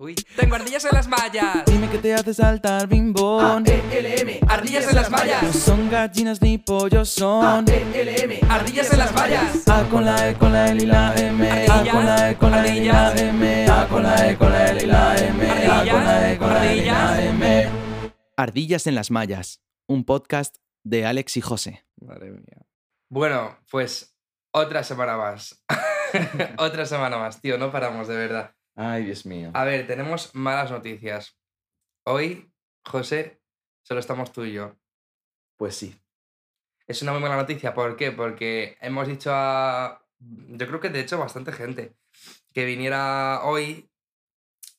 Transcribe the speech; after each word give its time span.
Uy, 0.00 0.14
tengo 0.36 0.54
ardillas 0.54 0.84
en 0.84 0.92
las 0.92 1.08
mallas. 1.08 1.64
Dime 1.66 1.90
qué 1.90 1.98
te 1.98 2.14
hace 2.14 2.32
saltar, 2.32 2.86
bimbón. 2.86 3.64
A-E-L-M, 3.66 4.38
ardillas 4.46 4.88
en 4.88 4.94
las 4.94 5.10
No 5.10 5.16
mallas. 5.16 5.56
son 5.56 5.90
gallinas 5.90 6.40
ni 6.40 6.56
pollos, 6.56 7.08
son. 7.08 7.68
A-E-L-M, 7.68 8.38
ardillas 8.48 8.92
en 8.92 8.98
las 9.00 9.12
mallas. 9.12 9.66
A 9.66 9.82
con 9.88 10.04
la 10.04 10.30
E, 10.30 10.34
con 10.34 10.52
la 10.52 10.70
L 10.70 10.80
y 10.84 10.86
la 10.86 11.14
M. 11.16 11.66
A 11.68 11.90
con 11.90 12.06
la 12.06 12.30
E, 12.30 12.36
con 12.36 12.50
la 12.52 12.64
L 12.64 12.76
y 12.78 12.84
la 12.86 13.12
M. 13.12 13.66
A 13.66 13.88
con 13.88 14.02
la 14.04 14.30
E, 14.30 14.36
con 14.38 14.52
la 14.52 14.70
L 14.70 14.82
y 14.84 14.86
la 14.86 15.16
M. 15.16 15.66
A 15.66 15.90
con 15.90 16.04
la 16.04 16.30
E, 16.32 16.38
con 16.38 16.48
la 16.48 16.72
L 16.72 16.82
y 16.82 16.86
la 16.86 17.24
M. 17.24 17.68
Ardillas 18.36 18.86
en 18.86 18.94
las 18.94 19.10
mallas. 19.10 19.60
Un 19.88 20.04
podcast 20.04 20.58
de 20.84 21.06
Alex 21.06 21.36
y 21.38 21.40
José. 21.40 21.84
Madre 22.00 22.30
mía. 22.30 22.64
Bueno, 23.10 23.58
pues 23.68 24.14
otra 24.52 24.84
semana 24.84 25.16
más. 25.16 25.60
otra 26.58 26.86
semana 26.86 27.18
más, 27.18 27.40
tío, 27.40 27.58
no 27.58 27.72
paramos 27.72 28.06
de 28.06 28.14
verdad. 28.16 28.54
Ay, 28.80 29.04
Dios 29.06 29.26
mío. 29.26 29.50
A 29.54 29.64
ver, 29.64 29.86
tenemos 29.88 30.32
malas 30.36 30.70
noticias. 30.70 31.36
Hoy, 32.04 32.52
José, 32.84 33.40
solo 33.82 33.98
estamos 33.98 34.30
tú 34.32 34.44
y 34.44 34.52
yo. 34.52 34.76
Pues 35.56 35.74
sí. 35.74 36.00
Es 36.86 37.02
una 37.02 37.10
muy 37.12 37.20
mala 37.20 37.34
noticia. 37.36 37.74
¿Por 37.74 37.96
qué? 37.96 38.12
Porque 38.12 38.78
hemos 38.80 39.08
dicho 39.08 39.30
a. 39.34 40.00
Yo 40.20 40.66
creo 40.68 40.80
que 40.80 40.90
de 40.90 41.00
hecho 41.00 41.18
bastante 41.18 41.52
gente 41.52 41.96
que 42.54 42.64
viniera 42.64 43.40
hoy, 43.44 43.90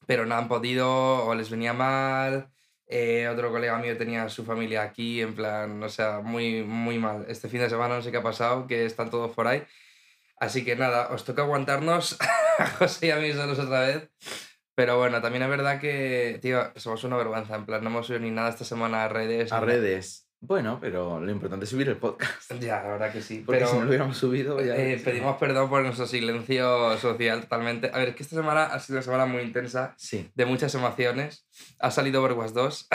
pero 0.08 0.26
no 0.26 0.36
han 0.36 0.48
podido 0.48 1.26
o 1.26 1.36
les 1.36 1.50
venía 1.50 1.74
mal. 1.74 2.50
eh, 2.88 3.28
otro 3.28 3.52
colega 3.52 3.78
mío 3.80 3.98
tenía 3.98 4.30
su 4.30 4.46
familia 4.46 4.84
aquí, 4.84 5.22
en 5.22 5.36
plan, 5.36 5.84
o 5.84 5.90
sea, 5.90 6.22
muy, 6.22 6.64
muy 6.64 6.98
mal. 7.00 7.26
Este 7.28 7.50
fin 7.50 7.60
de 7.62 7.70
semana 7.70 7.96
no 7.98 8.02
sé 8.02 8.12
qué 8.12 8.18
ha 8.18 8.24
pasado, 8.24 8.66
que 8.68 8.86
están 8.86 9.10
todos 9.12 9.36
por 9.36 9.48
ahí. 9.48 9.64
Así 10.38 10.64
que 10.66 10.76
nada, 10.78 11.10
os 11.12 11.26
toca 11.26 11.42
aguantarnos 11.44 12.18
a 12.60 12.68
José 12.80 13.08
y 13.08 13.12
a 13.12 13.18
mí 13.18 13.32
solos 13.34 13.60
otra 13.60 13.82
vez. 13.82 14.10
Pero 14.76 14.98
bueno, 14.98 15.22
también 15.22 15.44
es 15.44 15.50
verdad 15.50 15.80
que, 15.80 16.40
tío, 16.42 16.72
somos 16.76 17.04
una 17.04 17.18
vergüenza. 17.18 17.56
En 17.56 17.66
plan, 17.66 17.84
no 17.84 17.90
hemos 17.90 18.08
subido 18.08 18.22
ni 18.22 18.32
nada 18.32 18.50
esta 18.50 18.64
semana 18.64 19.04
a 19.06 19.10
redes. 19.10 19.52
A 19.52 19.60
redes. 19.60 20.26
Bueno, 20.42 20.78
pero 20.80 21.20
lo 21.20 21.30
importante 21.34 21.66
es 21.66 21.70
subir 21.70 21.90
el 21.90 21.98
podcast. 21.98 22.50
Ya, 22.62 22.82
la 22.82 22.92
verdad 22.92 23.12
que 23.12 23.22
sí. 23.22 23.44
Porque 23.46 23.60
pero 23.60 23.70
si 23.72 23.76
no 23.76 23.82
lo 23.82 23.90
hubiéramos 23.90 24.16
subido 24.16 24.62
ya... 24.64 24.74
eh, 24.78 24.98
pedimos 25.04 25.36
perdón 25.36 25.70
por 25.70 25.82
nuestro 25.84 26.08
silencio 26.08 26.98
social 26.98 27.42
totalmente. 27.42 27.92
A 27.94 27.98
ver, 27.98 28.10
es 28.10 28.16
que 28.16 28.24
esta 28.24 28.38
semana 28.38 28.64
ha 28.68 28.80
sido 28.80 29.00
una 29.00 29.04
semana 29.04 29.26
muy 29.26 29.42
intensa, 29.42 29.94
Sí, 29.98 30.32
de 30.34 30.46
muchas 30.46 30.74
emociones. 30.76 31.46
Ha 31.80 31.92
salido 31.92 32.24
Overwatch 32.24 32.52
2, 32.54 32.88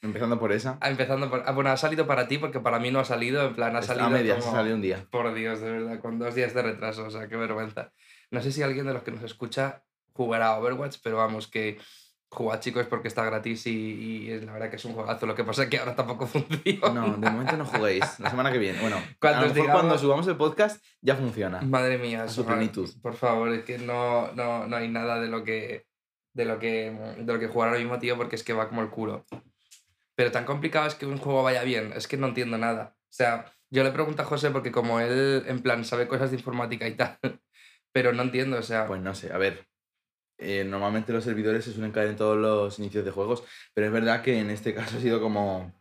empezando 0.00 0.38
por 0.40 0.52
esa. 0.52 0.78
empezando 0.80 1.28
por... 1.28 1.42
ah, 1.44 1.52
bueno, 1.52 1.68
ha 1.68 1.76
salido 1.76 2.06
para 2.06 2.28
ti 2.28 2.38
porque 2.38 2.60
para 2.60 2.78
mí 2.78 2.90
no 2.90 3.00
ha 3.00 3.04
salido, 3.04 3.46
en 3.46 3.54
plan, 3.54 3.76
ha 3.76 3.82
salido 3.82 4.06
a 4.06 4.10
medias, 4.10 4.42
como- 4.42 4.56
sale 4.56 4.72
un 4.72 4.80
día. 4.80 5.06
Por 5.10 5.34
Dios, 5.34 5.60
de 5.60 5.70
verdad, 5.70 6.00
con 6.00 6.18
dos 6.18 6.34
días 6.34 6.54
de 6.54 6.62
retraso, 6.62 7.04
o 7.04 7.10
sea, 7.10 7.28
qué 7.28 7.36
vergüenza. 7.36 7.92
No 8.34 8.42
sé 8.42 8.52
si 8.52 8.62
alguien 8.62 8.86
de 8.86 8.92
los 8.92 9.02
que 9.02 9.10
nos 9.12 9.22
escucha 9.22 9.82
jugará 10.12 10.48
a 10.48 10.58
Overwatch, 10.58 10.98
pero 11.02 11.16
vamos, 11.16 11.48
que 11.48 11.78
jugar 12.30 12.58
chicos 12.58 12.86
porque 12.88 13.06
está 13.06 13.24
gratis 13.24 13.64
y, 13.68 14.24
y 14.26 14.30
es- 14.32 14.44
la 14.44 14.52
verdad 14.52 14.68
que 14.70 14.76
es 14.76 14.84
un 14.84 14.92
juegazo. 14.92 15.24
Lo 15.26 15.34
que 15.36 15.44
pasa 15.44 15.62
es 15.64 15.68
que 15.70 15.78
ahora 15.78 15.94
tampoco 15.94 16.26
funciona. 16.26 16.60
No, 16.94 17.16
de 17.16 17.30
momento 17.30 17.56
no 17.56 17.64
juguéis. 17.64 18.18
La 18.18 18.28
semana 18.30 18.50
que 18.52 18.58
viene. 18.58 18.80
Bueno, 18.80 18.96
Cuando 19.20 19.38
a 19.38 19.42
lo 19.42 19.46
os 19.48 19.52
mejor 19.54 19.66
digamos- 19.66 19.80
cuando 19.82 19.98
subamos 19.98 20.26
el 20.26 20.36
podcast 20.36 20.84
ya 21.00 21.14
funciona. 21.16 21.60
Madre 21.62 21.96
mía, 21.98 22.24
A 22.24 22.28
su 22.28 22.44
plenitud. 22.44 22.90
Por 23.00 23.14
favor, 23.14 23.50
es 23.52 23.64
que 23.64 23.78
no, 23.78 24.32
no, 24.32 24.66
no 24.66 24.76
hay 24.76 24.88
nada 24.88 25.20
de 25.20 25.28
lo 25.28 25.44
que 25.44 25.86
de 26.32 26.44
lo 26.44 26.58
que 26.58 26.90
de 27.18 27.32
lo 27.32 27.38
que 27.38 27.46
jugar 27.46 27.68
ahora 27.68 27.80
mismo, 27.80 27.98
tío, 28.00 28.16
porque 28.16 28.34
es 28.34 28.42
que 28.42 28.52
va 28.52 28.68
como 28.68 28.82
el 28.82 28.90
culo. 28.90 29.24
Pero 30.16 30.32
tan 30.32 30.44
complicado 30.44 30.86
es 30.88 30.94
que 30.96 31.06
un 31.06 31.18
juego 31.18 31.42
vaya 31.44 31.62
bien, 31.62 31.92
es 31.94 32.08
que 32.08 32.16
no 32.16 32.26
entiendo 32.28 32.58
nada. 32.58 32.96
O 33.02 33.12
sea, 33.16 33.52
yo 33.70 33.84
le 33.84 33.92
pregunto 33.92 34.22
a 34.22 34.24
José 34.24 34.50
porque 34.50 34.72
como 34.72 34.98
él 34.98 35.44
en 35.46 35.60
plan 35.60 35.84
sabe 35.84 36.08
cosas 36.08 36.30
de 36.32 36.36
informática 36.36 36.88
y 36.88 36.94
tal, 36.96 37.18
pero 37.94 38.12
no 38.12 38.22
entiendo, 38.22 38.58
o 38.58 38.62
sea, 38.62 38.86
Pues 38.86 39.00
no 39.00 39.14
sé, 39.14 39.32
a 39.32 39.38
ver. 39.38 39.66
eh, 40.38 40.64
normalmente 40.64 41.12
los 41.12 41.22
servidores 41.24 41.64
se 41.64 41.72
suelen 41.72 41.92
caer 41.92 42.08
en 42.08 42.16
todos 42.16 42.36
los 42.36 42.78
inicios 42.80 43.04
de 43.04 43.12
juegos, 43.12 43.44
pero 43.72 43.86
es 43.86 43.92
verdad 43.92 44.20
que 44.20 44.38
en 44.40 44.50
este 44.50 44.74
caso 44.74 44.98
ha 44.98 45.00
sido 45.00 45.20
como 45.20 45.72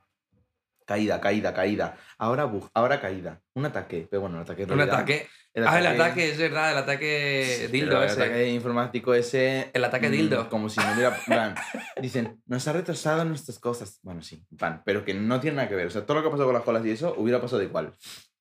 caída, 0.86 1.20
caída, 1.20 1.54
caída. 1.54 1.98
Ahora 2.18 2.46
bug, 2.46 2.70
ahora 2.74 3.02
caída. 3.02 3.42
Un 3.56 3.66
ataque, 3.66 4.08
pero 4.10 4.22
bueno, 4.22 4.36
el 4.38 4.44
ataque 4.44 4.64
un 4.64 4.70
realidad- 4.70 4.96
ataque. 4.96 5.28
Ah, 5.56 5.78
el 5.80 5.86
ataque, 5.86 6.32
es 6.32 6.38
verdad, 6.40 6.72
el 6.72 6.78
ataque 6.80 7.70
dildo 7.72 8.02
el 8.02 8.10
ese. 8.10 8.22
ataque 8.24 8.50
informático 8.50 9.14
ese. 9.14 9.70
El 9.72 9.84
ataque 9.84 10.10
mm, 10.10 10.12
dildo. 10.12 10.50
Como 10.50 10.68
si 10.68 10.80
no 10.80 10.92
hubiera. 10.94 11.16
plan, 11.16 11.54
dicen, 12.02 12.42
nos 12.48 12.68
ha 12.68 12.74
retrasado 12.74 13.24
nuestras 13.24 13.60
cosas. 13.60 14.00
Bueno, 14.02 14.24
sí, 14.24 14.44
en 14.52 14.58
plan, 14.58 14.82
pero 14.84 15.06
que 15.06 15.14
no 15.14 15.40
tiene 15.40 15.58
nada 15.58 15.70
que 15.70 15.76
ver. 15.76 15.86
O 15.88 15.92
sea, 15.92 16.06
todo 16.08 16.16
lo 16.18 16.22
que 16.24 16.28
ha 16.30 16.32
pasado 16.32 16.48
con 16.48 16.56
las 16.56 16.64
colas 16.64 16.84
y 16.86 16.92
eso 16.92 17.14
hubiera 17.18 17.40
pasado 17.40 17.62
igual. 17.62 17.94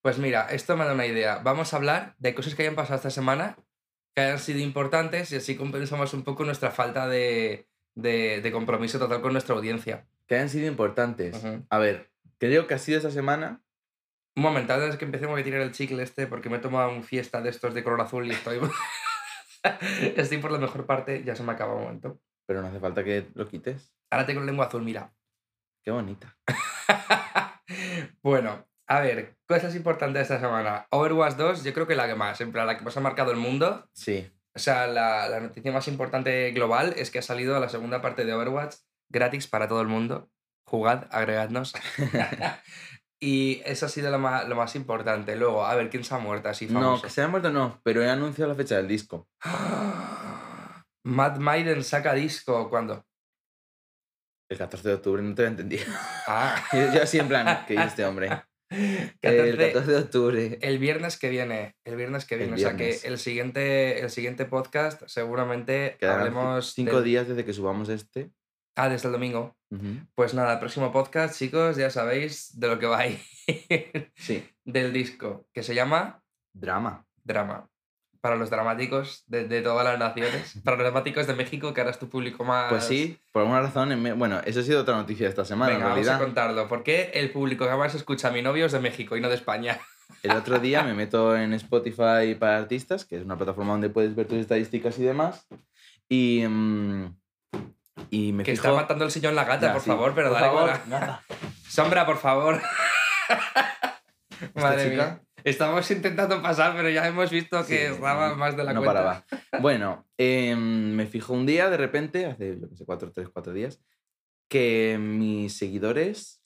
Pues 0.02 0.18
mira, 0.18 0.48
esto 0.50 0.76
me 0.76 0.84
da 0.84 0.94
una 0.94 1.06
idea. 1.06 1.38
Vamos 1.38 1.72
a 1.72 1.76
hablar 1.76 2.16
de 2.18 2.34
cosas 2.34 2.56
que 2.56 2.62
hayan 2.62 2.74
pasado 2.74 2.96
esta 2.96 3.10
semana, 3.10 3.56
que 4.16 4.22
hayan 4.22 4.40
sido 4.40 4.58
importantes 4.58 5.30
y 5.30 5.36
así 5.36 5.56
compensamos 5.56 6.12
un 6.12 6.24
poco 6.24 6.44
nuestra 6.44 6.72
falta 6.72 7.06
de, 7.06 7.68
de, 7.94 8.40
de 8.40 8.52
compromiso 8.52 8.98
total 8.98 9.22
con 9.22 9.32
nuestra 9.32 9.54
audiencia. 9.54 10.08
Que 10.26 10.34
hayan 10.34 10.48
sido 10.48 10.66
importantes. 10.66 11.40
A 11.70 11.78
ver, 11.78 12.10
creo 12.38 12.66
que 12.66 12.74
ha 12.74 12.78
sido 12.78 12.98
esta 12.98 13.12
semana. 13.12 13.62
Un 14.34 14.42
momento, 14.42 14.72
antes 14.72 14.92
de 14.92 14.98
que 14.98 15.04
empecemos 15.04 15.38
a 15.38 15.44
tirar 15.44 15.60
el 15.60 15.72
chicle 15.72 16.02
este, 16.02 16.26
porque 16.26 16.48
me 16.48 16.56
he 16.56 16.60
tomado 16.60 16.90
un 16.90 17.04
fiesta 17.04 17.40
de 17.40 17.50
estos 17.50 17.72
de 17.72 17.84
color 17.84 18.00
azul 18.00 18.26
y 18.26 18.30
estoy... 18.32 18.58
estoy 20.16 20.38
por 20.38 20.50
la 20.50 20.58
mejor 20.58 20.84
parte, 20.84 21.22
ya 21.22 21.36
se 21.36 21.44
me 21.44 21.52
acaba 21.52 21.74
un 21.74 21.82
momento. 21.82 22.20
Pero 22.46 22.60
no 22.60 22.68
hace 22.68 22.80
falta 22.80 23.04
que 23.04 23.28
lo 23.34 23.46
quites. 23.46 23.94
Ahora 24.10 24.26
tengo 24.26 24.40
lengua 24.40 24.66
azul, 24.66 24.82
mira. 24.82 25.14
Qué 25.84 25.90
bonita. 25.92 26.36
bueno, 28.22 28.66
a 28.92 29.00
ver, 29.00 29.38
cosas 29.48 29.74
importantes 29.74 30.28
de 30.28 30.34
esta 30.34 30.46
semana. 30.46 30.86
Overwatch 30.90 31.36
2, 31.36 31.64
yo 31.64 31.72
creo 31.72 31.86
que 31.86 31.94
la 31.96 32.06
que 32.06 32.14
más, 32.14 32.38
en 32.42 32.52
plan, 32.52 32.66
la 32.66 32.76
que 32.76 32.84
más 32.84 32.94
ha 32.94 33.00
marcado 33.00 33.30
el 33.30 33.38
mundo. 33.38 33.88
Sí. 33.94 34.30
O 34.54 34.58
sea, 34.58 34.86
la, 34.86 35.30
la 35.30 35.40
noticia 35.40 35.72
más 35.72 35.88
importante 35.88 36.50
global 36.50 36.92
es 36.98 37.10
que 37.10 37.18
ha 37.18 37.22
salido 37.22 37.58
la 37.58 37.70
segunda 37.70 38.02
parte 38.02 38.26
de 38.26 38.34
Overwatch 38.34 38.74
gratis 39.08 39.46
para 39.46 39.66
todo 39.66 39.80
el 39.80 39.88
mundo. 39.88 40.30
Jugad, 40.66 41.08
agregadnos. 41.10 41.72
y 43.18 43.62
eso 43.64 43.86
ha 43.86 43.88
sido 43.88 44.10
lo 44.10 44.18
más, 44.18 44.46
lo 44.46 44.56
más 44.56 44.76
importante. 44.76 45.36
Luego, 45.36 45.64
a 45.64 45.74
ver, 45.74 45.88
¿quién 45.88 46.04
se 46.04 46.14
ha 46.14 46.18
muerto 46.18 46.50
así 46.50 46.66
No, 46.66 46.74
famoso? 46.74 47.02
que 47.04 47.08
se 47.10 47.22
haya 47.22 47.30
muerto 47.30 47.50
no, 47.50 47.80
pero 47.82 48.02
he 48.02 48.10
anunciado 48.10 48.50
la 48.50 48.56
fecha 48.56 48.76
del 48.76 48.88
disco. 48.88 49.26
Matt 51.04 51.38
Maiden 51.38 51.82
saca 51.82 52.12
disco, 52.12 52.68
¿cuándo? 52.68 53.06
El 54.50 54.58
14 54.58 54.86
de 54.86 54.94
octubre, 54.96 55.22
no 55.22 55.34
te 55.34 55.42
lo 55.42 55.48
entendí. 55.48 55.78
Ah, 56.26 56.62
yo, 56.74 56.92
yo 56.92 57.02
así 57.04 57.18
en 57.18 57.28
plan, 57.28 57.64
¿qué 57.66 57.72
dice 57.72 57.86
este 57.86 58.04
hombre? 58.04 58.42
14 59.20 59.20
El 59.22 59.56
14 59.56 59.90
de 59.90 59.96
octubre. 59.98 60.58
El 60.62 60.78
viernes 60.78 61.18
que 61.18 61.28
viene, 61.28 61.76
el 61.84 61.96
viernes 61.96 62.24
que 62.24 62.34
El 62.34 62.40
viene. 62.40 62.54
O 62.54 62.58
sea 62.58 62.76
que 62.76 62.98
el 63.04 63.18
siguiente, 63.18 64.00
el 64.00 64.10
siguiente 64.10 64.44
podcast 64.44 65.02
seguramente 65.06 65.96
Quedarán 65.98 66.20
hablemos 66.20 66.72
cinco 66.74 67.02
días 67.02 67.28
desde 67.28 67.44
que 67.44 67.52
subamos 67.52 67.88
este. 67.88 68.30
Ah, 68.74 68.88
desde 68.88 69.08
el 69.08 69.12
domingo. 69.12 69.56
Pues 70.14 70.34
nada, 70.34 70.54
el 70.54 70.58
próximo 70.58 70.92
podcast, 70.92 71.38
chicos, 71.38 71.76
ya 71.76 71.88
sabéis 71.88 72.58
de 72.58 72.68
lo 72.68 72.78
que 72.78 72.86
va 72.86 72.98
a 73.00 73.06
ir 73.06 73.18
Sí. 74.16 74.44
del 74.64 74.92
disco, 74.92 75.46
que 75.52 75.62
se 75.62 75.74
llama 75.74 76.22
Drama. 76.52 77.06
Drama. 77.24 77.71
Para 78.22 78.36
los 78.36 78.48
dramáticos 78.50 79.24
de, 79.26 79.46
de 79.46 79.60
todas 79.60 79.84
las 79.84 79.98
naciones. 79.98 80.54
Para 80.64 80.76
los 80.78 80.84
dramáticos 80.84 81.26
de 81.26 81.34
México, 81.34 81.74
que 81.74 81.80
ahora 81.82 81.90
es 81.90 81.98
tu 81.98 82.08
público 82.08 82.44
más... 82.44 82.70
Pues 82.70 82.84
sí, 82.84 83.18
por 83.32 83.42
alguna 83.42 83.60
razón. 83.60 83.92
en 83.92 84.18
Bueno, 84.18 84.40
eso 84.44 84.60
ha 84.60 84.62
sido 84.62 84.80
otra 84.80 84.96
noticia 84.96 85.28
esta 85.28 85.44
semana, 85.44 85.72
Venga, 85.72 85.86
en 85.86 85.90
vamos 85.90 86.06
a 86.06 86.10
realidad. 86.12 86.24
contarlo. 86.24 86.68
¿Por 86.68 86.82
qué 86.84 87.10
el 87.14 87.30
público 87.30 87.68
que 87.68 87.74
más 87.76 87.94
escucha 87.94 88.28
a 88.28 88.30
mi 88.30 88.40
novio 88.40 88.64
es 88.66 88.72
de 88.72 88.78
México 88.80 89.16
y 89.16 89.20
no 89.20 89.28
de 89.28 89.34
España? 89.34 89.78
El 90.22 90.30
otro 90.32 90.58
día 90.60 90.82
me 90.84 90.94
meto 90.94 91.36
en 91.36 91.52
Spotify 91.54 92.34
para 92.38 92.58
artistas, 92.58 93.04
que 93.04 93.16
es 93.16 93.24
una 93.24 93.36
plataforma 93.36 93.72
donde 93.72 93.90
puedes 93.90 94.14
ver 94.14 94.26
tus 94.28 94.38
estadísticas 94.38 94.96
y 95.00 95.02
demás. 95.02 95.46
Y, 96.08 96.44
mm, 96.46 97.16
y 98.10 98.32
me 98.32 98.44
Que 98.44 98.52
fijo... 98.52 98.68
está 98.68 98.80
matando 98.80 99.04
el 99.04 99.10
sillón 99.10 99.34
la 99.34 99.44
gata, 99.44 99.72
por 99.72 99.82
sí. 99.82 99.88
favor, 99.90 100.12
pero 100.14 100.28
Por 100.30 100.40
dale 100.40 100.46
favor, 100.52 100.70
la-. 100.88 101.22
Sombra, 101.68 102.06
por 102.06 102.18
favor. 102.18 102.60
Madre 104.54 104.90
chica? 104.90 105.04
mía. 105.06 105.20
Estamos 105.44 105.90
intentando 105.90 106.40
pasar, 106.42 106.74
pero 106.76 106.88
ya 106.90 107.06
hemos 107.06 107.30
visto 107.30 107.58
que 107.66 107.88
Sí, 107.88 107.92
estaba 107.94 108.34
más 108.34 108.56
de 108.56 108.64
la 108.64 108.72
no 108.72 108.80
cuenta. 108.82 108.94
paraba. 108.94 109.60
Bueno, 109.60 110.06
em, 110.18 110.94
me 110.94 111.06
fijo 111.06 111.32
un 111.32 111.46
día 111.46 111.68
de 111.70 111.76
repente, 111.76 112.26
hace, 112.26 112.58
yo 112.60 112.68
que 112.68 112.76
sé, 112.76 112.84
cuatro, 112.84 113.12
tres, 113.12 113.28
cuatro 113.28 113.52
días, 113.52 113.82
que 114.48 114.98
mis 115.00 115.56
seguidores, 115.56 116.42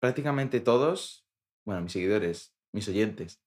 prácticamente 0.00 0.60
todos, 0.60 1.26
bueno, 1.66 1.82
mis 1.82 1.92
seguidores, 1.92 2.54
mis 2.72 2.88
oyentes, 2.88 3.42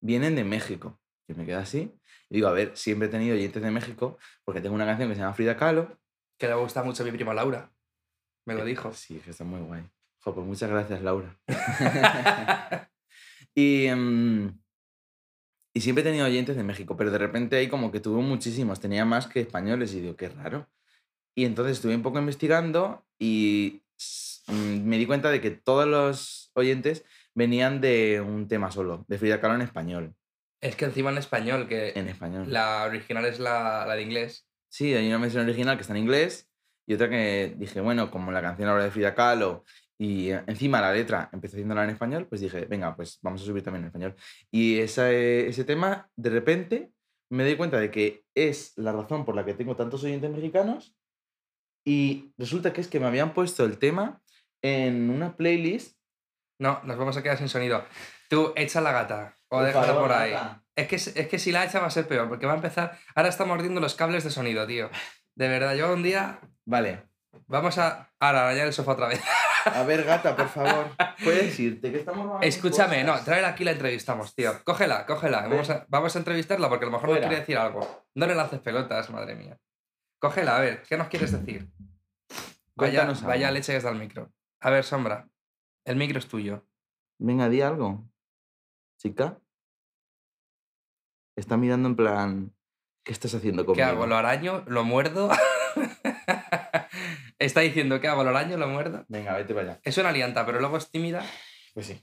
vienen 0.00 0.34
de 0.36 0.44
México. 0.44 0.98
Que 1.26 1.34
me 1.34 1.46
queda 1.46 1.60
así. 1.60 1.94
Y 2.28 2.34
digo, 2.36 2.48
a 2.48 2.52
ver, 2.52 2.76
siempre 2.76 3.06
he 3.06 3.10
tenido 3.10 3.36
oyentes 3.36 3.62
de 3.62 3.70
México, 3.70 4.18
porque 4.44 4.60
tengo 4.60 4.74
una 4.74 4.84
canción 4.86 5.08
que 5.08 5.14
se 5.14 5.20
llama 5.20 5.34
Frida 5.34 5.56
Kahlo. 5.56 5.96
Que 6.38 6.48
le 6.48 6.54
gusta 6.54 6.82
mucho 6.82 7.02
a 7.02 7.06
mi 7.06 7.12
prima 7.12 7.34
Laura. 7.34 7.70
Me 8.46 8.54
lo 8.54 8.64
dijo. 8.64 8.92
Sí, 8.92 9.20
que 9.20 9.30
está 9.30 9.44
muy 9.44 9.60
guay. 9.60 9.84
Pues 10.24 10.36
muchas 10.38 10.68
gracias, 10.70 11.02
Laura. 11.02 11.38
y, 13.54 13.86
em, 13.86 14.58
y 15.74 15.80
siempre 15.80 16.02
he 16.02 16.04
tenido 16.04 16.26
oyentes 16.26 16.56
de 16.56 16.64
México, 16.64 16.96
pero 16.96 17.10
de 17.10 17.18
repente 17.18 17.56
ahí 17.56 17.68
como 17.68 17.90
que 17.92 18.00
tuve 18.00 18.22
muchísimos, 18.22 18.80
tenía 18.80 19.04
más 19.04 19.26
que 19.26 19.40
españoles 19.40 19.94
y 19.94 20.00
digo, 20.00 20.16
qué 20.16 20.28
raro. 20.28 20.68
Y 21.34 21.44
entonces 21.44 21.76
estuve 21.76 21.94
un 21.94 22.02
poco 22.02 22.18
investigando 22.18 23.04
y 23.18 23.82
mm, 24.48 24.82
me 24.84 24.98
di 24.98 25.06
cuenta 25.06 25.30
de 25.30 25.40
que 25.40 25.50
todos 25.50 25.86
los 25.86 26.50
oyentes 26.54 27.04
venían 27.34 27.80
de 27.80 28.20
un 28.20 28.48
tema 28.48 28.70
solo, 28.72 29.04
de 29.08 29.18
Frida 29.18 29.40
Kahlo 29.40 29.54
en 29.54 29.62
español. 29.62 30.14
Es 30.60 30.76
que 30.76 30.84
encima 30.84 31.10
en 31.10 31.18
español, 31.18 31.68
que 31.68 31.90
En 31.94 32.08
español. 32.08 32.52
la 32.52 32.84
original 32.84 33.24
es 33.24 33.38
la, 33.38 33.86
la 33.86 33.94
de 33.94 34.02
inglés. 34.02 34.46
Sí, 34.68 34.92
hay 34.92 35.06
una 35.08 35.18
versión 35.18 35.44
original 35.44 35.76
que 35.76 35.82
está 35.82 35.94
en 35.94 36.00
inglés 36.02 36.50
y 36.86 36.94
otra 36.94 37.08
que 37.08 37.54
dije, 37.56 37.80
bueno, 37.80 38.10
como 38.10 38.32
la 38.32 38.42
canción 38.42 38.68
ahora 38.68 38.84
de 38.84 38.90
Frida 38.90 39.14
Kahlo 39.14 39.64
y 40.00 40.30
eh, 40.30 40.42
encima 40.46 40.80
la 40.80 40.94
letra 40.94 41.28
empecé 41.30 41.56
haciéndola 41.56 41.84
en 41.84 41.90
español, 41.90 42.26
pues 42.26 42.40
dije, 42.40 42.64
venga, 42.64 42.96
pues 42.96 43.18
vamos 43.20 43.42
a 43.42 43.44
subir 43.44 43.62
también 43.62 43.82
en 43.82 43.88
español. 43.88 44.16
Y 44.50 44.78
esa, 44.78 45.12
eh, 45.12 45.46
ese 45.46 45.64
tema, 45.64 46.08
de 46.16 46.30
repente, 46.30 46.90
me 47.30 47.44
doy 47.44 47.54
cuenta 47.54 47.78
de 47.78 47.90
que 47.90 48.24
es 48.34 48.72
la 48.78 48.92
razón 48.92 49.26
por 49.26 49.36
la 49.36 49.44
que 49.44 49.52
tengo 49.52 49.76
tantos 49.76 50.02
oyentes 50.02 50.30
mexicanos 50.30 50.96
y 51.84 52.32
resulta 52.38 52.72
que 52.72 52.80
es 52.80 52.88
que 52.88 52.98
me 52.98 53.08
habían 53.08 53.34
puesto 53.34 53.62
el 53.66 53.76
tema 53.76 54.22
en 54.62 55.10
una 55.10 55.36
playlist. 55.36 55.98
No, 56.58 56.80
nos 56.84 56.96
vamos 56.96 57.18
a 57.18 57.22
quedar 57.22 57.36
sin 57.36 57.50
sonido. 57.50 57.84
Tú 58.30 58.54
echa 58.56 58.80
la 58.80 58.92
gata 58.92 59.36
o 59.48 59.62
déjala 59.62 59.92
por 59.98 60.12
ahí. 60.12 60.34
Es 60.76 60.88
que, 60.88 60.96
es 60.96 61.28
que 61.28 61.38
si 61.38 61.52
la 61.52 61.66
echa 61.66 61.78
va 61.78 61.88
a 61.88 61.90
ser 61.90 62.08
peor, 62.08 62.26
porque 62.26 62.46
va 62.46 62.52
a 62.54 62.56
empezar. 62.56 62.98
Ahora 63.14 63.28
está 63.28 63.44
mordiendo 63.44 63.82
los 63.82 63.96
cables 63.96 64.24
de 64.24 64.30
sonido, 64.30 64.66
tío. 64.66 64.88
De 65.34 65.48
verdad, 65.48 65.74
yo 65.74 65.92
un 65.92 66.02
día. 66.02 66.40
Vale. 66.64 67.02
Vamos 67.46 67.76
a. 67.76 68.10
Ahora, 68.18 68.44
arañar 68.46 68.66
el 68.66 68.72
sofá 68.72 68.92
otra 68.92 69.08
vez. 69.08 69.20
A 69.66 69.82
ver, 69.82 70.04
gata, 70.04 70.34
por 70.36 70.48
favor. 70.48 70.86
¿Puedes 71.22 71.58
irte? 71.60 71.90
Que 71.92 71.98
estamos 71.98 72.38
Escúchame, 72.42 73.04
no, 73.04 73.18
tráela 73.22 73.48
aquí 73.48 73.64
la 73.64 73.72
entrevistamos, 73.72 74.34
tío. 74.34 74.52
Cógela, 74.64 75.06
cógela. 75.06 75.46
Vamos 75.48 75.70
a, 75.70 75.86
vamos 75.88 76.14
a 76.16 76.18
entrevistarla 76.18 76.68
porque 76.68 76.84
a 76.84 76.88
lo 76.88 76.92
mejor 76.92 77.08
nos 77.08 77.16
Fuera. 77.18 77.28
quiere 77.28 77.40
decir 77.40 77.58
algo. 77.58 78.04
No 78.14 78.26
le 78.26 78.34
lances 78.34 78.60
pelotas, 78.60 79.10
madre 79.10 79.34
mía. 79.34 79.58
Cógela, 80.18 80.56
a 80.56 80.60
ver, 80.60 80.82
¿qué 80.82 80.96
nos 80.96 81.08
quieres 81.08 81.32
decir? 81.32 81.68
Vaya, 82.76 83.04
vaya 83.24 83.50
leche 83.50 83.72
que 83.72 83.78
está 83.78 83.90
el 83.90 83.98
micro. 83.98 84.32
A 84.60 84.70
ver, 84.70 84.84
Sombra, 84.84 85.28
el 85.84 85.96
micro 85.96 86.18
es 86.18 86.26
tuyo. 86.28 86.66
Venga, 87.18 87.48
di 87.48 87.60
algo. 87.60 88.04
Chica. 88.98 89.38
Está 91.36 91.56
mirando 91.56 91.88
en 91.88 91.96
plan. 91.96 92.54
¿Qué 93.04 93.12
estás 93.12 93.34
haciendo 93.34 93.64
conmigo? 93.64 93.76
¿Qué 93.76 93.82
hago? 93.90 94.06
¿Lo 94.06 94.16
araño? 94.16 94.64
¿Lo 94.66 94.84
muerdo? 94.84 95.30
está 97.40 97.60
diciendo, 97.60 98.00
¿qué 98.00 98.06
hago? 98.08 98.22
¿Lo 98.22 98.30
araño? 98.30 98.56
¿Lo 98.56 98.68
muerdo? 98.68 99.04
Venga, 99.08 99.36
vete 99.36 99.52
para 99.54 99.72
allá. 99.72 99.80
Es 99.82 99.98
una 99.98 100.10
alianta, 100.10 100.46
pero 100.46 100.60
luego 100.60 100.76
es 100.76 100.90
tímida. 100.90 101.24
Pues 101.74 101.86
sí. 101.86 102.00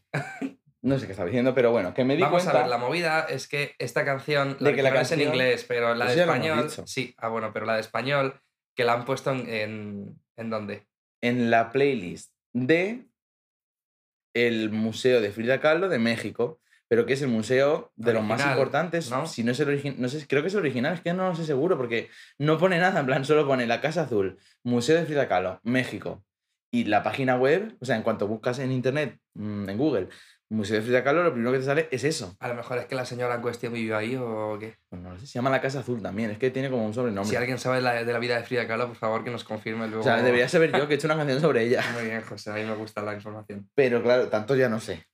No 0.82 0.98
sé 1.00 1.06
qué 1.06 1.12
estaba 1.14 1.28
diciendo, 1.28 1.54
pero 1.56 1.72
bueno, 1.72 1.94
que 1.94 2.04
me 2.04 2.16
di 2.16 2.22
Vamos 2.22 2.44
cuenta. 2.44 2.60
a 2.60 2.64
ver, 2.64 2.70
la 2.70 2.78
movida 2.78 3.22
es 3.30 3.48
que 3.48 3.76
esta 3.80 4.06
canción, 4.06 4.58
la 4.60 4.70
De 4.70 4.76
que 4.76 4.82
la 4.84 4.90
original 4.90 5.02
es 5.06 5.12
en 5.12 5.18
canción- 5.20 5.34
inglés, 5.34 5.66
pero 5.68 5.96
la 5.96 6.06
de 6.06 6.22
español. 6.22 6.70
Sí, 6.86 7.16
ah, 7.18 7.28
bueno, 7.30 7.52
pero 7.54 7.66
la 7.66 7.76
de 7.76 7.82
español, 7.82 8.40
que 8.76 8.84
la 8.84 8.94
han 8.94 9.06
puesto 9.06 9.32
en. 9.32 9.50
¿En, 9.50 10.20
¿en 10.38 10.50
dónde? 10.50 10.86
En 11.22 11.50
la 11.50 11.72
playlist 11.72 12.32
de 12.54 13.06
el 14.34 14.70
Museo 14.70 15.20
de 15.20 15.32
Frida 15.32 15.60
Kahlo 15.60 15.90
de 15.90 16.00
México, 16.00 16.62
pero 16.88 17.06
que 17.06 17.14
es 17.14 17.22
el 17.22 17.28
museo 17.28 17.92
de 17.96 18.14
los 18.14 18.24
más 18.24 18.40
importantes. 18.52 19.10
¿no? 19.10 19.26
Si 19.28 19.44
no 19.44 19.52
es 19.52 19.60
el 19.60 19.68
original, 19.70 19.96
no 20.00 20.08
sé, 20.10 20.26
creo 20.28 20.42
que 20.42 20.48
es 20.48 20.54
el 20.54 20.60
original, 20.62 20.94
es 20.94 21.02
que 21.02 21.14
no 21.14 21.28
lo 21.30 21.36
sé 21.36 21.46
seguro, 21.46 21.78
porque 21.78 22.10
no 22.40 22.58
pone 22.58 22.80
nada, 22.80 23.00
en 23.00 23.06
plan, 23.06 23.26
solo 23.26 23.46
pone 23.48 23.66
la 23.68 23.82
Casa 23.82 24.04
Azul, 24.04 24.38
Museo 24.64 24.96
de 24.98 25.06
Frida 25.06 25.28
Kahlo, 25.28 25.60
México. 25.64 26.24
Y 26.72 26.84
la 26.86 27.02
página 27.02 27.38
web, 27.38 27.76
o 27.80 27.86
sea, 27.86 27.96
en 27.96 28.02
cuanto 28.04 28.28
buscas 28.28 28.60
en 28.60 28.72
internet, 28.72 29.18
mm, 29.36 29.70
en 29.70 29.78
Google, 29.78 30.10
Museo 30.50 30.78
de 30.78 30.82
Frida 30.82 31.04
Kahlo, 31.04 31.24
lo 31.24 31.32
primero 31.34 31.52
que 31.54 31.60
te 31.60 31.66
sale 31.66 31.88
es 31.92 32.04
eso. 32.06 32.36
A 32.40 32.48
lo 32.50 32.56
mejor 32.56 32.78
es 32.78 32.86
que 32.86 32.96
la 32.96 33.04
señora 33.06 33.36
en 33.36 33.42
cuestión 33.42 33.74
vivió 33.74 33.98
ahí 33.98 34.16
o 34.18 34.58
qué. 34.60 34.76
Pues 34.90 35.02
no 35.02 35.10
lo 35.12 35.20
sé, 35.20 35.28
se 35.28 35.34
llama 35.34 35.50
la 35.50 35.60
Casa 35.62 35.80
Azul 35.80 36.02
también, 36.02 36.30
es 36.32 36.38
que 36.38 36.52
tiene 36.52 36.70
como 36.70 36.86
un 36.86 36.94
sobrenombre. 36.94 37.30
Si 37.30 37.36
alguien 37.36 37.58
sabe 37.58 37.82
la- 37.82 38.04
de 38.04 38.14
la 38.14 38.20
vida 38.20 38.38
de 38.38 38.44
Frida 38.44 38.66
Kahlo, 38.68 38.88
por 38.88 38.96
favor 38.96 39.24
que 39.26 39.30
nos 39.30 39.44
confirme 39.44 39.88
luego. 39.88 40.02
O 40.02 40.04
sea, 40.04 40.22
debería 40.22 40.48
saber 40.48 40.72
yo 40.72 40.88
que 40.88 40.94
he 40.94 40.98
hecho 40.98 41.08
una 41.08 41.18
canción 41.18 41.42
sobre 41.42 41.64
ella. 41.64 41.84
Muy 41.94 42.04
bien, 42.06 42.22
José, 42.22 42.52
a 42.52 42.54
mí 42.54 42.64
me 42.64 42.76
gusta 42.76 43.02
la 43.02 43.14
información. 43.14 43.70
Pero 43.76 44.02
claro, 44.04 44.28
tanto 44.30 44.56
ya 44.56 44.70
no 44.70 44.80
sé. 44.80 45.06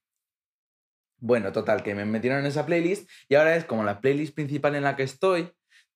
Bueno, 1.25 1.53
total, 1.53 1.83
que 1.83 1.95
me 1.95 2.03
metieron 2.03 2.39
en 2.39 2.45
esa 2.47 2.65
playlist 2.65 3.09
y 3.29 3.35
ahora 3.35 3.55
es 3.55 3.63
como 3.63 3.85
la 3.85 4.01
playlist 4.01 4.35
principal 4.35 4.75
en 4.75 4.83
la 4.83 4.97
que 4.97 5.03
estoy. 5.03 5.53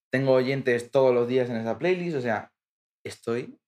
Tengo 0.09 0.31
oyentes 0.31 0.89
todos 0.89 1.13
los 1.13 1.27
días 1.27 1.49
en 1.49 1.57
esa 1.57 1.77
playlist, 1.77 2.15
o 2.15 2.21
sea, 2.21 2.53
estoy 3.05 3.59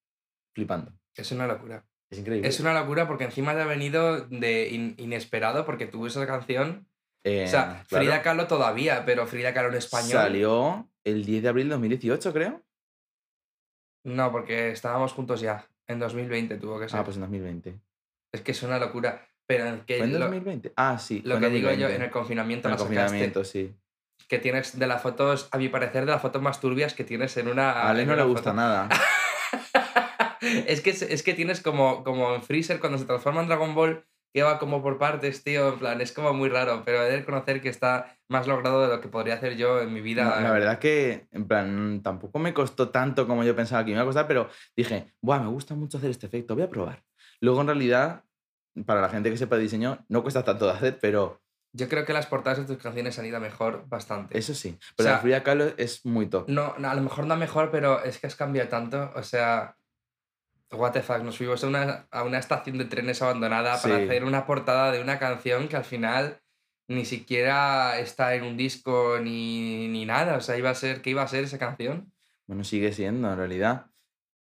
flipando. 0.55 0.93
Es 1.17 1.31
una 1.33 1.47
locura. 1.47 1.85
Es 2.09 2.17
increíble. 2.19 2.47
Es 2.47 2.61
una 2.61 2.73
locura 2.73 3.07
porque 3.07 3.25
encima 3.25 3.53
te 3.53 3.61
ha 3.61 3.65
venido 3.65 4.21
de 4.27 4.69
in- 4.69 4.95
inesperado 4.97 5.65
porque 5.65 5.85
tuvo 5.85 6.07
esa 6.07 6.25
canción. 6.25 6.87
Eh, 7.25 7.43
o 7.45 7.47
sea, 7.49 7.83
claro, 7.89 8.05
Frida 8.05 8.21
Kahlo 8.21 8.47
todavía, 8.47 9.03
pero 9.05 9.27
Frida 9.27 9.53
Kahlo 9.53 9.67
en 9.69 9.75
español. 9.75 10.11
Salió 10.11 10.89
el 11.03 11.25
10 11.25 11.43
de 11.43 11.49
abril 11.49 11.67
de 11.67 11.71
2018, 11.73 12.31
creo. 12.31 12.63
No, 14.05 14.31
porque 14.31 14.71
estábamos 14.71 15.11
juntos 15.13 15.41
ya. 15.41 15.67
En 15.87 15.99
2020 15.99 16.57
tuvo 16.57 16.79
que 16.79 16.87
ser. 16.87 16.99
Ah, 16.99 17.03
pues 17.03 17.17
en 17.17 17.21
2020. 17.23 17.79
Es 18.31 18.41
que 18.41 18.51
es 18.51 18.63
una 18.63 18.79
locura. 18.79 19.27
Pero 19.49 19.65
en 19.65 19.79
que 19.79 19.97
¿Fue 19.97 20.05
en 20.05 20.13
lo, 20.13 20.19
2020? 20.19 20.73
Ah, 20.75 20.99
sí. 20.99 21.23
lo 21.25 21.39
que 21.39 21.49
digo 21.49 21.69
yo, 21.71 21.87
2020. 21.89 21.95
en 21.95 22.01
el 22.03 22.11
confinamiento 22.11 22.67
En 22.67 22.73
el 22.73 22.77
sacaste. 22.79 22.95
confinamiento, 22.99 23.43
sí. 23.43 23.75
Que 24.27 24.37
tienes 24.37 24.77
de 24.77 24.85
las 24.85 25.01
fotos, 25.01 25.49
a 25.51 25.57
mi 25.57 25.69
parecer, 25.69 26.05
de 26.05 26.11
las 26.11 26.21
fotos 26.21 26.39
más 26.39 26.59
turbias 26.61 26.93
que 26.93 27.03
tienes 27.03 27.35
en 27.37 27.47
una. 27.47 27.71
A 27.71 27.89
Alex 27.89 28.07
no 28.07 28.15
le 28.15 28.23
gusta 28.25 28.51
foto. 28.51 28.53
nada. 28.53 28.89
es, 30.67 30.81
que, 30.81 30.91
es 30.91 31.23
que 31.23 31.33
tienes 31.33 31.61
como, 31.61 32.03
como 32.03 32.35
en 32.35 32.43
Freezer 32.43 32.79
cuando 32.79 32.99
se 32.99 33.05
transforma 33.05 33.41
en 33.41 33.47
Dragon 33.47 33.73
Ball, 33.73 34.05
que 34.35 34.43
va 34.43 34.59
como 34.59 34.83
por 34.83 34.99
partes, 34.99 35.43
tío. 35.43 35.69
En 35.73 35.79
plan, 35.79 35.99
es 35.99 36.11
como 36.11 36.31
muy 36.33 36.49
raro, 36.49 36.83
pero 36.85 37.03
he 37.03 37.09
de 37.09 37.17
reconocer 37.17 37.59
que 37.59 37.69
está 37.69 38.15
más 38.29 38.45
logrado 38.45 38.83
de 38.83 38.89
lo 38.95 39.01
que 39.01 39.07
podría 39.07 39.33
hacer 39.33 39.57
yo 39.57 39.81
en 39.81 39.91
mi 39.91 40.01
vida. 40.01 40.25
No, 40.25 40.41
la 40.41 40.51
verdad 40.51 40.77
que, 40.77 41.27
en 41.31 41.47
plan, 41.47 42.01
tampoco 42.03 42.37
me 42.37 42.53
costó 42.53 42.89
tanto 42.89 43.25
como 43.27 43.43
yo 43.43 43.55
pensaba 43.55 43.81
que 43.83 43.87
me 43.87 43.93
iba 43.93 44.03
a 44.03 44.05
costar, 44.05 44.27
pero 44.27 44.47
dije, 44.77 45.07
Buah, 45.23 45.39
me 45.39 45.47
gusta 45.49 45.73
mucho 45.73 45.97
hacer 45.97 46.11
este 46.11 46.27
efecto, 46.27 46.53
voy 46.53 46.65
a 46.65 46.69
probar. 46.69 47.03
Luego, 47.41 47.61
en 47.61 47.67
realidad, 47.67 48.25
para 48.85 49.01
la 49.01 49.09
gente 49.09 49.29
que 49.29 49.37
sepa 49.37 49.57
diseño, 49.57 50.05
no 50.07 50.21
cuesta 50.21 50.43
tanto 50.43 50.65
de 50.65 50.71
hacer, 50.73 50.99
pero 50.99 51.41
Yo 51.73 51.87
creo 51.89 52.05
que 52.05 52.13
las 52.13 52.27
portadas 52.27 52.59
de 52.59 52.65
tus 52.65 52.81
canciones 52.81 53.19
han 53.19 53.25
ido 53.25 53.39
mejor 53.39 53.85
bastante. 53.87 54.37
eso 54.37 54.53
sí. 54.53 54.77
Pero 54.95 55.07
sea, 55.09 55.15
la 55.17 55.21
Frida 55.21 55.43
Kahlo 55.43 55.73
es 55.77 56.05
muy 56.05 56.27
top. 56.27 56.49
No, 56.49 56.75
a 56.77 56.95
lo 56.95 57.01
mejor 57.01 57.25
no 57.25 57.35
mejor, 57.35 57.71
pero 57.71 58.03
es 58.03 58.19
que 58.19 58.27
has 58.27 58.35
cambiado 58.35 58.69
tanto. 58.69 59.11
O 59.15 59.23
sea, 59.23 59.75
what 60.71 60.91
the 60.91 61.01
fuck, 61.01 61.21
nos 61.21 61.37
fuimos 61.37 61.63
a 61.63 61.67
una, 61.67 62.07
a 62.11 62.23
una 62.23 62.39
estación 62.39 62.77
de 62.77 62.85
trenes 62.85 63.21
abandonada 63.21 63.81
para 63.81 63.97
hacer 63.97 64.23
una 64.23 64.45
portada 64.45 64.91
de 64.91 65.01
una 65.01 65.19
canción 65.19 65.67
que 65.67 65.75
al 65.75 65.85
final 65.85 66.41
ni 66.87 67.05
siquiera 67.05 67.99
está 67.99 68.33
en 68.33 68.43
un 68.43 68.57
disco 68.57 69.19
ni, 69.21 69.87
ni 69.87 70.05
nada. 70.05 70.37
O 70.37 70.41
sea, 70.41 70.57
iba 70.57 70.69
a 70.69 70.75
ser, 70.75 71.01
¿qué 71.01 71.11
iba 71.11 71.21
a 71.21 71.27
ser 71.27 71.43
esa 71.43 71.59
canción? 71.59 72.11
Bueno, 72.47 72.63
sigue 72.63 72.91
siendo, 72.93 73.31
en 73.31 73.37
realidad. 73.37 73.85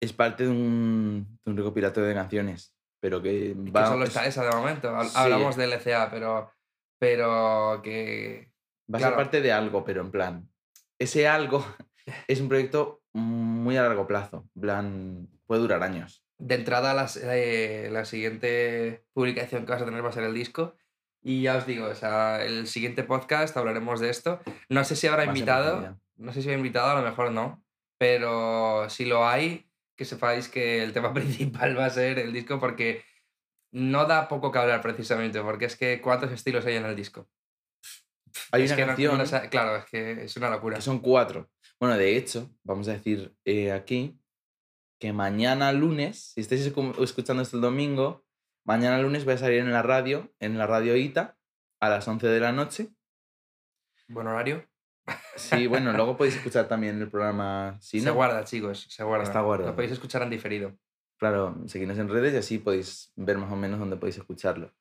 Es 0.02 0.12
parte 0.12 0.44
de 0.44 0.50
un, 0.50 1.40
de 1.46 1.52
un 1.52 1.58
recopilatorio 1.58 2.10
de 2.10 2.16
canciones, 2.16 2.76
pero 3.04 3.22
que 3.22 3.54
Que 3.66 3.72
va, 3.72 3.86
solo 3.88 4.04
es- 4.06 4.12
está 4.12 4.26
esa 4.26 4.46
de 4.46 4.56
momento. 4.56 4.90
Hab- 4.96 5.04
Sí. 5.08 5.12
Hablamos 5.16 5.58
de 5.58 5.66
LCA, 5.68 6.10
pero, 6.10 6.50
pero 6.98 7.82
que... 7.84 8.50
va 8.92 8.98
a 8.98 9.00
ser 9.02 9.10
claro. 9.10 9.16
parte 9.18 9.42
de 9.42 9.52
algo, 9.52 9.84
pero 9.84 10.00
en 10.02 10.10
plan, 10.10 10.50
ese 10.98 11.28
algo 11.28 11.66
es 12.30 12.40
un 12.40 12.48
proyecto 12.48 13.02
muy 13.12 13.76
a 13.76 13.82
largo 13.84 14.08
plazo. 14.08 14.48
Plan, 14.58 15.28
puede 15.46 15.60
durar 15.62 15.84
años. 15.84 16.24
De 16.40 16.56
entrada, 16.56 16.94
las- 16.94 17.18
eh, 17.22 17.90
la 17.92 18.06
siguiente 18.06 19.04
publicación 19.12 19.66
que 19.66 19.74
vas 19.74 19.82
a 19.82 19.86
tener 19.86 20.04
va 20.04 20.10
a 20.10 20.14
ser 20.14 20.24
el 20.24 20.34
disco. 20.34 20.76
Y 21.22 21.42
ya 21.42 21.58
os 21.58 21.66
digo, 21.66 21.88
o 21.88 21.96
sea, 21.96 22.42
el 22.44 22.68
siguiente 22.68 23.04
podcast 23.04 23.56
hablaremos 23.58 24.00
de 24.00 24.10
esto. 24.10 24.40
No 24.70 24.86
sé 24.86 24.96
si 24.96 25.08
habrá 25.08 25.26
invitado, 25.26 25.98
no 26.16 26.32
sé 26.32 26.42
si 26.42 26.50
ha 26.50 26.54
invitado, 26.54 26.90
a 26.92 27.02
lo 27.02 27.06
mejor 27.10 27.32
no. 27.32 27.64
Pero 27.98 28.90
si 28.90 29.04
lo 29.06 29.26
hay, 29.28 29.70
que 29.96 30.06
sepáis 30.06 30.48
que 30.50 30.84
el 30.84 30.94
tema 30.94 31.14
principal 31.14 31.78
va 31.78 31.86
a 31.86 31.90
ser 31.90 32.20
el 32.20 32.34
disco 32.34 32.60
porque 32.60 33.04
no 33.72 34.06
da 34.06 34.28
poco 34.28 34.52
que 34.52 34.60
hablar 34.60 34.82
precisamente, 34.82 35.42
porque 35.42 35.66
es 35.66 35.76
que 35.76 36.00
cuántos 36.02 36.32
estilos 36.32 36.66
hay 36.66 36.76
en 36.76 36.86
el 36.86 36.96
disco. 36.96 37.28
Hay 38.52 38.64
Es 38.64 38.72
una 38.72 38.76
que 38.78 38.86
canción 38.86 39.18
no 39.18 39.50
claro, 39.50 39.76
es 39.78 39.86
que 39.86 40.24
es 40.24 40.38
una 40.38 40.50
locura. 40.50 40.76
que 40.78 40.82
son 40.82 41.00
cuatro. 41.00 41.50
Bueno, 41.80 41.98
de 41.98 42.16
hecho, 42.18 42.50
vamos 42.64 42.88
a 42.88 42.94
decir 42.94 43.36
eh, 43.46 43.72
aquí 43.72 44.20
que 45.00 45.12
mañana 45.14 45.72
lunes, 45.74 46.32
si 46.34 46.42
estáis 46.42 46.72
escu- 46.74 47.04
escuchando 47.04 47.44
esto 47.44 47.58
el 47.58 47.62
domingo, 47.62 48.26
mañana 48.66 49.00
lunes 49.00 49.26
voy 49.26 49.34
a 49.34 49.38
salir 49.38 49.60
en 49.60 49.72
la 49.74 49.82
radio, 49.82 50.34
en 50.40 50.58
la 50.58 50.66
radio 50.66 50.96
ITA, 50.96 51.38
a 51.82 51.90
las 51.90 52.08
11 52.08 52.28
de 52.28 52.40
la 52.40 52.52
noche. 52.52 52.90
Buen 54.08 54.28
horario. 54.28 54.66
Sí, 55.36 55.68
bueno, 55.68 55.92
luego 55.94 56.16
podéis 56.16 56.36
escuchar 56.36 56.68
también 56.68 57.02
el 57.02 57.10
programa. 57.10 57.78
Se 57.82 58.00
no, 58.02 58.14
guarda, 58.14 58.44
chicos, 58.44 58.88
se 58.90 59.04
guarda. 59.04 59.24
Está 59.24 59.42
guardado. 59.42 59.72
Lo 59.72 59.76
podéis 59.76 59.92
escuchar 59.94 60.22
en 60.22 60.30
diferido. 60.30 60.78
Claro, 61.18 61.58
seguidnos 61.68 61.98
en 61.98 62.10
redes 62.10 62.34
y 62.34 62.38
así 62.38 62.58
podéis 62.60 63.12
ver 63.16 63.38
más 63.38 63.52
o 63.52 63.56
menos 63.56 63.80
dónde 63.80 63.98
podéis 63.98 64.18
escucharlo. 64.18 64.72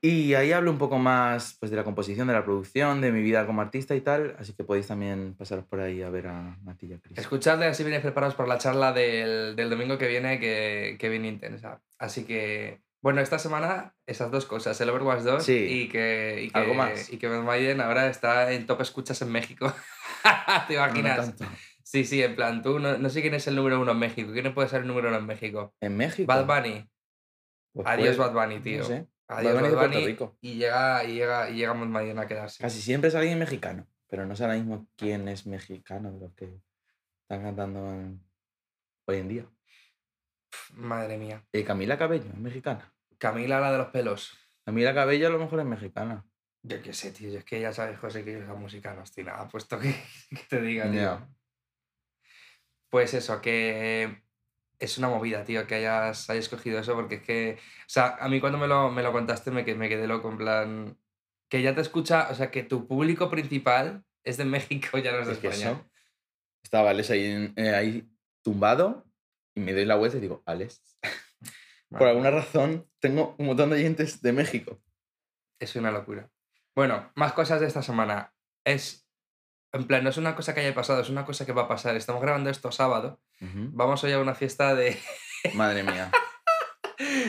Y 0.00 0.34
ahí 0.34 0.52
hablo 0.52 0.70
un 0.70 0.78
poco 0.78 0.98
más 0.98 1.56
pues, 1.58 1.70
de 1.70 1.76
la 1.76 1.82
composición, 1.82 2.28
de 2.28 2.34
la 2.34 2.44
producción, 2.44 3.00
de 3.00 3.10
mi 3.10 3.20
vida 3.20 3.46
como 3.46 3.60
artista 3.62 3.96
y 3.96 4.00
tal, 4.00 4.36
así 4.38 4.52
que 4.52 4.62
podéis 4.62 4.86
también 4.86 5.34
pasaros 5.34 5.64
por 5.64 5.80
ahí 5.80 6.02
a 6.02 6.10
ver 6.10 6.28
a 6.28 6.56
Matilla 6.62 7.00
Cris. 7.00 7.18
Escuchadle 7.18 7.66
así 7.66 7.82
vienes 7.82 8.02
preparados 8.02 8.36
por 8.36 8.46
la 8.46 8.58
charla 8.58 8.92
del, 8.92 9.56
del 9.56 9.70
domingo 9.70 9.98
que 9.98 10.06
viene, 10.06 10.38
que, 10.38 10.96
que 11.00 11.08
viene 11.08 11.26
intensa. 11.26 11.80
Así 11.98 12.24
que, 12.24 12.80
bueno, 13.00 13.20
esta 13.20 13.38
semana 13.38 13.94
esas 14.06 14.30
dos 14.30 14.44
cosas, 14.46 14.80
el 14.80 14.90
Overwatch 14.90 15.22
2 15.22 15.44
Sí. 15.44 15.54
y 15.54 15.88
que, 15.88 16.42
y 16.44 16.50
que, 16.50 16.58
Algo 16.58 16.74
más. 16.74 17.12
y 17.12 17.16
que 17.18 17.28
Bad 17.28 17.42
Maiden 17.42 17.80
ahora 17.80 18.08
está 18.08 18.52
en 18.52 18.66
top 18.66 18.80
escuchas 18.82 19.20
en 19.22 19.30
México. 19.30 19.72
¿Te 20.68 20.74
no 20.74 20.84
imaginas? 20.86 21.34
sí, 21.84 22.04
sí, 22.04 22.22
en 22.22 22.34
plan, 22.36 22.62
tú 22.62 22.78
no, 22.78 22.98
no 22.98 23.08
sé 23.10 23.22
quién 23.22 23.34
es 23.34 23.46
el 23.46 23.54
número 23.56 23.80
uno 23.80 23.92
en 23.92 23.98
México. 23.98 24.32
¿Quién 24.32 24.52
puede 24.54 24.68
ser 24.68 24.82
el 24.82 24.88
número 24.88 25.08
uno 25.08 25.18
en 25.18 25.26
México? 25.26 25.74
¿En 25.80 25.96
México? 25.96 26.26
Bad 26.26 26.46
Bunny. 26.46 26.88
Pues 27.72 27.86
Adiós 27.86 28.16
puede- 28.16 28.30
Bad 28.30 28.42
Bunny, 28.46 28.60
tío. 28.60 28.78
No 28.80 28.84
sé. 28.84 29.06
Adiós 29.28 29.54
Bad 29.54 29.60
Bunny 29.60 29.62
Bad 29.62 29.70
de 29.70 29.76
Puerto 29.76 29.94
Bunny. 29.98 30.06
Rico. 30.06 30.38
Y 30.40 30.54
llega, 30.54 31.04
y 31.04 31.14
llega, 31.14 31.50
y 31.50 31.54
llega 31.56 32.20
a 32.22 32.26
quedarse. 32.26 32.62
Casi 32.62 32.80
siempre 32.82 33.08
es 33.08 33.14
alguien 33.14 33.38
mexicano, 33.38 33.86
pero 34.08 34.26
no 34.26 34.34
sé 34.34 34.44
ahora 34.44 34.56
mismo 34.56 34.88
quién 34.96 35.28
es 35.28 35.46
mexicano 35.46 36.10
de 36.12 36.18
los 36.20 36.32
que... 36.34 36.46
están 37.22 37.42
cantando 37.42 37.78
en- 37.92 38.20
hoy 39.06 39.16
en 39.18 39.28
día. 39.28 39.46
Madre 40.74 41.16
mía. 41.18 41.42
Eh, 41.52 41.64
Camila 41.64 41.96
Cabello, 41.98 42.26
es 42.32 42.38
mexicana. 42.38 42.92
Camila, 43.18 43.60
la 43.60 43.72
de 43.72 43.78
los 43.78 43.88
pelos. 43.88 44.36
Camila 44.64 44.94
Cabello 44.94 45.26
a 45.28 45.30
lo 45.30 45.38
mejor 45.38 45.60
es 45.60 45.66
mexicana. 45.66 46.24
Yo 46.62 46.82
qué 46.82 46.92
sé, 46.92 47.12
tío. 47.12 47.30
yo 47.30 47.38
Es 47.38 47.44
que 47.44 47.60
ya 47.60 47.72
sabes, 47.72 47.98
José, 47.98 48.24
que 48.24 48.32
yo 48.32 48.38
esa 48.40 48.54
música 48.54 48.94
no 48.94 49.02
estoy 49.02 49.24
nada 49.24 49.48
puesto 49.50 49.78
que, 49.78 49.90
que 50.30 50.42
te 50.48 50.60
diga, 50.60 50.84
tío. 50.90 51.00
Ya. 51.00 51.28
Pues 52.90 53.12
eso, 53.14 53.40
que 53.40 54.22
es 54.78 54.98
una 54.98 55.08
movida, 55.08 55.44
tío, 55.44 55.66
que 55.66 55.74
hayas, 55.76 56.30
hayas 56.30 56.44
escogido 56.44 56.78
eso, 56.78 56.94
porque 56.94 57.16
es 57.16 57.22
que, 57.22 57.58
o 57.58 57.88
sea, 57.88 58.16
a 58.20 58.28
mí 58.28 58.40
cuando 58.40 58.58
me 58.58 58.66
lo, 58.66 58.90
me 58.90 59.02
lo 59.02 59.12
contaste 59.12 59.50
me, 59.50 59.64
que- 59.64 59.74
me 59.74 59.88
quedé 59.88 60.06
loco, 60.06 60.30
en 60.30 60.38
plan, 60.38 60.98
que 61.50 61.60
ya 61.62 61.74
te 61.74 61.80
escucha, 61.80 62.28
o 62.30 62.34
sea, 62.34 62.50
que 62.50 62.62
tu 62.62 62.86
público 62.86 63.28
principal 63.30 64.04
es 64.24 64.36
de 64.36 64.44
México, 64.92 64.98
ya 64.98 65.12
no 65.12 65.18
es 65.20 65.26
de 65.26 65.32
Es 65.34 65.38
que 65.38 65.48
España. 65.48 65.72
eso. 65.72 65.90
Estaba 66.62 66.90
Alex 66.90 67.10
ahí, 67.10 67.52
eh, 67.56 67.74
ahí 67.74 68.08
tumbado 68.42 69.04
y 69.58 69.64
me 69.64 69.72
doy 69.72 69.84
la 69.84 69.96
vuelta 69.96 70.16
y 70.18 70.20
digo, 70.20 70.42
Alex. 70.46 70.80
Por 71.90 72.06
alguna 72.06 72.30
razón 72.30 72.88
tengo 73.00 73.34
un 73.38 73.46
montón 73.46 73.70
de 73.70 73.76
oyentes 73.76 74.20
de 74.22 74.32
México. 74.32 74.80
Es 75.58 75.74
una 75.74 75.90
locura. 75.90 76.30
Bueno, 76.76 77.10
más 77.16 77.32
cosas 77.32 77.60
de 77.60 77.66
esta 77.66 77.82
semana. 77.82 78.34
Es, 78.64 79.08
en 79.72 79.86
plan, 79.86 80.04
no 80.04 80.10
es 80.10 80.16
una 80.16 80.36
cosa 80.36 80.54
que 80.54 80.60
haya 80.60 80.74
pasado, 80.74 81.00
es 81.00 81.08
una 81.10 81.24
cosa 81.24 81.44
que 81.46 81.52
va 81.52 81.62
a 81.62 81.68
pasar. 81.68 81.96
Estamos 81.96 82.22
grabando 82.22 82.50
esto 82.50 82.70
sábado. 82.70 83.20
Ujú. 83.40 83.70
Vamos 83.72 84.04
hoy 84.04 84.12
a 84.12 84.20
una 84.20 84.34
fiesta 84.34 84.74
de... 84.74 84.96
Madre 85.54 85.82
mía. 85.82 86.10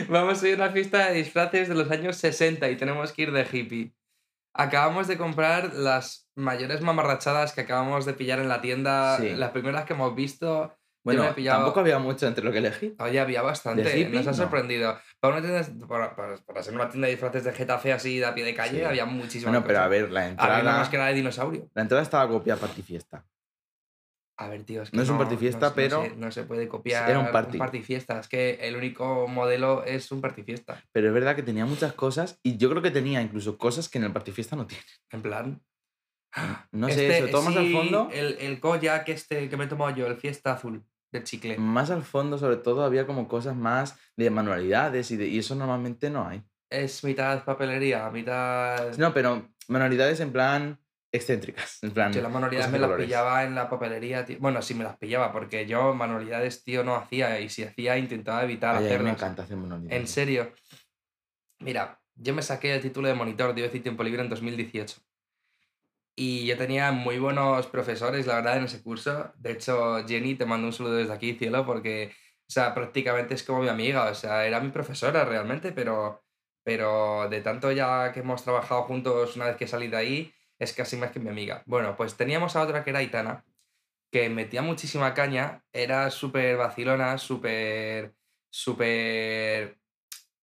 Vamos 0.09 0.41
a 0.43 0.48
ir 0.48 0.59
a 0.62 0.65
una 0.65 0.74
fiesta 0.74 1.07
de 1.09 1.15
disfraces 1.15 1.69
de 1.69 1.75
los 1.75 1.89
años 1.91 2.17
60 2.17 2.69
y 2.69 2.75
tenemos 2.75 3.12
que 3.13 3.24
ir 3.24 3.31
de 3.31 3.48
hippie. 3.51 3.93
Acabamos 4.53 5.07
de 5.07 5.17
comprar 5.17 5.74
las 5.74 6.27
mayores 6.36 6.81
mamarrachadas 6.81 7.53
que 7.53 7.62
acabamos 7.62 8.05
de 8.05 8.13
pillar 8.13 8.39
en 8.39 8.50
la 8.50 8.62
tienda, 8.62 9.17
Sí. 9.17 9.29
las 9.36 9.51
primeras 9.51 9.86
que 9.86 9.93
hemos 9.93 10.13
visto. 10.15 10.75
Bueno, 11.03 11.34
pillado- 11.34 11.60
tampoco 11.60 11.79
había 11.79 11.98
mucho 12.00 12.27
entre 12.27 12.44
lo 12.44 12.51
que 12.51 12.58
elegí. 12.58 12.94
Oye, 13.00 13.20
había 13.20 13.41
bastante, 13.41 13.84
hippie? 13.84 14.10
nos 14.18 14.27
ha 14.27 14.32
No. 14.32 14.38
sorprendido. 14.38 15.00
Para, 15.20 15.38
una 15.38 15.48
tienda, 15.63 15.88
para, 15.88 16.15
para- 16.15 16.38
para 16.38 16.62
ser 16.63 16.74
una 16.75 16.89
tienda 16.89 17.08
de 17.08 17.12
disfraces 17.13 17.44
de 17.46 17.53
Getafe 17.53 17.94
así 17.94 18.20
de 18.20 18.25
a 18.25 18.34
pie 18.36 18.44
de 18.44 18.53
calle, 18.53 18.79
Sí. 18.79 18.84
había 18.86 19.06
muchísimas 19.06 19.53
Bueno, 19.53 19.65
pero 19.65 19.79
a 19.79 19.88
ver, 19.88 20.12
la 20.12 20.22
Había 20.22 20.34
una 20.34 20.58
entrada. 20.60 20.77
máscara 20.79 21.06
de 21.08 21.13
dinosaurio. 21.13 21.70
La 21.74 21.82
entrada 21.84 22.03
estaba 22.03 22.27
copiada 22.29 22.60
para 22.60 22.74
fiesta. 22.74 23.25
A 24.41 24.48
ver, 24.48 24.63
tío, 24.63 24.82
es 24.84 24.89
que 24.89 24.96
No 24.96 25.03
es 25.03 25.10
un 25.10 25.18
partifiesta, 25.18 25.68
no 25.70 25.75
pero- 25.75 25.98
No 25.98 26.10
se, 26.10 26.15
no 26.15 26.32
se 26.32 26.44
puede 26.44 26.68
copiar 26.70 27.10
Era 27.10 27.20
un 27.20 27.29
party. 27.32 27.58
partifiesta. 27.58 28.20
Es 28.20 28.27
que 28.29 28.51
el 28.62 28.75
único 28.77 29.27
modelo 29.27 29.84
es 29.84 30.12
un 30.13 30.22
partifiesta. 30.22 30.82
Pero 30.94 31.08
es 31.08 31.13
verdad 31.13 31.36
que 31.36 31.44
tenía 31.44 31.65
muchas 31.65 31.91
cosas 31.94 32.39
y 32.41 32.56
yo 32.58 32.70
creo 32.70 32.82
que 32.82 32.91
tenía 32.91 33.22
incluso 33.22 33.58
cosas 33.58 33.89
que 33.89 33.98
en 33.98 34.06
el 34.06 34.13
partifiesta 34.13 34.56
no 34.56 34.65
tiene. 34.65 34.84
En 35.12 35.22
plan... 35.22 35.62
No 36.71 36.88
sé, 36.89 37.07
Este, 37.07 37.19
sobre 37.19 37.31
todo 37.31 37.41
más 37.43 37.57
al 37.57 37.71
fondo. 37.71 38.09
El, 38.12 38.38
el 38.39 38.59
este 39.07 39.50
que 39.50 39.57
me 39.57 39.65
he 39.65 39.67
tomado 39.67 39.95
yo, 39.95 40.07
el 40.07 40.15
Fiesta 40.17 40.53
Azul 40.53 40.83
del 41.12 41.24
chicle. 41.24 41.57
Más 41.57 41.89
al 41.89 42.03
fondo, 42.03 42.38
sobre 42.38 42.57
todo, 42.57 42.83
había 42.83 43.07
como 43.07 43.27
cosas 43.27 43.55
más 43.55 44.00
de 44.15 44.29
manualidades 44.29 45.09
y, 45.12 45.17
de, 45.17 45.27
y 45.27 45.39
eso 45.39 45.55
normalmente 45.55 46.09
no 46.09 46.27
hay. 46.27 46.43
Es 46.69 47.03
mitad 47.03 47.43
papelería, 47.43 48.09
mitad... 48.12 48.95
No, 48.98 49.12
pero 49.13 49.50
manualidades 49.67 50.19
en 50.19 50.31
plan 50.31 50.79
excéntricas. 51.12 51.79
En 51.81 51.89
plan, 51.91 52.13
Yo 52.13 52.21
las 52.21 52.31
manualidades 52.31 52.71
me 52.71 52.77
las 52.77 52.88
colores. 52.88 53.07
pillaba 53.07 53.43
en 53.43 53.55
la 53.55 53.67
papelería, 53.67 54.24
tío. 54.25 54.38
Bueno, 54.39 54.62
sí 54.62 54.75
me 54.75 54.83
las 54.83 54.98
pillaba, 54.98 55.31
porque 55.31 55.65
yo 55.65 55.95
manualidades, 55.95 56.63
tío, 56.63 56.83
no 56.83 56.95
hacía. 56.95 57.39
Y 57.39 57.50
si 57.50 57.63
hacía, 57.63 57.98
intentaba 57.98 58.43
evitar 58.43 58.75
Ay, 58.75 58.77
a 58.77 58.79
mí 58.81 58.86
me 58.86 58.93
hacerlas. 58.93 59.13
encanta 59.15 59.43
hacer 59.43 59.57
manualidades. 59.57 60.00
En 60.00 60.07
serio. 60.07 60.51
Mira, 61.59 62.00
yo 62.15 62.36
me 62.36 62.43
saqué 62.43 62.75
el 62.75 62.81
título 62.81 63.07
de 63.07 63.15
monitor 63.15 63.55
de 63.55 63.71
y 63.74 63.79
tiempo 63.79 64.03
libre 64.03 64.21
en 64.21 64.29
2018. 64.29 64.98
Y 66.22 66.46
yo 66.46 66.58
tenía 66.58 66.92
muy 66.92 67.18
buenos 67.18 67.68
profesores, 67.68 68.28
la 68.28 68.36
verdad, 68.36 68.58
en 68.58 68.66
ese 68.66 68.84
curso. 68.84 69.32
De 69.38 69.54
hecho, 69.54 70.06
Jenny, 70.06 70.36
te 70.36 70.46
mando 70.46 70.68
un 70.68 70.74
saludo 70.74 70.96
desde 70.96 71.14
aquí, 71.14 71.34
cielo, 71.36 71.66
porque, 71.66 72.12
o 72.42 72.52
sea, 72.52 72.74
prácticamente 72.74 73.36
es 73.36 73.44
como 73.44 73.62
mi 73.62 73.70
amiga. 73.70 74.10
O 74.12 74.14
sea, 74.16 74.46
era 74.46 74.60
mi 74.60 74.70
profesora 74.70 75.24
realmente, 75.24 75.72
pero, 75.72 76.22
pero 76.62 77.30
de 77.30 77.40
tanto 77.40 77.72
ya 77.72 78.12
que 78.12 78.20
hemos 78.20 78.44
trabajado 78.44 78.84
juntos 78.84 79.38
una 79.38 79.46
vez 79.46 79.56
que 79.56 79.66
salí 79.66 79.88
de 79.88 79.96
ahí, 79.96 80.34
es 80.60 80.74
casi 80.74 80.98
más 80.98 81.12
que 81.12 81.22
mi 81.22 81.30
amiga. 81.30 81.64
Bueno, 81.66 81.96
pues 81.96 82.18
teníamos 82.18 82.58
a 82.58 82.64
otra 82.64 82.84
que 82.84 82.90
era 82.90 83.00
Aitana, 83.00 83.46
que 84.12 84.30
metía 84.30 84.62
muchísima 84.62 85.14
caña, 85.14 85.64
era 85.72 86.12
súper 86.12 86.58
vacilona, 86.58 87.18
súper, 87.18 88.14
súper 88.52 89.80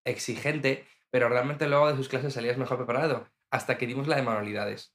exigente, 0.06 0.88
pero 1.12 1.28
realmente 1.28 1.68
luego 1.68 1.90
de 1.90 1.98
sus 1.98 2.08
clases 2.08 2.34
salías 2.34 2.58
mejor 2.58 2.78
preparado, 2.78 3.28
hasta 3.52 3.78
que 3.78 3.88
dimos 3.88 4.08
la 4.08 4.16
de 4.16 4.24
manualidades. 4.24 4.95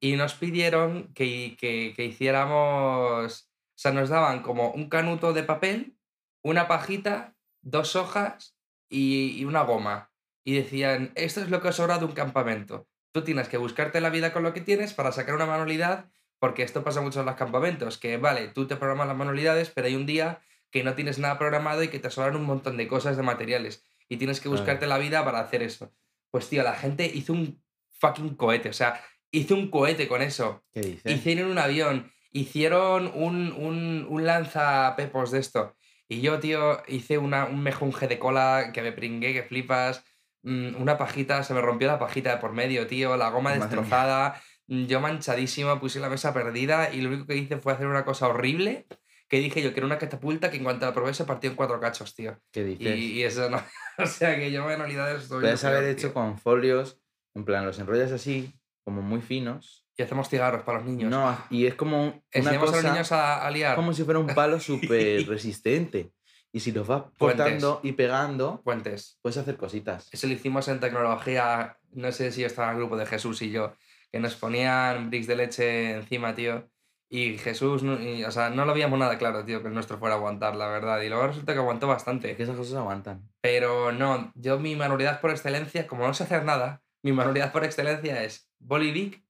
Y 0.00 0.16
nos 0.16 0.34
pidieron 0.34 1.12
que, 1.14 1.56
que, 1.60 1.94
que 1.94 2.04
hiciéramos, 2.04 3.42
o 3.42 3.78
sea, 3.78 3.92
nos 3.92 4.08
daban 4.08 4.42
como 4.42 4.72
un 4.72 4.88
canuto 4.88 5.32
de 5.32 5.44
papel, 5.44 5.96
una 6.42 6.66
pajita, 6.66 7.36
dos 7.62 7.94
hojas 7.94 8.56
y, 8.88 9.36
y 9.38 9.44
una 9.44 9.62
goma. 9.62 10.10
Y 10.44 10.54
decían, 10.54 11.12
esto 11.14 11.40
es 11.40 11.50
lo 11.50 11.62
que 11.62 11.68
os 11.68 11.76
sobra 11.76 11.98
de 11.98 12.04
un 12.04 12.12
campamento. 12.12 12.88
Tú 13.12 13.22
tienes 13.22 13.48
que 13.48 13.56
buscarte 13.56 14.00
la 14.00 14.10
vida 14.10 14.32
con 14.32 14.42
lo 14.42 14.52
que 14.52 14.60
tienes 14.60 14.92
para 14.92 15.12
sacar 15.12 15.36
una 15.36 15.46
manualidad, 15.46 16.10
porque 16.40 16.64
esto 16.64 16.82
pasa 16.82 17.00
mucho 17.00 17.20
en 17.20 17.26
los 17.26 17.36
campamentos, 17.36 17.96
que 17.96 18.16
vale, 18.16 18.48
tú 18.48 18.66
te 18.66 18.76
programas 18.76 19.06
las 19.06 19.16
manualidades, 19.16 19.70
pero 19.70 19.86
hay 19.86 19.94
un 19.94 20.04
día 20.04 20.40
que 20.70 20.82
no 20.82 20.94
tienes 20.94 21.20
nada 21.20 21.38
programado 21.38 21.84
y 21.84 21.88
que 21.88 22.00
te 22.00 22.10
sobran 22.10 22.34
un 22.34 22.44
montón 22.44 22.76
de 22.76 22.88
cosas, 22.88 23.16
de 23.16 23.22
materiales, 23.22 23.84
y 24.08 24.16
tienes 24.16 24.40
que 24.40 24.48
buscarte 24.48 24.88
la 24.88 24.98
vida 24.98 25.24
para 25.24 25.38
hacer 25.38 25.62
eso. 25.62 25.94
Pues 26.30 26.48
tío, 26.48 26.64
la 26.64 26.74
gente 26.74 27.06
hizo 27.06 27.32
un 27.32 27.62
fucking 27.92 28.34
cohete, 28.34 28.68
o 28.68 28.72
sea, 28.72 29.00
hizo 29.38 29.54
un 29.54 29.70
cohete 29.70 30.08
con 30.08 30.22
eso. 30.22 30.64
¿Qué 30.72 30.80
dices? 30.80 31.12
Hicieron 31.12 31.50
un 31.50 31.58
avión, 31.58 32.10
hicieron 32.30 33.10
un, 33.14 33.52
un, 33.52 34.06
un 34.08 34.24
lanzapepos 34.24 35.30
de 35.30 35.38
esto. 35.40 35.76
Y 36.08 36.20
yo, 36.20 36.38
tío, 36.38 36.82
hice 36.86 37.18
una, 37.18 37.46
un 37.46 37.62
mejunje 37.62 38.06
de 38.08 38.18
cola 38.18 38.70
que 38.72 38.82
me 38.82 38.92
pringué, 38.92 39.32
que 39.32 39.42
flipas. 39.42 40.04
mm, 40.42 40.76
Una 40.80 40.98
pajita, 40.98 41.42
se 41.42 41.54
me 41.54 41.60
rompió 41.62 41.88
la 41.88 41.98
pajita 41.98 42.30
de 42.32 42.38
por 42.38 42.52
medio, 42.52 42.86
tío. 42.86 43.16
La 43.16 43.30
goma 43.30 43.50
Madre 43.50 43.60
destrozada. 43.62 44.40
mm, 44.66 44.84
Yo 44.86 45.00
manchadísimo, 45.00 45.80
puse 45.80 46.00
la 46.00 46.08
mesa 46.10 46.32
perdida 46.34 46.92
y 46.92 47.00
lo 47.00 47.08
único 47.08 47.26
que 47.26 47.36
hice 47.36 47.56
fue 47.58 47.72
hacer 47.72 47.86
una 47.86 48.04
cosa 48.04 48.28
horrible. 48.28 48.86
Que 49.26 49.38
dije 49.38 49.62
yo 49.62 49.72
que 49.72 49.80
era 49.80 49.86
una 49.86 49.98
catapulta 49.98 50.50
que 50.50 50.58
en 50.58 50.64
cuanto 50.64 50.84
la 50.84 50.92
probé 50.92 51.14
se 51.14 51.24
partió 51.24 51.48
en 51.50 51.56
cuatro 51.56 51.80
cachos, 51.80 52.14
tío. 52.14 52.38
¿Qué 52.52 52.62
dices? 52.62 52.96
y 52.98 53.22
eso 53.22 53.48
no. 53.48 53.60
O 53.98 54.06
sea 54.06 54.36
que 54.36 54.52
yo 54.52 54.64
manualidades 54.64 55.22
estoy. 55.22 55.40
Puedes 55.40 55.62
lo 55.64 55.70
peor, 55.70 55.78
haber 55.78 55.90
hecho 55.90 56.08
tío. 56.08 56.14
con 56.14 56.38
folios, 56.38 57.00
en 57.34 57.44
plan, 57.46 57.64
los 57.64 57.78
enrollas 57.78 58.12
así, 58.12 58.52
como 58.84 59.02
muy 59.02 59.20
finos. 59.20 59.86
Y 59.96 60.02
hacemos 60.02 60.28
cigarros 60.28 60.62
para 60.64 60.78
los 60.78 60.86
niños. 60.88 61.08
No, 61.10 61.36
y 61.50 61.66
es 61.66 61.74
como 61.76 62.02
un- 62.04 62.22
una 62.34 62.58
cosa... 62.58 62.78
a 62.78 62.82
los 62.82 62.90
niños 62.92 63.12
a, 63.12 63.46
a 63.46 63.50
liar. 63.50 63.76
como 63.76 63.92
si 63.92 64.02
fuera 64.02 64.18
un 64.18 64.26
palo 64.26 64.58
súper 64.60 65.26
resistente. 65.28 66.10
Y 66.52 66.60
si 66.60 66.70
los 66.72 66.86
vas 66.86 67.04
Puentes. 67.18 67.40
cortando 67.44 67.80
y 67.82 67.92
pegando, 67.92 68.60
Puentes. 68.62 69.18
puedes 69.22 69.36
hacer 69.38 69.56
cositas. 69.56 70.08
Eso 70.12 70.26
lo 70.28 70.32
hicimos 70.34 70.68
en 70.68 70.78
tecnología, 70.80 71.78
no 71.92 72.10
sé 72.12 72.30
si 72.32 72.44
estaba 72.44 72.70
el 72.72 72.76
grupo 72.78 72.96
de 72.96 73.06
Jesús 73.06 73.42
y 73.42 73.50
yo, 73.50 73.72
que 74.12 74.20
nos 74.20 74.36
ponían 74.36 75.10
bricks 75.10 75.26
de 75.26 75.36
leche 75.36 75.90
encima, 75.92 76.34
tío. 76.34 76.68
Y 77.08 77.38
Jesús, 77.38 77.82
no, 77.82 78.00
y, 78.00 78.24
o 78.24 78.30
sea, 78.30 78.50
no 78.50 78.64
lo 78.64 78.72
veíamos 78.74 78.98
nada 78.98 79.18
claro, 79.18 79.44
tío, 79.44 79.62
que 79.62 79.68
el 79.68 79.74
nuestro 79.74 79.98
fuera 79.98 80.14
a 80.14 80.18
aguantar, 80.18 80.56
la 80.56 80.68
verdad. 80.68 81.00
Y 81.02 81.08
luego 81.08 81.26
resulta 81.28 81.52
que 81.52 81.58
aguantó 81.60 81.86
Es 81.86 81.90
bastante. 81.92 82.36
que 82.36 82.42
esas 82.44 82.56
cosas 82.56 82.74
aguantan. 82.74 83.28
Pero 83.40 83.92
no, 83.92 84.32
yo 84.34 84.58
mi 84.58 84.74
manualidad 84.74 85.20
por 85.20 85.30
excelencia, 85.30 85.86
como 85.86 86.06
no 86.06 86.14
sé 86.14 86.24
hacer 86.24 86.44
nada, 86.44 86.82
mi 87.02 87.12
manualidad 87.12 87.52
por 87.52 87.64
excelencia 87.64 88.22
es 88.24 88.48
boli 88.64 88.90
Bic, 88.92 89.22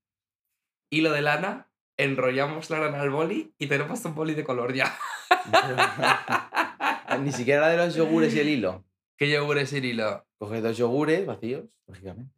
hilo 0.90 1.12
de 1.12 1.20
lana, 1.22 1.68
enrollamos 1.96 2.70
la 2.70 2.78
lana 2.78 3.00
al 3.00 3.10
boli 3.10 3.52
y 3.58 3.66
tenemos 3.66 4.04
un 4.04 4.14
boli 4.14 4.34
de 4.34 4.44
color 4.44 4.72
ya. 4.72 4.96
Ni 7.20 7.32
siquiera 7.32 7.68
de 7.68 7.76
los 7.76 7.94
yogures 7.94 8.34
y 8.34 8.40
el 8.40 8.48
hilo. 8.48 8.84
¿Qué 9.16 9.30
yogur 9.30 9.58
es 9.58 9.72
el 9.72 9.84
hilo? 9.84 10.26
Coges 10.38 10.62
dos 10.62 10.76
yogures 10.76 11.26
vacíos, 11.26 11.64
lógicamente. 11.86 12.34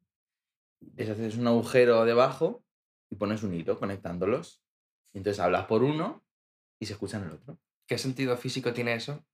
Les 0.96 1.08
haces 1.08 1.36
un 1.36 1.46
agujero 1.46 2.04
debajo 2.04 2.62
y 3.10 3.16
pones 3.16 3.42
un 3.42 3.54
hilo 3.54 3.78
conectándolos. 3.78 4.62
Y 5.14 5.18
entonces 5.18 5.40
hablas 5.40 5.66
por 5.66 5.82
uno 5.82 6.22
y 6.78 6.86
se 6.86 6.92
escucha 6.94 7.18
en 7.18 7.24
el 7.24 7.30
otro. 7.32 7.58
¿Qué 7.86 7.98
sentido 7.98 8.36
físico 8.36 8.72
tiene 8.72 8.94
eso? 8.94 9.24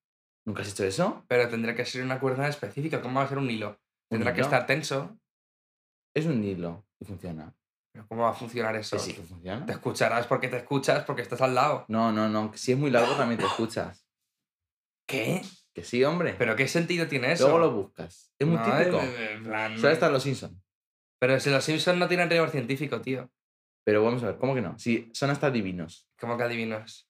¿Nunca 0.45 0.63
has 0.63 0.71
hecho 0.73 0.85
eso? 0.85 1.25
Pero 1.29 1.49
tendrá 1.49 1.75
que 1.75 1.85
ser 1.85 2.05
una 2.05 2.21
cuerda 2.21 2.49
específica. 2.49 3.01
¿Cómo 3.01 3.19
va 3.21 3.27
a 3.27 3.29
ser 3.29 3.39
un 3.39 3.51
hilo? 3.51 3.71
¿Un 4.11 4.19
Tendrá 4.19 4.33
que 4.33 4.41
hilo? 4.41 4.47
estar 4.47 4.67
tenso. 4.67 5.19
Es 6.15 6.27
un 6.27 6.43
hilo 6.45 6.85
y 7.03 7.05
funciona. 7.05 7.55
¿Pero 7.93 8.07
¿Cómo 8.09 8.23
va 8.23 8.31
a 8.31 8.35
funcionar 8.35 8.75
eso? 8.77 8.97
Que 8.97 9.03
sí 9.03 9.13
que 9.13 9.23
funciona. 9.23 9.67
Te 9.67 9.73
escucharás 9.73 10.27
porque 10.27 10.49
te 10.49 10.57
escuchas, 10.57 11.05
porque 11.05 11.23
estás 11.23 11.41
al 11.43 11.55
lado. 11.55 11.85
No, 11.89 12.11
no, 12.11 12.29
no. 12.29 12.53
Si 12.55 12.73
es 12.73 12.79
muy 12.79 12.91
largo 12.91 13.15
también 13.17 13.39
te 13.39 13.47
escuchas. 13.47 14.07
¿Qué? 15.07 15.43
Que 15.75 15.85
sí, 15.85 16.03
hombre. 16.05 16.35
¿Pero 16.39 16.57
qué 16.57 16.69
sentido 16.69 17.07
tiene 17.07 17.33
eso? 17.33 17.45
Luego 17.45 17.59
lo 17.59 17.73
buscas. 17.73 18.33
Es 18.39 18.47
muy 18.47 18.57
No, 18.57 18.63
típico. 18.65 19.01
en- 19.01 19.43
plan- 19.45 19.77
Solo 19.79 19.91
están 19.93 20.13
los 20.13 20.23
Simpsons. 20.23 20.59
Pero 21.21 21.39
si 21.41 21.51
los 21.51 21.65
Simpsons 21.65 21.99
no 21.99 22.09
tienen 22.09 22.31
rigor 22.31 22.51
científico, 22.51 23.01
tío. 23.01 23.31
Pero 23.85 24.05
vamos 24.05 24.23
a 24.23 24.27
ver, 24.27 24.39
¿cómo 24.39 24.55
que 24.55 24.61
no? 24.63 24.79
Si 24.79 25.11
son 25.13 25.31
hasta 25.31 25.51
divinos. 25.51 26.09
¿Cómo 26.19 26.37
que 26.37 26.45
adivinos? 26.45 27.09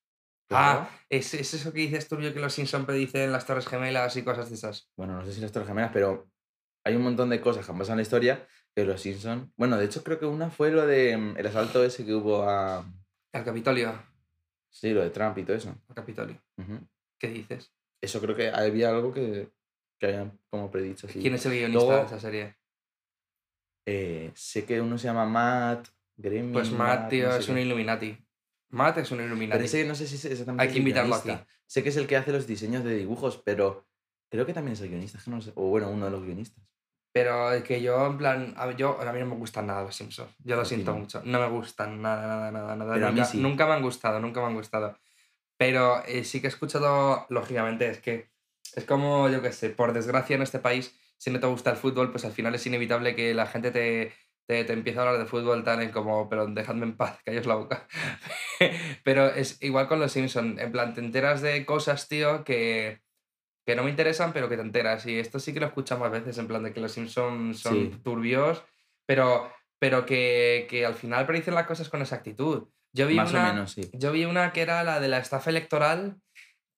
Ah, 0.50 0.88
¿es, 1.08 1.32
es 1.34 1.54
eso 1.54 1.72
que 1.72 1.80
dices 1.80 2.08
tú 2.08 2.18
que 2.18 2.30
los 2.30 2.52
Simpsons 2.52 2.84
predicen 2.86 3.32
las 3.32 3.46
Torres 3.46 3.66
Gemelas 3.66 4.16
y 4.16 4.22
cosas 4.24 4.48
de 4.50 4.56
esas. 4.56 4.90
Bueno, 4.96 5.14
no 5.16 5.24
sé 5.24 5.32
si 5.32 5.40
las 5.40 5.50
Torres 5.52 5.68
Gemelas, 5.68 5.90
pero 5.92 6.28
hay 6.84 6.94
un 6.94 7.02
montón 7.02 7.30
de 7.30 7.40
cosas 7.40 7.64
que 7.64 7.72
han 7.72 7.78
pasado 7.78 7.94
en 7.94 7.98
la 7.98 8.02
historia 8.02 8.46
que 8.74 8.84
los 8.84 9.00
Simpsons. 9.00 9.50
Bueno, 9.56 9.76
de 9.78 9.84
hecho, 9.84 10.02
creo 10.02 10.18
que 10.18 10.26
una 10.26 10.50
fue 10.50 10.70
lo 10.70 10.86
de 10.86 11.16
mm, 11.16 11.36
el 11.36 11.46
asalto 11.46 11.84
ese 11.84 12.04
que 12.04 12.14
hubo 12.14 12.42
a. 12.48 12.78
Al 13.32 13.44
Capitolio. 13.44 13.92
Sí, 14.70 14.90
lo 14.90 15.02
de 15.02 15.10
Trump 15.10 15.36
y 15.38 15.44
todo 15.44 15.56
eso. 15.56 15.74
al 15.88 15.94
Capitolio. 15.94 16.42
¿Qué 17.18 17.28
dices? 17.28 17.72
Eso 18.00 18.20
creo 18.20 18.34
que 18.34 18.48
había 18.48 18.88
algo 18.90 19.12
que, 19.12 19.50
que 19.98 20.06
habían 20.06 20.38
como 20.50 20.70
predicho. 20.70 21.06
¿Quién 21.06 21.34
es 21.34 21.44
el 21.46 21.52
guionista 21.52 21.84
Luego- 21.84 22.00
de 22.00 22.06
esa 22.06 22.20
serie? 22.20 22.56
Eh, 23.86 24.30
sé 24.34 24.64
que 24.64 24.80
uno 24.80 24.96
se 24.98 25.06
llama 25.08 25.26
Matt 25.26 25.88
Gremlin. 26.16 26.52
Pues 26.52 26.70
Matt, 26.70 27.08
tío, 27.10 27.26
no 27.26 27.32
sé 27.32 27.38
es 27.40 27.46
qué. 27.46 27.52
un 27.52 27.58
Illuminati. 27.58 28.16
Matt 28.70 28.98
es 28.98 29.10
un 29.10 29.18
Pero 29.18 29.28
Illuminati. 29.28 29.64
ese 29.64 29.84
no 29.84 29.94
sé 29.94 30.06
si 30.06 30.16
es 30.16 30.24
exactamente 30.24 30.62
Hay 30.62 30.70
que 30.72 30.78
invitarlo 30.78 31.14
aquí. 31.14 31.32
Sé 31.66 31.82
que 31.82 31.88
es 31.88 31.96
el 31.96 32.06
que 32.06 32.16
hace 32.16 32.32
los 32.32 32.46
diseños 32.46 32.84
de 32.84 32.94
dibujos, 32.96 33.38
pero 33.44 33.86
creo 34.30 34.46
que 34.46 34.52
también 34.54 34.74
es 34.74 34.80
el 34.80 34.88
guionista. 34.88 35.18
no 35.26 35.40
sé- 35.40 35.52
O 35.56 35.68
bueno, 35.68 35.90
uno 35.90 36.04
de 36.06 36.10
los 36.10 36.22
guionistas. 36.24 36.64
Pero 37.12 37.52
es 37.52 37.62
que 37.62 37.82
yo, 37.82 38.06
en 38.06 38.16
plan, 38.16 38.54
a, 38.56 38.70
yo, 38.72 38.98
a 39.00 39.12
mí 39.12 39.20
no 39.20 39.26
me 39.26 39.36
gustan 39.36 39.66
nada 39.66 39.82
los 39.82 39.94
Simpsons. 39.94 40.30
Yo 40.38 40.56
lo 40.56 40.64
siento 40.64 40.92
no. 40.92 41.00
mucho. 41.00 41.20
No 41.24 41.40
me 41.40 41.48
gustan 41.48 42.00
nada, 42.00 42.26
nada, 42.26 42.50
nada, 42.50 42.74
nada. 42.74 42.94
Pero 42.94 43.08
a 43.08 43.10
mí 43.10 43.16
nunca, 43.16 43.30
sí. 43.30 43.38
nunca 43.38 43.66
me 43.66 43.72
han 43.74 43.82
gustado, 43.82 44.18
nunca 44.18 44.40
me 44.40 44.46
han 44.46 44.54
gustado. 44.54 44.96
Pero 45.58 46.02
eh, 46.06 46.24
sí 46.24 46.40
que 46.40 46.46
he 46.46 46.50
escuchado, 46.50 47.26
lógicamente, 47.28 47.88
es 47.88 48.00
que 48.00 48.30
es 48.74 48.84
como, 48.84 49.28
yo 49.28 49.42
qué 49.42 49.52
sé, 49.52 49.68
por 49.68 49.92
desgracia 49.92 50.36
en 50.36 50.42
este 50.42 50.58
país, 50.58 50.98
si 51.18 51.30
no 51.30 51.38
te 51.38 51.46
gusta 51.46 51.70
el 51.70 51.76
fútbol, 51.76 52.10
pues 52.10 52.24
al 52.24 52.32
final 52.32 52.54
es 52.54 52.66
inevitable 52.66 53.14
que 53.14 53.34
la 53.34 53.46
gente 53.46 53.70
te, 53.70 54.14
te, 54.46 54.64
te 54.64 54.72
empiece 54.72 54.98
a 54.98 55.02
hablar 55.02 55.18
de 55.18 55.26
fútbol 55.26 55.64
tan 55.64 55.82
en 55.82 55.90
como, 55.90 56.30
pero 56.30 56.46
dejadme 56.46 56.84
en 56.84 56.96
paz, 56.96 57.18
calles 57.24 57.46
la 57.46 57.56
boca. 57.56 57.86
pero 59.04 59.26
es 59.26 59.62
igual 59.62 59.86
con 59.86 60.00
los 60.00 60.12
Simpsons, 60.12 60.58
en 60.58 60.72
plan, 60.72 60.94
te 60.94 61.00
enteras 61.00 61.42
de 61.42 61.66
cosas, 61.66 62.08
tío, 62.08 62.42
que, 62.42 63.01
que 63.66 63.76
no 63.76 63.84
me 63.84 63.90
interesan, 63.90 64.32
pero 64.32 64.48
que 64.48 64.56
te 64.56 64.62
enteras. 64.62 65.06
Y 65.06 65.18
esto 65.18 65.38
sí 65.38 65.52
que 65.52 65.60
lo 65.60 65.66
escuchamos 65.66 66.02
más 66.10 66.12
veces, 66.12 66.38
en 66.38 66.48
plan 66.48 66.62
de 66.62 66.72
que 66.72 66.80
los 66.80 66.92
Simpsons 66.92 67.60
son 67.60 67.74
Sí. 67.92 68.00
turbios, 68.02 68.64
pero, 69.06 69.52
pero 69.78 70.04
que, 70.06 70.66
que 70.70 70.84
al 70.86 70.94
final 70.94 71.26
predicen 71.26 71.54
las 71.54 71.66
cosas 71.66 71.88
con 71.88 72.00
exactitud. 72.00 72.68
Yo 72.94 73.06
vi 73.06 73.16
Más 73.16 73.30
una, 73.30 73.50
o 73.50 73.52
menos, 73.54 73.72
sí. 73.72 73.88
yo 73.94 74.12
vi 74.12 74.24
una 74.24 74.52
que 74.52 74.62
era 74.62 74.84
la 74.84 75.00
de 75.00 75.08
la 75.08 75.18
estafa 75.18 75.50
electoral, 75.50 76.16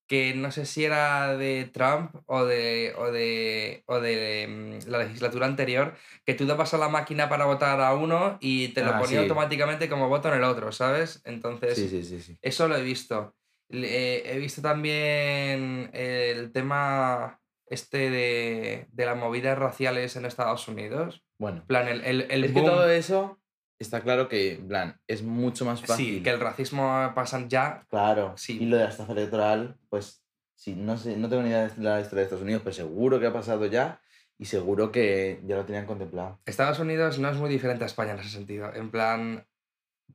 que 0.06 0.34
no 0.34 0.52
sé 0.52 0.66
si 0.66 0.84
era 0.84 1.34
de 1.36 1.64
Trump 1.72 2.14
o 2.26 2.44
de, 2.44 2.92
o 2.98 3.10
de, 3.10 3.82
o 3.86 4.00
de 4.00 4.78
mm, 4.84 4.90
la 4.90 4.98
legislatura 4.98 5.46
anterior, 5.46 5.96
que 6.26 6.34
tú 6.34 6.44
dabas 6.46 6.74
a 6.74 6.78
la 6.78 6.90
máquina 6.90 7.28
para 7.30 7.46
votar 7.46 7.80
a 7.80 7.94
uno 7.94 8.36
y 8.40 8.68
te 8.68 8.84
lo 8.84 8.90
Ah, 8.90 8.98
ponía 8.98 9.16
sí. 9.16 9.22
automáticamente 9.22 9.88
como 9.88 10.08
voto 10.10 10.28
en 10.28 10.34
el 10.34 10.44
otro, 10.44 10.72
¿sabes? 10.72 11.22
Entonces, 11.24 12.36
eso 12.42 12.68
lo 12.68 12.76
he 12.76 12.82
visto. 12.82 13.34
Eh, 13.70 14.22
he 14.26 14.38
visto 14.38 14.62
también 14.62 15.90
el 15.92 16.52
tema 16.52 17.40
este 17.66 18.10
de, 18.10 18.86
de 18.92 19.06
las 19.06 19.16
movidas 19.16 19.58
raciales 19.58 20.16
en 20.16 20.26
Estados 20.26 20.68
Unidos. 20.68 21.24
Bueno, 21.38 21.58
En 21.58 21.66
plan, 21.66 21.88
el, 21.88 22.04
el, 22.04 22.26
el 22.30 22.44
es 22.44 22.52
que 22.52 22.60
todo 22.60 22.88
eso 22.90 23.40
está 23.78 24.02
claro 24.02 24.28
que, 24.28 24.54
en 24.54 24.68
plan, 24.68 25.00
es 25.06 25.22
mucho 25.22 25.64
más 25.64 25.80
fácil. 25.80 26.16
Sí, 26.16 26.22
que 26.22 26.30
el 26.30 26.40
racismo 26.40 27.12
pasan 27.14 27.48
ya. 27.48 27.84
Claro. 27.88 28.34
Sí. 28.36 28.58
Y 28.60 28.66
lo 28.66 28.76
de 28.76 28.84
la 28.84 28.90
estafa 28.90 29.12
electoral, 29.12 29.76
pues 29.88 30.24
sí, 30.54 30.74
no 30.76 30.96
sé, 30.96 31.16
no 31.16 31.28
tengo 31.28 31.42
ni 31.42 31.48
idea 31.48 31.68
de 31.68 31.82
la 31.82 32.00
historia 32.00 32.20
de 32.20 32.24
Estados 32.24 32.44
Unidos, 32.44 32.62
pero 32.64 32.74
seguro 32.74 33.18
que 33.18 33.26
ha 33.26 33.32
pasado 33.32 33.66
ya 33.66 34.00
y 34.38 34.44
seguro 34.44 34.92
que 34.92 35.40
ya 35.44 35.56
lo 35.56 35.64
tenían 35.64 35.86
contemplado. 35.86 36.40
Estados 36.46 36.78
Unidos 36.78 37.18
no 37.18 37.28
es 37.28 37.36
muy 37.36 37.50
diferente 37.50 37.84
a 37.84 37.86
España 37.86 38.12
en 38.12 38.20
ese 38.20 38.30
sentido. 38.30 38.72
En 38.74 38.90
plan, 38.90 39.46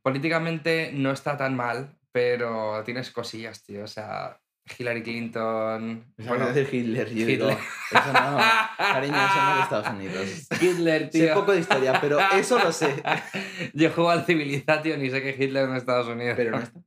políticamente 0.01 0.91
no 0.93 1.11
está 1.11 1.35
tan 1.37 1.55
mal, 1.55 1.98
pero 2.11 2.83
tienes 2.83 3.11
cosillas, 3.11 3.63
tío. 3.63 3.83
O 3.83 3.87
sea, 3.87 4.39
Hillary 4.77 5.03
Clinton. 5.03 6.13
Bueno, 6.17 6.31
Bueno, 6.35 6.47
decir 6.53 6.73
Hitler, 6.73 7.07
yo 7.09 7.21
Hitler. 7.27 7.27
digo, 7.27 7.49
eso 7.49 8.13
no, 8.13 8.37
cariño, 8.77 9.15
eso 9.15 9.35
no 9.41 9.51
es 9.51 9.55
de 9.57 9.63
Estados 9.63 9.87
Unidos. 9.95 10.47
Hitler, 10.61 11.01
Sé 11.11 11.19
tío. 11.25 11.33
poco 11.33 11.51
de 11.53 11.59
historia, 11.59 11.99
pero 12.01 12.19
eso 12.33 12.59
lo 12.59 12.71
sé. 12.71 13.01
Yo 13.73 13.91
juego 13.91 14.09
al 14.11 14.25
Civilization 14.25 15.03
y 15.03 15.09
sé 15.09 15.21
que 15.21 15.35
Hitler 15.43 15.67
no 15.67 15.75
es 15.75 15.81
Estados 15.81 16.07
Unidos. 16.07 16.35
Pero 16.37 16.51
no 16.51 16.59
está. 16.63 16.79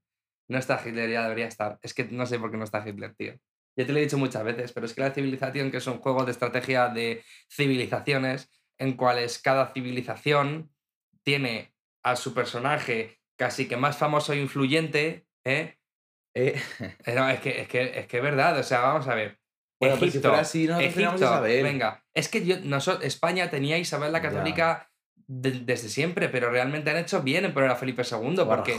No 0.49 0.59
está 0.59 0.81
Hitler, 0.85 1.09
ya 1.11 1.23
debería 1.23 1.47
estar. 1.47 1.79
Es 1.83 1.95
que 1.95 2.05
no 2.05 2.27
sé 2.27 2.39
por 2.39 2.51
qué 2.51 2.57
no 2.59 2.65
está 2.65 2.87
Hitler, 2.87 3.15
tío. 3.15 3.35
Ya 3.75 3.87
te 3.87 3.93
lo 3.93 3.99
he 3.99 4.03
dicho 4.03 4.19
muchas 4.19 4.45
veces, 4.45 4.71
pero 4.73 4.85
es 4.85 4.93
que 4.93 5.01
la 5.01 5.13
civilización, 5.13 5.71
que 5.71 5.79
es 5.79 5.87
un 5.87 5.99
juego 5.99 6.25
de 6.27 6.33
estrategia 6.33 6.89
de 6.89 7.25
civilizaciones, 7.51 8.51
en 8.79 8.93
cuales 8.95 9.39
cada 9.39 9.73
civilización 9.73 10.71
tiene 11.23 11.73
a 12.03 12.17
su 12.17 12.35
personaje 12.35 13.19
casi 13.37 13.67
que 13.69 13.77
más 13.77 13.97
famoso 13.97 14.33
e 14.33 14.39
influyente, 14.41 15.27
¿eh? 15.45 15.79
Eh, 16.35 16.61
No, 17.15 17.29
es 17.29 17.41
que 17.41 17.63
es, 17.63 17.69
que, 17.69 17.99
es 18.01 18.07
que 18.07 18.17
es 18.19 18.23
verdad, 18.23 18.59
o 18.59 18.63
sea, 18.63 18.81
vamos 18.81 19.07
a 19.09 19.15
ver. 19.15 19.39
bueno, 19.81 19.97
pues 19.99 20.13
si 20.13 20.19
Egipto, 20.19 20.29
fuera 20.29 20.43
así, 20.43 20.67
nosotros 20.67 20.95
Egipto, 20.95 21.19
saber. 21.19 21.63
venga, 21.65 22.05
es 22.15 22.29
que 22.29 22.45
yo, 22.45 22.57
noso- 22.61 23.01
España 23.03 23.51
tenía 23.51 23.77
a 23.77 23.79
Isabel 23.79 24.13
la. 24.13 24.23
Católica 24.23 24.91
de- 25.27 25.61
desde 25.61 25.89
siempre, 25.89 26.29
pero 26.29 26.51
realmente 26.51 26.91
han 26.91 26.97
hecho 26.99 27.23
bien 27.23 27.45
en 27.45 27.53
poner 27.55 27.71
a 27.71 27.77
Felipe 27.77 28.03
II, 28.09 28.41
a 28.41 28.47
porque. 28.47 28.73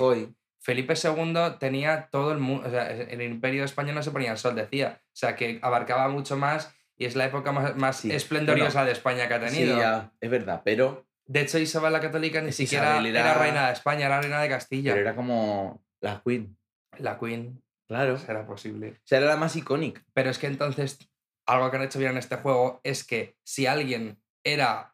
Felipe 0.62 0.94
II 0.96 1.34
tenía 1.60 2.08
todo 2.10 2.32
el 2.32 2.38
mundo, 2.38 2.66
o 2.68 2.72
sea, 2.72 2.90
en 2.90 3.20
el 3.20 3.30
imperio 3.30 3.66
español 3.66 3.96
no 3.96 4.02
se 4.04 4.12
ponía 4.12 4.32
el 4.32 4.38
sol, 4.38 4.56
decía, 4.56 5.02
o 5.08 5.10
sea, 5.12 5.36
que 5.36 5.60
abarcaba 5.62 6.08
mucho 6.08 6.38
más 6.38 6.74
y 6.96 7.04
es 7.06 7.18
la 7.18 7.26
época 7.26 7.52
más, 7.52 7.76
más 7.76 7.98
Sí, 7.98 8.10
esplendorosa 8.14 8.86
de 8.86 8.94
España 8.94 9.28
que 9.28 9.34
ha 9.34 9.50
Sí, 9.50 9.58
tenido. 9.58 9.78
ya, 9.78 10.14
es 10.22 10.30
verdad, 10.30 10.62
pero, 10.64 11.06
De 11.26 11.42
hecho, 11.42 11.58
Isabel 11.58 11.94
la 11.94 12.00
Católica 12.02 12.42
ni 12.42 12.52
siquiera 12.52 13.00
era... 13.00 13.08
era- 13.08 13.34
reina 13.36 13.68
de 13.68 13.74
España, 13.74 14.06
era 14.06 14.22
reina 14.22 14.42
de 14.42 14.50
Castilla. 14.50 14.92
pero 14.92 15.02
era 15.02 15.16
como 15.16 15.84
la 16.02 16.22
Queen. 16.26 16.58
La 17.00 17.18
Queen, 17.18 17.62
Claro. 17.88 18.18
será 18.18 18.46
posible. 18.46 18.90
O 18.98 19.02
sea, 19.06 19.20
era 19.20 19.28
la 19.28 19.38
más 19.38 19.56
icónica. 19.56 20.04
Pero 20.14 20.30
es 20.30 20.38
que 20.38 20.48
entonces, 20.48 21.00
algo 21.48 21.70
que 21.72 21.78
han 21.78 21.84
hecho 21.84 22.00
bien 22.00 22.12
en 22.12 22.18
este 22.18 22.36
juego 22.38 22.82
es 22.84 23.04
que 23.04 23.38
si 23.44 23.66
alguien 23.68 24.22
era 24.44 24.94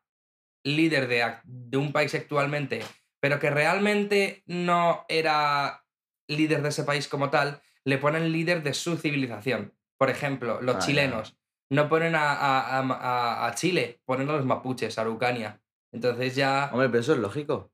líder 0.64 1.08
de, 1.08 1.36
de 1.46 1.78
un 1.78 1.92
país 1.92 2.14
actualmente, 2.16 2.82
pero 3.22 3.40
que 3.40 3.50
realmente 3.50 4.44
no 4.46 5.06
era 5.08 5.84
líder 6.28 6.62
de 6.62 6.70
ese 6.70 6.84
país 6.84 7.08
como 7.08 7.30
tal, 7.30 7.62
le 7.86 7.98
ponen 7.98 8.32
líder 8.32 8.62
de 8.64 8.74
su 8.74 8.98
civilización. 8.98 9.74
Por 9.98 10.10
ejemplo, 10.10 10.62
los 10.62 10.76
Ah, 10.76 10.80
chilenos 10.80 11.38
no 11.72 11.90
ponen 11.90 12.16
a, 12.16 12.34
a- 12.34 12.80
a- 12.80 12.82
a- 12.82 13.48
a 13.48 13.56
Chile, 13.56 14.02
ponen 14.06 14.30
a 14.30 14.34
los 14.34 14.46
mapuches, 14.46 14.98
a 14.98 15.02
Araucania. 15.02 15.60
Entonces 15.92 16.36
ya 16.36 16.70
Hombre, 16.72 16.90
pero 16.90 17.00
eso 17.02 17.14
es 17.14 17.20
lógico. 17.20 17.72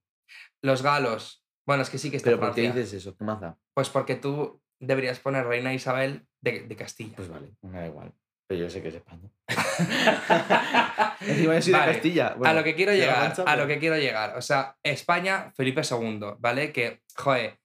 los 0.62 0.82
galos. 0.82 1.44
Bueno, 1.68 1.84
es 1.84 1.90
que 1.90 1.98
sí 1.98 2.10
que 2.12 2.18
está 2.18 2.30
Pero 2.30 2.40
¿por 2.40 2.54
qué 2.54 2.62
Francia. 2.64 2.82
dices 2.82 2.94
eso? 3.02 3.18
¿Qué 3.18 3.26
da? 3.26 3.58
Pues 3.74 3.90
porque 3.90 4.16
tú 4.16 4.62
deberías 4.80 5.20
poner 5.20 5.46
Reina 5.48 5.74
Isabel 5.74 6.28
de, 6.42 6.62
de 6.62 6.76
Castilla. 6.76 7.16
Pues 7.16 7.28
vale, 7.30 7.56
me 7.62 7.80
da 7.80 7.88
igual. 7.88 8.14
Pero 8.48 8.62
yo 8.62 8.70
sé 8.70 8.82
que 8.84 8.90
es 8.90 8.96
España. 8.96 9.30
Encima 11.22 11.56
yo 11.56 11.62
soy 11.62 11.74
Vale, 11.74 11.88
de 11.88 11.94
Castilla. 11.94 12.28
a 12.44 12.54
lo 12.54 12.64
que 12.64 12.76
quiero 12.76 12.92
de 12.92 12.98
la 13.00 13.04
llegar, 13.06 13.20
Mancha, 13.28 13.42
a 13.42 13.46
pero- 13.46 13.62
lo 13.64 13.68
que 13.68 13.80
quiero 13.80 13.98
llegar. 13.98 14.38
O 14.38 14.42
sea, 14.42 14.78
España, 14.84 15.52
Felipe 15.56 15.82
II, 15.90 16.20
¿vale? 16.40 16.72
Que, 16.72 17.02
joder, 17.16 17.60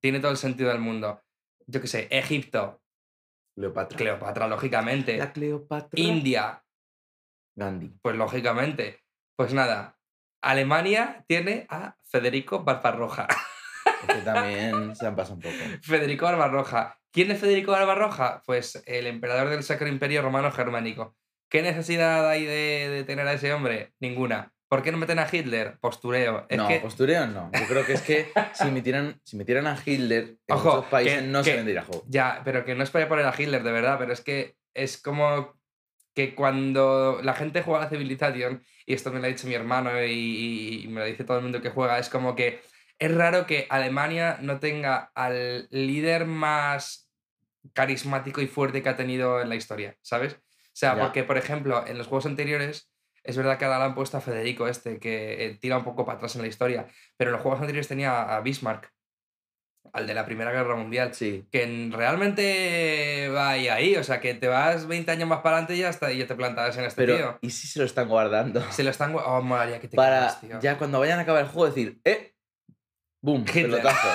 tiene 0.00 0.20
todo 0.20 0.30
el 0.30 0.36
sentido 0.38 0.70
del 0.70 0.78
mundo. 0.80 1.22
Yo 1.66 1.80
qué 1.80 1.86
sé, 1.88 2.08
Egipto, 2.10 2.80
Cleopatra. 3.56 3.96
Cleopatra, 3.98 4.48
lógicamente. 4.48 5.16
La 5.18 5.32
Cleopatra. 5.32 6.00
India, 6.00 6.64
Gandhi. 7.54 7.88
pues 8.00 8.16
lógicamente. 8.16 9.00
Pues 9.36 9.52
nada, 9.52 9.98
Alemania 10.42 11.24
tiene 11.28 11.66
a 11.68 11.96
Federico 12.04 12.64
Barbarroja. 12.64 13.28
Que 14.06 14.14
también 14.22 14.94
se 14.96 15.06
han 15.06 15.16
pasado 15.16 15.36
un 15.36 15.42
poco. 15.42 15.54
Federico 15.82 16.24
Barbarroja. 16.24 16.98
¿Quién 17.12 17.30
es 17.30 17.40
Federico 17.40 17.72
Barbarroja? 17.72 18.42
Pues 18.46 18.82
el 18.86 19.06
emperador 19.06 19.48
del 19.48 19.62
Sacro 19.62 19.88
Imperio 19.88 20.22
Romano 20.22 20.50
Germánico. 20.52 21.16
¿Qué 21.50 21.62
necesidad 21.62 22.28
hay 22.28 22.44
de, 22.44 22.88
de 22.90 23.04
tener 23.04 23.26
a 23.26 23.32
ese 23.34 23.52
hombre? 23.52 23.92
Ninguna. 24.00 24.52
¿Por 24.68 24.82
qué 24.82 24.90
no 24.90 24.98
meten 24.98 25.20
a 25.20 25.28
Hitler? 25.30 25.78
Postureo. 25.80 26.44
Es 26.48 26.58
no, 26.58 26.66
que, 26.66 26.80
postureo 26.80 27.26
no. 27.28 27.50
Yo 27.52 27.66
creo 27.68 27.86
que 27.86 27.92
es 27.92 28.02
que 28.02 28.32
si 28.52 28.64
metieran, 28.70 29.20
si 29.24 29.36
metieran 29.36 29.66
a 29.68 29.78
Hitler 29.84 30.38
en 30.46 30.56
Ojo, 30.56 30.76
muchos 30.76 30.86
países 30.86 31.20
que- 31.22 31.26
no 31.28 31.44
se 31.44 31.54
vendería 31.56 31.82
juego. 31.82 32.04
Ya, 32.08 32.40
pero 32.44 32.64
que 32.64 32.74
no 32.74 32.82
es 32.82 32.90
para 32.90 33.08
poner 33.08 33.26
a 33.26 33.34
Hitler, 33.36 33.62
de 33.62 33.72
verdad, 33.72 33.96
pero 33.98 34.12
es 34.12 34.20
que 34.20 34.56
es 34.74 35.00
como 35.00 35.54
que 36.16 36.34
cuando 36.34 37.20
la 37.22 37.34
gente 37.34 37.62
juega 37.62 37.84
a 37.84 37.90
Civilization, 37.90 38.64
y 38.86 38.94
esto 38.94 39.12
me 39.12 39.20
lo 39.20 39.26
ha 39.26 39.28
dicho 39.28 39.46
mi 39.46 39.52
hermano 39.52 40.02
y, 40.02 40.84
y 40.84 40.88
me 40.88 41.00
lo 41.00 41.06
dice 41.06 41.24
todo 41.24 41.36
el 41.36 41.42
mundo 41.42 41.60
que 41.60 41.68
juega, 41.68 41.98
es 41.98 42.08
como 42.08 42.34
que 42.34 42.62
es 42.98 43.14
raro 43.14 43.46
que 43.46 43.66
Alemania 43.68 44.38
no 44.40 44.58
tenga 44.58 45.12
al 45.14 45.68
líder 45.70 46.24
más 46.24 47.10
carismático 47.74 48.40
y 48.40 48.46
fuerte 48.46 48.82
que 48.82 48.88
ha 48.88 48.96
tenido 48.96 49.42
en 49.42 49.50
la 49.50 49.56
historia, 49.56 49.94
¿sabes? 50.00 50.32
O 50.32 50.78
sea, 50.78 50.98
porque, 50.98 51.22
por 51.22 51.36
ejemplo, 51.36 51.86
en 51.86 51.98
los 51.98 52.06
juegos 52.06 52.24
anteriores, 52.24 52.90
es 53.22 53.36
verdad 53.36 53.58
que 53.58 53.66
ahora 53.66 53.78
le 53.80 53.84
han 53.84 53.94
puesto 53.94 54.16
a 54.16 54.22
Federico 54.22 54.68
este, 54.68 54.98
que 54.98 55.44
eh, 55.44 55.58
tira 55.60 55.76
un 55.76 55.84
poco 55.84 56.06
para 56.06 56.16
atrás 56.16 56.34
en 56.36 56.42
la 56.42 56.48
historia, 56.48 56.86
pero 57.18 57.28
en 57.28 57.32
los 57.32 57.42
juegos 57.42 57.60
anteriores 57.60 57.88
tenía 57.88 58.34
a 58.34 58.40
Bismarck, 58.40 58.90
al 59.92 60.06
de 60.06 60.14
la 60.14 60.24
Primera 60.26 60.52
Guerra 60.52 60.76
Mundial 60.76 61.14
Sí. 61.14 61.44
que 61.50 61.88
realmente 61.92 63.28
va 63.34 63.50
ahí, 63.50 63.68
ahí. 63.68 63.96
O 63.96 64.04
sea, 64.04 64.20
que 64.20 64.34
te 64.34 64.48
vas 64.48 64.86
20 64.86 65.10
años 65.10 65.28
más 65.28 65.40
para 65.40 65.56
adelante 65.56 65.74
y 65.76 65.78
ya, 65.80 65.88
está, 65.88 66.12
y 66.12 66.18
ya 66.18 66.26
te 66.26 66.34
plantas 66.34 66.76
en 66.76 66.84
este 66.84 67.02
Pero, 67.06 67.16
tío. 67.16 67.38
¿y 67.40 67.50
si 67.50 67.66
se 67.66 67.78
lo 67.78 67.84
están 67.84 68.08
guardando? 68.08 68.62
Se 68.72 68.82
lo 68.84 68.90
están... 68.90 69.12
gu- 69.14 69.22
Oh, 69.24 69.42
molaría 69.42 69.80
que 69.80 69.88
te 69.88 69.96
Para 69.96 70.18
cagas, 70.20 70.40
tío. 70.40 70.60
ya 70.60 70.78
cuando 70.78 71.00
vayan 71.00 71.18
a 71.18 71.22
acabar 71.22 71.42
el 71.42 71.48
juego 71.48 71.66
decir, 71.68 72.00
¡eh! 72.04 72.34
¡Boom! 73.22 73.42
Hitler. 73.46 73.70
Pelotazo. 73.82 74.08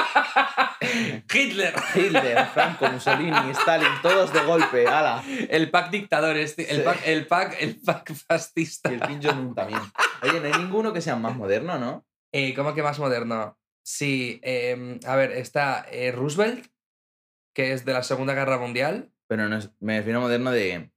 ¡Hitler! 1.32 1.74
Hitler, 1.94 2.46
Franco, 2.52 2.88
Mussolini, 2.88 3.50
Stalin, 3.52 3.88
todos 4.02 4.32
de 4.32 4.40
golpe, 4.40 4.86
ala. 4.86 5.22
El 5.48 5.70
pack 5.70 5.90
dictador, 5.90 6.36
este, 6.36 6.70
el, 6.70 6.78
Sí. 6.78 6.82
pack, 6.84 6.98
el, 7.06 7.26
pack, 7.26 7.56
el 7.60 7.76
pack 7.80 8.12
fascista. 8.14 8.90
Y 8.92 8.94
el 8.94 9.00
Jong-un 9.26 9.54
también. 9.54 9.80
Oye, 10.22 10.40
no 10.40 10.46
hay 10.46 10.60
ninguno 10.62 10.92
que 10.92 11.00
sea 11.00 11.16
más 11.16 11.36
moderno, 11.36 11.78
¿no? 11.78 12.04
Eh, 12.32 12.54
¿Cómo 12.54 12.74
que 12.74 12.82
más 12.82 12.98
moderno? 12.98 13.58
Sí, 13.92 14.40
em, 14.44 15.00
a 15.04 15.16
ver, 15.16 15.32
está 15.32 15.84
eh, 15.90 16.12
Roosevelt, 16.12 16.64
que 17.52 17.72
es 17.72 17.84
de 17.84 17.92
la 17.92 18.04
Segunda 18.04 18.34
Guerra 18.34 18.56
Mundial. 18.56 19.10
Pero 19.28 19.48
no 19.48 19.56
es, 19.56 19.70
me 19.80 19.98
refiero 19.98 20.20
a 20.20 20.22
moderno 20.22 20.52
de 20.52 20.92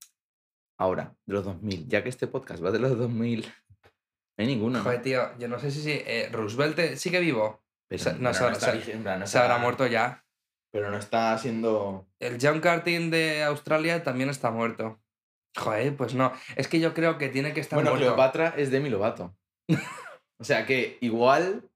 ahora, 0.77 1.15
de 1.25 1.33
los 1.33 1.43
2000. 1.43 1.87
Ya 1.87 2.03
que 2.03 2.09
este 2.09 2.27
podcast 2.27 2.63
va 2.63 2.69
de 2.69 2.77
los 2.77 2.95
2000, 2.95 3.41
no 3.47 3.51
hay 4.37 4.45
ninguno. 4.45 4.77
¿no? 4.77 4.83
Joder, 4.83 5.01
tío, 5.01 5.37
yo 5.39 5.47
no 5.47 5.57
sé 5.59 5.71
si, 5.71 5.81
si 5.81 5.91
eh, 5.91 6.29
Roosevelt 6.31 6.77
eh, 6.77 6.95
sigue 6.97 7.19
vivo. 7.19 7.63
Pero, 7.89 8.11
no, 8.19 8.31
pero 8.31 8.33
se- 8.33 8.51
está 8.51 8.81
se- 8.81 8.95
no 8.95 9.27
Se 9.27 9.37
habrá 9.39 9.57
muerto 9.57 9.87
ya. 9.87 10.23
Pero 10.71 10.91
no 10.91 10.97
está 10.97 11.35
siendo. 11.39 12.07
El 12.19 12.37
John 12.39 12.59
Cartin 12.59 13.09
de 13.09 13.41
Australia 13.43 14.03
también 14.03 14.29
está 14.29 14.51
muerto. 14.51 15.01
Joder, 15.57 15.95
pues 15.97 16.13
no. 16.13 16.31
Es 16.55 16.67
que 16.67 16.79
yo 16.79 16.93
creo 16.93 17.17
que 17.17 17.29
tiene 17.29 17.53
que 17.53 17.59
estar 17.59 17.77
Bueno, 17.77 17.91
muerto. 17.91 18.05
Cleopatra 18.05 18.53
es 18.57 18.69
Demi 18.69 18.89
Lovato. 18.89 19.35
o 20.39 20.43
sea 20.43 20.67
que 20.67 20.99
igual. 21.01 21.69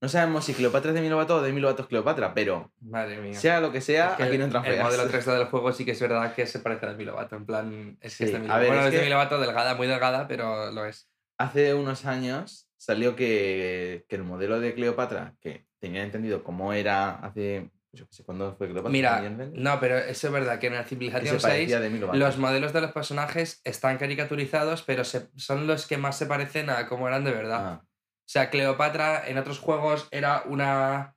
No 0.00 0.08
sabemos 0.08 0.44
si 0.44 0.54
Cleopatra 0.54 0.90
es 0.90 0.94
Demi 0.94 1.08
Lovato 1.08 1.36
o 1.36 1.42
Demi 1.42 1.60
Lovato 1.60 1.82
es 1.82 1.88
Cleopatra, 1.88 2.32
pero 2.32 2.70
Madre 2.80 3.18
mía. 3.20 3.34
sea 3.34 3.60
lo 3.60 3.72
que 3.72 3.80
sea, 3.80 4.10
Es 4.10 4.16
que 4.16 4.22
aquí 4.24 4.38
no 4.38 4.44
entran 4.44 4.64
el 4.64 4.80
modelo 4.80 5.08
3D 5.10 5.24
del 5.36 5.46
juego 5.50 5.72
sí 5.72 5.84
que 5.84 5.90
es 5.90 6.00
verdad 6.00 6.34
que 6.34 6.46
se 6.46 6.60
parece 6.60 6.86
a 6.86 6.90
Demi 6.90 7.04
Lovato. 7.04 7.34
En 7.36 7.44
plan, 7.46 7.98
es 8.00 8.16
que 8.16 8.24
es 8.24 8.30
Sí, 8.30 8.36
Lovato. 8.36 8.58
ver, 8.60 8.66
bueno, 8.68 8.80
es 8.82 8.86
es 8.86 8.90
que- 8.92 8.98
Demi 8.98 9.10
Lovato 9.10 9.40
delgada, 9.40 9.74
muy 9.74 9.86
delgada, 9.88 10.28
pero 10.28 10.70
lo 10.70 10.84
es. 10.86 11.08
Hace 11.36 11.74
unos 11.74 12.04
años 12.04 12.68
salió 12.76 13.16
que, 13.16 14.04
que 14.08 14.16
el 14.16 14.22
modelo 14.24 14.60
de 14.60 14.74
Cleopatra, 14.74 15.34
que 15.40 15.66
tenía 15.80 16.02
entendido 16.04 16.44
cómo 16.44 16.72
era 16.72 17.16
hace. 17.16 17.70
Yo 17.90 18.04
sé, 18.10 18.22
¿cuándo 18.22 18.54
fue 18.56 18.68
Cleopatra? 18.68 18.92
Mira, 18.92 19.20
no, 19.54 19.80
pero 19.80 19.96
eso 19.96 20.26
es 20.26 20.32
verdad 20.32 20.58
que 20.58 20.66
en 20.66 20.74
el 20.74 20.84
se 20.84 20.96
6 20.96 21.42
parecía 21.42 21.78
a 21.78 21.80
Demi 21.80 21.98
Lovato. 21.98 22.18
los 22.18 22.36
modelos 22.38 22.72
de 22.72 22.82
los 22.82 22.92
personajes 22.92 23.60
están 23.64 23.96
caricaturizados, 23.98 24.82
pero 24.82 25.04
se- 25.04 25.28
son 25.36 25.66
los 25.66 25.86
que 25.86 25.96
más 25.96 26.16
se 26.18 26.26
parecen 26.26 26.68
a 26.70 26.86
cómo 26.86 27.08
eran 27.08 27.24
de 27.24 27.30
verdad. 27.32 27.60
Ah, 27.80 27.84
O 28.28 28.30
sea, 28.30 28.50
Cleopatra 28.50 29.26
en 29.26 29.38
otros 29.38 29.58
juegos 29.58 30.06
era 30.10 30.42
una. 30.44 31.14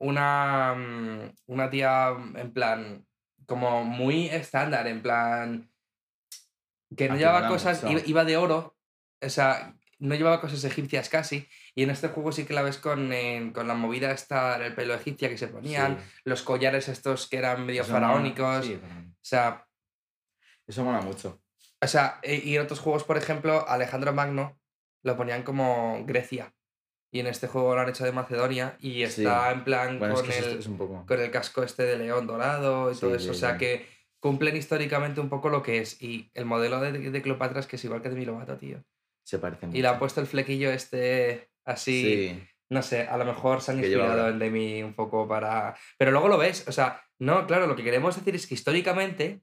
Una. 0.00 0.74
mm, 0.74 1.34
Una 1.46 1.68
tía 1.70 2.10
mm, 2.12 2.36
en 2.38 2.52
plan. 2.52 3.06
Como 3.46 3.84
muy 3.84 4.28
estándar, 4.28 4.86
en 4.86 5.02
plan. 5.02 5.70
Que 6.96 7.08
no 7.08 7.16
llevaba 7.16 7.48
cosas. 7.48 7.82
mucho. 7.84 8.02
Iba, 8.06 8.24
de 8.24 8.36
oro. 8.38 8.76
O 9.20 9.28
sea, 9.28 9.74
no 9.98 10.14
llevaba 10.14 10.40
cosas 10.40 10.64
egipcias 10.64 11.08
casi. 11.10 11.46
Y 11.74 11.82
en 11.82 11.90
este 11.90 12.08
juego 12.08 12.32
sí 12.32 12.44
que 12.46 12.54
la 12.54 12.62
ves 12.62 12.78
con, 12.78 13.12
eh, 13.12 13.50
con 13.54 13.68
la 13.68 13.74
movida 13.74 14.10
esta, 14.12 14.56
el 14.64 14.74
pelo 14.74 14.94
egipcia 14.94 15.28
que 15.28 15.36
se 15.38 15.48
ponían, 15.48 15.98
sí. 15.98 16.20
los 16.24 16.42
collares 16.42 16.88
estos 16.88 17.26
que 17.26 17.36
eran 17.38 17.66
medio 17.66 17.82
Eso 17.82 17.92
faraónicos. 17.92 18.64
sí. 18.64 18.80
O 18.82 19.14
sea, 19.20 19.66
Eso 20.66 20.84
mola 20.84 21.00
mucho. 21.00 21.42
o 21.82 21.86
sea, 21.86 22.20
e- 22.22 22.36
y 22.44 22.56
en 22.56 22.62
otros 22.62 22.78
juegos, 22.80 23.04
por 23.04 23.16
ejemplo, 23.18 23.68
Alejandro 23.68 24.12
Magno 24.14 24.58
lo 25.04 25.16
ponían 25.16 25.42
como 25.44 26.02
Grecia. 26.04 26.52
Y 27.12 27.20
en 27.20 27.28
este 27.28 27.46
juego 27.46 27.76
lo 27.76 27.80
han 27.80 27.88
hecho 27.88 28.04
de 28.04 28.10
Macedonia 28.10 28.76
y 28.80 29.06
Sí. 29.06 29.22
está 29.22 29.52
en 29.52 29.62
plan 29.62 30.00
Bueno, 30.00 30.14
es 30.14 30.20
con, 30.22 30.30
que 30.30 30.38
el, 30.38 30.58
es 30.58 30.66
un 30.66 30.76
poco. 30.76 31.04
con 31.06 31.20
el 31.20 31.30
casco 31.30 31.62
este 31.62 31.84
de 31.84 31.96
león 31.96 32.26
dorado 32.26 32.90
y 32.90 32.96
todo 32.96 33.14
eso. 33.14 33.30
o 33.30 33.34
sea 33.34 33.56
que 33.56 33.86
cumplen 34.18 34.56
históricamente 34.56 35.20
un 35.20 35.28
poco 35.28 35.48
lo 35.48 35.62
que 35.62 35.78
es. 35.78 36.02
Y 36.02 36.30
el 36.34 36.44
modelo 36.46 36.80
de, 36.80 36.92
de 36.92 37.22
Cleopatra 37.22 37.60
es 37.60 37.66
que 37.68 37.76
es 37.76 37.84
igual 37.84 38.02
que 38.02 38.08
de 38.08 38.16
mi 38.16 38.24
Lovato, 38.24 38.56
tío. 38.56 38.82
Se 39.24 39.38
parece 39.38 39.66
mucho. 39.66 39.78
Y 39.78 39.82
le 39.82 39.88
han 39.88 39.98
puesto 40.00 40.20
el 40.20 40.26
flequillo 40.26 40.70
este 40.72 41.50
así. 41.64 42.02
Sí. 42.32 42.48
No 42.70 42.82
sé, 42.82 43.02
a 43.06 43.16
lo 43.18 43.24
mejor 43.26 43.60
se 43.60 43.70
han 43.72 43.78
inspirado 43.78 44.28
en 44.28 44.38
Demi 44.38 44.82
un 44.82 44.94
poco 44.94 45.28
para. 45.28 45.76
Pero 45.98 46.10
luego 46.10 46.28
lo 46.28 46.38
ves, 46.38 46.66
o 46.66 46.72
sea, 46.72 47.02
no, 47.20 47.46
claro, 47.46 47.66
lo 47.66 47.76
que 47.76 47.84
queremos 47.84 48.16
decir 48.16 48.34
es 48.34 48.46
que 48.46 48.54
históricamente 48.54 49.42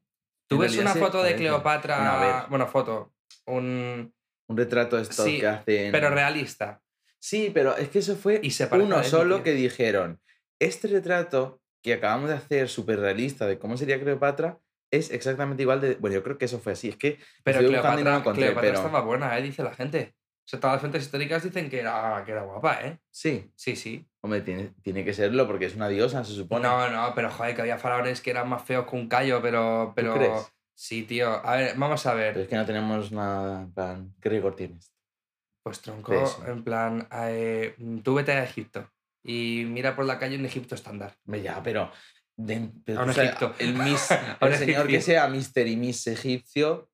tú 0.49 0.57
ves 0.57 0.75
una 0.77 0.93
foto 0.95 1.23
de. 1.23 1.35
Cleopatra. 1.35 2.47
Bueno, 2.49 2.67
foto. 2.67 3.13
Un. 3.45 4.13
Un 4.51 4.57
retrato 4.57 4.97
esto 4.99 5.23
Sí, 5.23 5.39
que 5.39 5.47
hacen. 5.47 5.91
Pero 5.91 6.09
realista. 6.09 6.81
Sí, 7.19 7.51
pero 7.53 7.75
es 7.77 7.89
que 7.89 7.99
eso 7.99 8.15
fue 8.15 8.39
Y 8.43 8.51
se 8.51 8.67
uno 8.71 9.03
solo 9.03 9.35
tío. 9.37 9.43
que 9.43 9.53
dijeron. 9.53 10.19
Este 10.59 10.87
retrato 10.87 11.61
que 11.81 11.93
acabamos 11.93 12.29
de 12.29 12.35
hacer 12.35 12.69
súper 12.69 12.99
realista 12.99 13.47
de 13.47 13.57
cómo 13.57 13.77
sería 13.77 13.99
Cleopatra 13.99 14.59
es 14.91 15.09
exactamente 15.11 15.63
igual 15.63 15.81
de. 15.81 15.95
Bueno, 15.95 16.15
yo 16.15 16.23
creo 16.23 16.37
que 16.37 16.45
eso 16.45 16.59
fue 16.59 16.73
así. 16.73 16.89
Es 16.89 16.97
que 16.97 17.17
Pero 17.43 17.59
y 17.61 17.63
no 17.63 17.69
Cleopatra, 17.69 18.17
encontré, 18.17 18.43
Cleopatra 18.43 18.61
pero- 18.71 18.79
estaba 18.85 19.01
buena, 19.01 19.37
¿eh? 19.37 19.41
Dice 19.41 19.63
la 19.63 19.73
gente. 19.73 20.15
O 20.43 20.47
sea, 20.51 20.59
todas 20.59 20.73
las 20.75 20.81
fuentes 20.81 21.03
históricas 21.03 21.43
dicen 21.43 21.69
que 21.69 21.79
era, 21.79 22.23
que 22.25 22.31
era 22.31 22.41
guapa, 22.41 22.79
¿eh? 22.83 22.99
Sí. 23.11 23.51
Sí, 23.55 23.75
sí. 23.75 24.05
Hombre, 24.21 24.41
tiene, 24.41 24.73
tiene 24.81 25.05
que 25.05 25.13
serlo 25.13 25.47
porque 25.47 25.65
es 25.65 25.75
una 25.75 25.87
diosa, 25.87 26.23
se 26.25 26.33
supone. 26.33 26.63
No, 26.67 26.89
no, 26.89 27.13
pero 27.15 27.29
joder, 27.31 27.55
que 27.55 27.61
había 27.61 27.77
faraones 27.77 28.19
que 28.21 28.31
eran 28.31 28.49
más 28.49 28.63
feos 28.63 28.85
que 28.89 28.95
un 28.95 29.07
callo, 29.07 29.41
pero. 29.41 29.93
pero... 29.95 30.15
crees? 30.15 30.51
Sí, 30.81 31.03
tío. 31.03 31.45
A 31.45 31.57
ver, 31.57 31.77
vamos 31.77 32.03
a 32.07 32.15
ver. 32.15 32.33
Pero 32.33 32.43
es 32.43 32.49
que 32.49 32.55
no 32.55 32.65
tenemos 32.65 33.11
nada. 33.11 33.61
en 33.61 33.71
plan, 33.71 34.15
¿Qué 34.19 34.29
rigor 34.29 34.55
tienes? 34.55 34.91
Pues 35.63 35.79
tronco, 35.79 36.11
eso. 36.11 36.43
en 36.47 36.63
plan, 36.63 37.07
eh, 37.11 37.75
tú 38.03 38.15
vete 38.15 38.31
a 38.31 38.43
Egipto 38.43 38.89
y 39.23 39.63
mira 39.67 39.95
por 39.95 40.05
la 40.05 40.17
calle 40.17 40.37
un 40.37 40.45
Egipto 40.45 40.73
estándar. 40.73 41.15
Ya, 41.25 41.61
pero. 41.61 41.91
de- 42.35 42.71
pero, 42.83 43.01
A 43.01 43.03
un 43.03 43.09
o 43.11 43.13
sea, 43.13 43.25
Egipto. 43.25 43.53
el, 43.59 43.75
miss, 43.75 44.09
A 44.39 44.47
el 44.47 44.55
señor 44.55 44.87
que 44.87 44.93
egipcio. 44.95 45.01
sea 45.13 45.27
Mister 45.27 45.67
y 45.67 45.75
Miss 45.77 46.07
egipcio, 46.07 46.89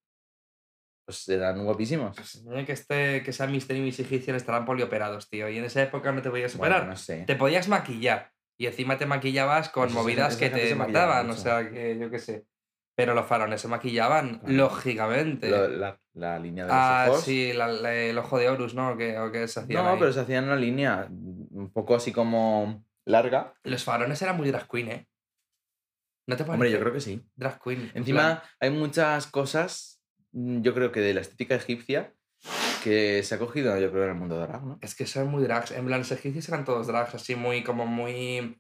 pues 1.06 1.20
serán 1.20 1.64
guapísimos. 1.64 2.14
Pues, 2.18 2.44
que, 2.66 2.72
este, 2.74 3.24
que 3.24 3.32
sea 3.32 3.48
Mister 3.48 3.78
y 3.78 3.80
Miss 3.80 4.02
Egipcios 4.02 4.36
estarán 4.36 4.66
polioperados, 4.66 5.30
tío. 5.30 5.48
Y 5.48 5.60
en 5.60 5.64
esa 5.64 5.82
época 5.82 6.12
no 6.12 6.22
te 6.22 6.30
podías 6.30 6.58
Bueno, 6.58 6.76
operar. 6.76 6.90
no 6.90 6.98
sé. 6.98 7.24
Te 7.26 7.38
podías 7.38 7.70
maquillar. 7.70 8.34
Y 8.60 8.66
encima 8.66 8.98
te 8.98 9.06
maquillabas 9.06 9.70
con 9.70 9.84
Pues 9.86 9.94
movidas 9.94 10.34
esa 10.36 10.40
que 10.42 10.50
te 10.50 10.76
mataban. 10.76 11.30
O 11.30 11.34
sea, 11.38 11.70
que 11.70 11.98
yo 11.98 12.10
qué 12.12 12.20
sé. 12.20 12.46
Pero 12.98 13.14
los 13.14 13.28
faraones 13.28 13.62
se 13.62 13.68
maquillaban, 13.68 14.42
lógicamente. 14.48 15.52
Lo- 15.52 15.68
la, 15.68 16.00
la 16.16 16.40
línea 16.40 16.64
de 16.66 16.70
los 16.72 16.78
ah, 16.82 17.06
ojos. 17.10 17.24
sí, 17.24 17.54
la- 17.54 17.68
la- 17.68 17.94
el 17.94 18.18
ojo 18.18 18.40
de 18.40 18.50
Horus, 18.50 18.74
¿no? 18.74 18.98
Que, 18.98 19.20
o 19.20 19.32
que 19.32 19.48
se 19.48 19.60
hacían 19.60 19.84
No, 19.84 19.92
ahí. 19.92 19.98
pero 20.00 20.12
se 20.12 20.20
hacían 20.22 20.46
una 20.46 20.56
línea 20.56 21.08
un 21.10 21.70
poco 21.72 21.94
así 21.96 22.12
como 22.12 22.84
larga. 23.06 23.54
Los 23.64 23.84
faraones 23.84 24.20
eran 24.24 24.36
muy 24.36 24.48
drag 24.50 24.68
queen, 24.68 24.88
¿eh? 24.92 25.08
¿No 26.26 26.36
te 26.36 26.44
parece? 26.44 26.54
Hombre, 26.56 26.72
yo 26.72 26.80
creo 26.80 26.92
que 26.92 27.00
sí. 27.02 27.24
Drag 27.36 27.62
queen. 27.62 27.92
Encima 27.94 28.42
hay 28.60 28.72
muchas 28.72 29.28
cosas, 29.28 30.02
mm, 30.32 30.62
yo 30.62 30.74
creo 30.74 30.92
que 30.92 31.00
de 31.00 31.14
la 31.14 31.22
estética 31.22 31.54
egipcia, 31.54 32.16
que 32.84 33.22
se 33.22 33.36
ha 33.36 33.40
cogido, 33.40 33.78
yo 33.80 33.92
creo, 33.92 34.06
en 34.06 34.10
el 34.10 34.16
mundo 34.16 34.40
drag, 34.40 34.64
¿no? 34.64 34.80
Es 34.82 34.96
que 34.96 35.06
son 35.06 35.28
muy 35.30 35.44
drags. 35.44 35.70
En 35.70 35.86
plan, 35.86 36.00
los 36.00 36.12
egipcios 36.12 36.50
eran 36.50 36.66
todos 36.66 36.88
drags, 36.88 37.14
así 37.14 37.36
muy, 37.36 37.64
como 37.64 37.86
muy. 37.86 38.60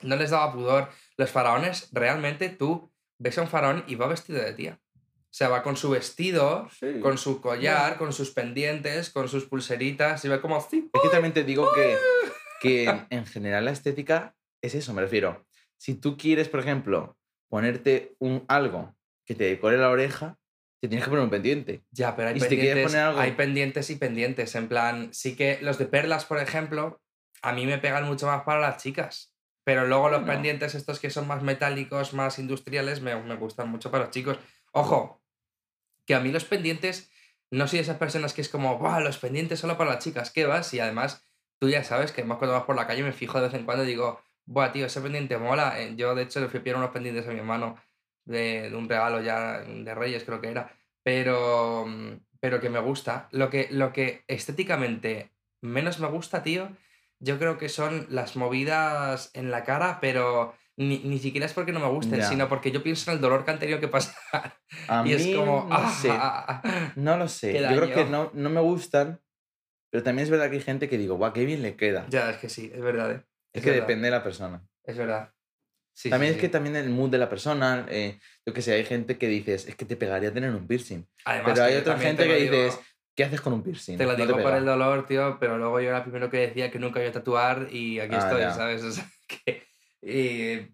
No 0.00 0.16
les 0.16 0.30
daba 0.30 0.52
pudor. 0.52 0.88
Los 1.18 1.30
faraones, 1.30 1.90
realmente 1.92 2.48
tú 2.48 2.90
ves 3.18 3.38
a 3.38 3.42
un 3.42 3.48
faraón 3.48 3.84
y 3.86 3.94
va 3.94 4.06
vestido 4.06 4.42
de 4.42 4.52
tía. 4.52 4.80
O 4.94 5.28
sea, 5.36 5.48
va 5.48 5.62
con 5.62 5.76
su 5.76 5.90
vestido, 5.90 6.68
Sí. 6.78 7.00
con 7.00 7.18
su 7.18 7.40
collar, 7.42 7.98
con 7.98 8.12
sus 8.12 8.30
pendientes, 8.30 9.10
con 9.10 9.28
sus 9.28 9.44
pulseritas 9.44 10.24
y 10.24 10.28
va 10.28 10.40
como 10.40 10.56
así. 10.56 10.88
Es 10.92 11.00
que 11.02 11.08
también 11.08 11.34
te 11.34 11.44
digo 11.44 11.70
que, 11.74 11.96
que 12.60 12.84
en, 12.84 13.06
en 13.10 13.26
general 13.26 13.64
la 13.66 13.70
estética 13.72 14.34
es 14.62 14.74
eso, 14.74 14.94
me 14.94 15.02
refiero. 15.02 15.44
Si 15.76 15.94
tú 15.94 16.16
quieres, 16.16 16.48
por 16.48 16.60
ejemplo, 16.60 17.18
ponerte 17.48 18.14
un 18.18 18.44
algo 18.48 18.94
que 19.26 19.34
te 19.34 19.44
decore 19.44 19.76
la 19.76 19.90
oreja, 19.90 20.38
te 20.80 20.88
tienes 20.88 21.04
que 21.04 21.10
poner 21.10 21.24
un 21.24 21.30
pendiente. 21.30 21.82
Ya, 21.90 22.16
pero 22.16 22.28
hay 22.28 22.36
¿Y 22.36 22.40
si 22.40 22.48
pendientes, 22.48 22.94
algo? 22.94 23.20
hay 23.20 23.32
pendientes 23.32 23.90
y 23.90 23.96
pendientes. 23.96 24.54
En 24.54 24.68
plan, 24.68 25.12
sí 25.12 25.36
que 25.36 25.58
los 25.60 25.78
de 25.78 25.86
perlas, 25.86 26.24
por 26.24 26.38
ejemplo, 26.38 27.00
a 27.42 27.52
mí 27.52 27.66
me 27.66 27.78
pegan 27.78 28.04
mucho 28.04 28.26
más 28.26 28.42
para 28.44 28.60
las 28.60 28.82
chicas. 28.82 29.34
Pero 29.66 29.84
luego 29.84 30.08
los 30.10 30.22
pendientes 30.22 30.76
estos 30.76 31.00
que 31.00 31.10
son 31.10 31.26
más 31.26 31.42
metálicos, 31.42 32.14
más 32.14 32.38
industriales, 32.38 33.00
me, 33.00 33.16
me 33.20 33.34
gustan 33.34 33.68
mucho 33.68 33.90
para 33.90 34.04
los 34.04 34.12
chicos. 34.12 34.38
Ojo, 34.70 35.20
que 36.06 36.14
a 36.14 36.20
mí 36.20 36.30
los 36.30 36.44
pendientes, 36.44 37.10
no 37.50 37.66
soy 37.66 37.78
de 37.78 37.82
esas 37.82 37.96
personas 37.98 38.32
que 38.32 38.42
es 38.42 38.48
como, 38.48 38.78
¡buah, 38.78 39.00
los 39.00 39.18
pendientes 39.18 39.58
solo 39.58 39.76
para 39.76 39.90
las 39.90 40.04
chicas! 40.04 40.30
¿Qué 40.30 40.46
vas? 40.46 40.72
Y 40.72 40.78
además, 40.78 41.26
tú 41.58 41.68
ya 41.68 41.82
sabes 41.82 42.12
que 42.12 42.22
más 42.22 42.38
cuando 42.38 42.54
vas 42.54 42.62
por 42.62 42.76
la 42.76 42.86
calle 42.86 43.02
me 43.02 43.12
fijo 43.12 43.40
de 43.40 43.48
vez 43.48 43.54
en 43.54 43.64
cuando 43.64 43.82
y 43.82 43.88
digo, 43.88 44.20
¡buah, 44.44 44.70
tío, 44.70 44.86
ese 44.86 45.00
pendiente 45.00 45.36
mola! 45.36 45.80
Eh, 45.80 45.94
Yo, 45.96 46.14
de 46.14 46.22
hecho, 46.22 46.38
le 46.40 46.46
fui 46.48 46.60
a 46.60 46.62
pillar 46.62 46.78
unos 46.78 46.90
pendientes 46.90 47.26
a 47.26 47.32
mi 47.32 47.40
hermano 47.40 47.76
de, 48.24 48.70
de 48.70 48.76
un 48.76 48.88
regalo 48.88 49.20
ya 49.20 49.58
de 49.62 49.94
Reyes, 49.96 50.22
creo 50.22 50.40
que 50.40 50.50
era. 50.50 50.72
Pero, 51.02 51.86
pero 52.38 52.60
que 52.60 52.70
me 52.70 52.78
gusta. 52.78 53.28
Lo 53.32 53.50
que, 53.50 53.66
lo 53.72 53.92
que 53.92 54.22
estéticamente 54.28 55.32
menos 55.60 55.98
me 55.98 56.06
gusta, 56.06 56.44
tío, 56.44 56.70
yo 57.18 57.38
creo 57.38 57.58
que 57.58 57.68
son 57.68 58.06
las 58.10 58.36
movidas 58.36 59.30
en 59.34 59.50
la 59.50 59.64
cara, 59.64 59.98
pero 60.00 60.54
ni, 60.76 60.98
ni 60.98 61.18
siquiera 61.18 61.46
es 61.46 61.52
porque 61.54 61.72
no 61.72 61.80
me 61.80 61.88
gusten, 61.88 62.18
Ya. 62.20 62.28
sino 62.28 62.48
porque 62.48 62.70
yo 62.70 62.82
pienso 62.82 63.10
en 63.10 63.16
el 63.16 63.20
dolor 63.22 63.44
que 63.44 63.50
han 63.50 63.58
tenido 63.58 63.80
que 63.80 63.88
pasar. 63.88 64.14
A 64.88 65.00
y 65.06 65.08
mí, 65.08 65.12
es 65.14 65.36
como, 65.36 65.66
no 65.68 65.74
ah, 65.74 65.90
sé. 65.90 66.10
ah, 66.10 66.44
ah, 66.48 66.62
ah. 66.64 66.92
No 66.96 67.16
lo 67.16 67.28
sé. 67.28 67.52
Yo 67.58 67.68
creo 67.68 67.94
que 67.94 68.04
no, 68.10 68.30
no 68.34 68.50
me 68.50 68.60
gustan, 68.60 69.20
pero 69.90 70.02
también 70.04 70.24
es 70.24 70.30
verdad 70.30 70.50
que 70.50 70.56
hay 70.56 70.62
gente 70.62 70.88
que 70.88 70.98
digo, 70.98 71.16
guau, 71.16 71.32
qué 71.32 71.44
bien 71.46 71.62
le 71.62 71.76
queda. 71.76 72.06
Ya, 72.10 72.30
es 72.30 72.36
que 72.38 72.48
sí, 72.48 72.70
es 72.74 72.80
verdad. 72.82 73.10
eh. 73.12 73.24
es 73.54 73.62
que 73.62 73.70
verdad, 73.70 73.86
depende 73.86 74.06
de 74.06 74.10
la 74.10 74.22
persona. 74.22 74.62
Es 74.84 74.96
verdad. 74.98 75.32
Sí, 75.94 76.08
sí, 76.08 76.10
también 76.10 76.32
es 76.32 76.36
sí. 76.36 76.42
que 76.42 76.48
también 76.50 76.76
el 76.76 76.90
mood 76.90 77.08
de 77.08 77.16
la 77.16 77.30
persona, 77.30 77.86
eh, 77.88 78.20
yo 78.44 78.52
que 78.52 78.60
sé, 78.60 78.74
hay 78.74 78.84
gente 78.84 79.16
que 79.16 79.28
dices, 79.28 79.66
es 79.66 79.76
que 79.76 79.86
te 79.86 79.96
pegaría 79.96 80.30
tener 80.30 80.50
un 80.50 80.66
piercing. 80.66 81.08
Además, 81.24 81.52
Pero 81.54 81.64
hay 81.64 81.76
otra 81.76 81.98
gente 81.98 82.26
que 82.26 82.34
digo- 82.36 82.52
dices, 82.64 82.78
¿qué 83.16 83.24
haces 83.24 83.40
con 83.40 83.52
un 83.54 83.62
piercing? 83.62 83.96
Te 83.98 84.04
lo 84.04 84.12
No 84.12 84.16
digo 84.26 84.40
por 84.40 84.52
el 84.54 84.64
dolor, 84.64 85.06
tío, 85.06 85.38
pero 85.40 85.58
luego 85.58 85.80
yo 85.80 85.88
era 85.88 85.98
el 85.98 86.02
primero 86.04 86.30
que 86.30 86.36
decía 86.38 86.70
que 86.70 86.78
nunca 86.78 87.00
iba 87.00 87.08
a 87.08 87.12
tatuar 87.12 87.68
y 87.72 87.98
aquí 87.98 88.14
Ah, 88.14 88.18
estoy, 88.18 88.40
ya. 88.42 88.52
¿sabes? 88.52 88.82
O 88.84 88.90
sea, 88.92 89.10
que... 89.26 89.64
eh, 90.02 90.70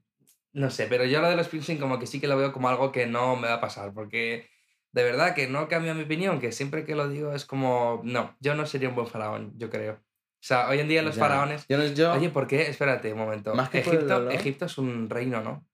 no 0.53 0.69
sé, 0.71 0.87
pero 0.87 1.05
yo 1.07 1.21
lo 1.23 1.31
de 1.31 1.37
los 1.37 1.49
piercing 1.49 1.79
como 1.79 1.99
que 1.99 2.07
sí 2.07 2.21
que 2.21 2.29
lo 2.29 2.37
veo 2.37 2.53
como 2.53 2.69
algo 2.69 2.93
que 2.93 3.07
no 3.07 3.37
me 3.37 3.49
va 3.49 3.55
a 3.55 3.61
pasar, 3.61 3.95
porque 3.95 4.51
de 4.93 5.03
verdad 5.05 5.35
que 5.35 5.47
no 5.49 5.69
cambia 5.69 5.95
mi 5.95 6.03
opinión, 6.03 6.39
que 6.41 6.53
siempre 6.53 6.85
que 6.85 6.95
lo 6.95 7.09
digo 7.09 7.33
es 7.33 7.47
como, 7.47 8.03
no, 8.05 8.37
yo 8.41 8.55
no 8.55 8.67
sería 8.67 8.91
un 8.91 8.95
buen 8.95 9.07
faraón, 9.07 9.55
yo 9.57 9.71
creo. 9.71 10.03
sea, 10.41 10.69
hoy 10.69 10.81
en 10.81 10.89
día 10.89 11.03
los 11.03 11.15
Ya. 11.17 11.21
faraones... 11.23 11.65
Yo 11.69 11.79
no 11.79 11.87
yo. 11.87 12.13
Oye, 12.13 12.29
¿por 12.29 12.47
qué? 12.49 12.63
Espérate 12.69 13.13
un 13.13 13.19
momento. 13.21 13.55
Más 13.55 13.71
que 13.71 13.79
Egipto. 13.79 14.29
Egipto 14.31 14.65
es 14.67 14.77
un 14.77 15.09
reino, 15.09 15.41
¿no? 15.41 15.65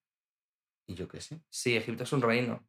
y 0.86 0.94
yo 0.94 1.06
qué 1.08 1.20
sé. 1.20 1.40
Sí, 1.50 1.76
Egipto 1.76 2.04
es 2.04 2.12
un 2.12 2.22
reino. 2.22 2.64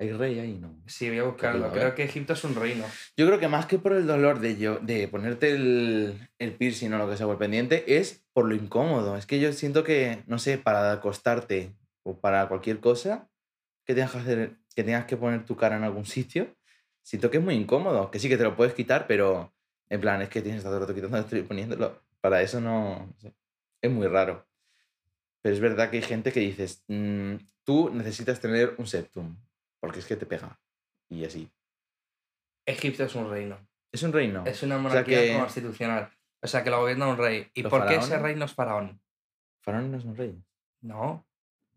Hay 0.00 0.12
rey 0.12 0.38
ahí, 0.38 0.58
¿no? 0.60 0.80
Sí, 0.86 1.08
voy 1.08 1.18
a 1.18 1.24
buscarlo. 1.24 1.66
a. 1.66 1.72
Creo 1.72 1.94
que 1.94 2.04
Egipto 2.04 2.32
es 2.34 2.44
un 2.44 2.54
reino. 2.54 2.84
Yo 3.16 3.26
creo 3.26 3.40
que 3.40 3.48
más 3.48 3.66
que 3.66 3.78
por 3.78 3.92
el 3.94 4.06
dolor 4.06 4.38
de, 4.38 4.56
yo, 4.56 4.78
de 4.78 5.08
ponerte 5.08 5.50
el, 5.50 6.28
el 6.38 6.52
piercing 6.54 6.92
o 6.92 6.98
lo 6.98 7.10
que 7.10 7.16
sea 7.16 7.26
o 7.26 7.32
el 7.32 7.38
pendiente, 7.38 7.96
es 7.98 8.24
por 8.32 8.46
lo 8.46 8.54
incómodo. 8.54 9.16
Es 9.16 9.26
que 9.26 9.40
yo 9.40 9.52
siento 9.52 9.82
que, 9.82 10.22
no 10.28 10.38
sé, 10.38 10.56
para 10.56 10.92
acostarte 10.92 11.74
o 12.04 12.20
para 12.20 12.46
cualquier 12.48 12.78
cosa 12.78 13.28
que 13.84 13.94
tengas 13.94 14.12
que 14.12 14.18
hacer, 14.18 14.56
que 14.76 14.84
tengas 14.84 15.06
que 15.06 15.16
poner 15.16 15.44
tu 15.44 15.56
cara 15.56 15.76
en 15.76 15.82
algún 15.82 16.04
sitio, 16.06 16.54
siento 17.02 17.30
que 17.30 17.38
es 17.38 17.42
muy 17.42 17.54
incómodo. 17.54 18.10
Que 18.12 18.20
sí 18.20 18.28
que 18.28 18.36
te 18.36 18.44
lo 18.44 18.54
puedes 18.54 18.74
quitar, 18.74 19.08
pero 19.08 19.52
en 19.88 20.00
plan, 20.00 20.22
es 20.22 20.28
que 20.28 20.42
tienes 20.42 20.62
todo 20.62 20.74
el 20.74 20.80
rato 20.82 20.94
quitándolo 20.94 21.26
y 21.36 21.42
poniéndolo. 21.42 22.00
Para 22.20 22.40
eso 22.42 22.60
no, 22.60 23.04
no 23.06 23.14
sé. 23.20 23.34
Es 23.82 23.90
muy 23.90 24.06
raro. 24.06 24.46
Pero 25.42 25.54
es 25.56 25.60
verdad 25.60 25.90
que 25.90 25.96
hay 25.96 26.02
gente 26.02 26.30
que 26.30 26.40
dices, 26.40 26.84
"Mm, 26.86 27.34
tú 27.64 27.90
necesitas 27.92 28.40
tener 28.40 28.74
un 28.78 28.86
septum, 28.86 29.36
porque 29.80 30.00
es 30.00 30.06
que 30.06 30.16
te 30.16 30.26
pega. 30.26 30.58
Y 31.10 31.24
así. 31.24 31.50
Egipto 32.66 33.04
es 33.04 33.14
un 33.14 33.30
reino. 33.30 33.58
Es 33.92 34.02
un 34.02 34.12
reino. 34.12 34.44
Es 34.46 34.62
una 34.62 34.74
sea 34.76 34.82
monarquía 34.82 35.20
que- 35.20 35.38
constitucional. 35.38 36.10
O 36.42 36.46
sea, 36.46 36.62
que 36.62 36.70
lo 36.70 36.80
gobierna 36.80 37.08
un 37.08 37.16
rey. 37.16 37.50
¿Y 37.54 37.62
¿Los 37.62 37.70
por 37.70 37.86
qué 37.86 37.96
ese 37.96 38.18
rey 38.18 38.36
no 38.36 38.44
es 38.44 38.54
faraón? 38.54 39.00
Faraón 39.64 39.90
no 39.90 39.98
es 39.98 40.04
un 40.04 40.16
rey. 40.16 40.40
No. 40.82 41.26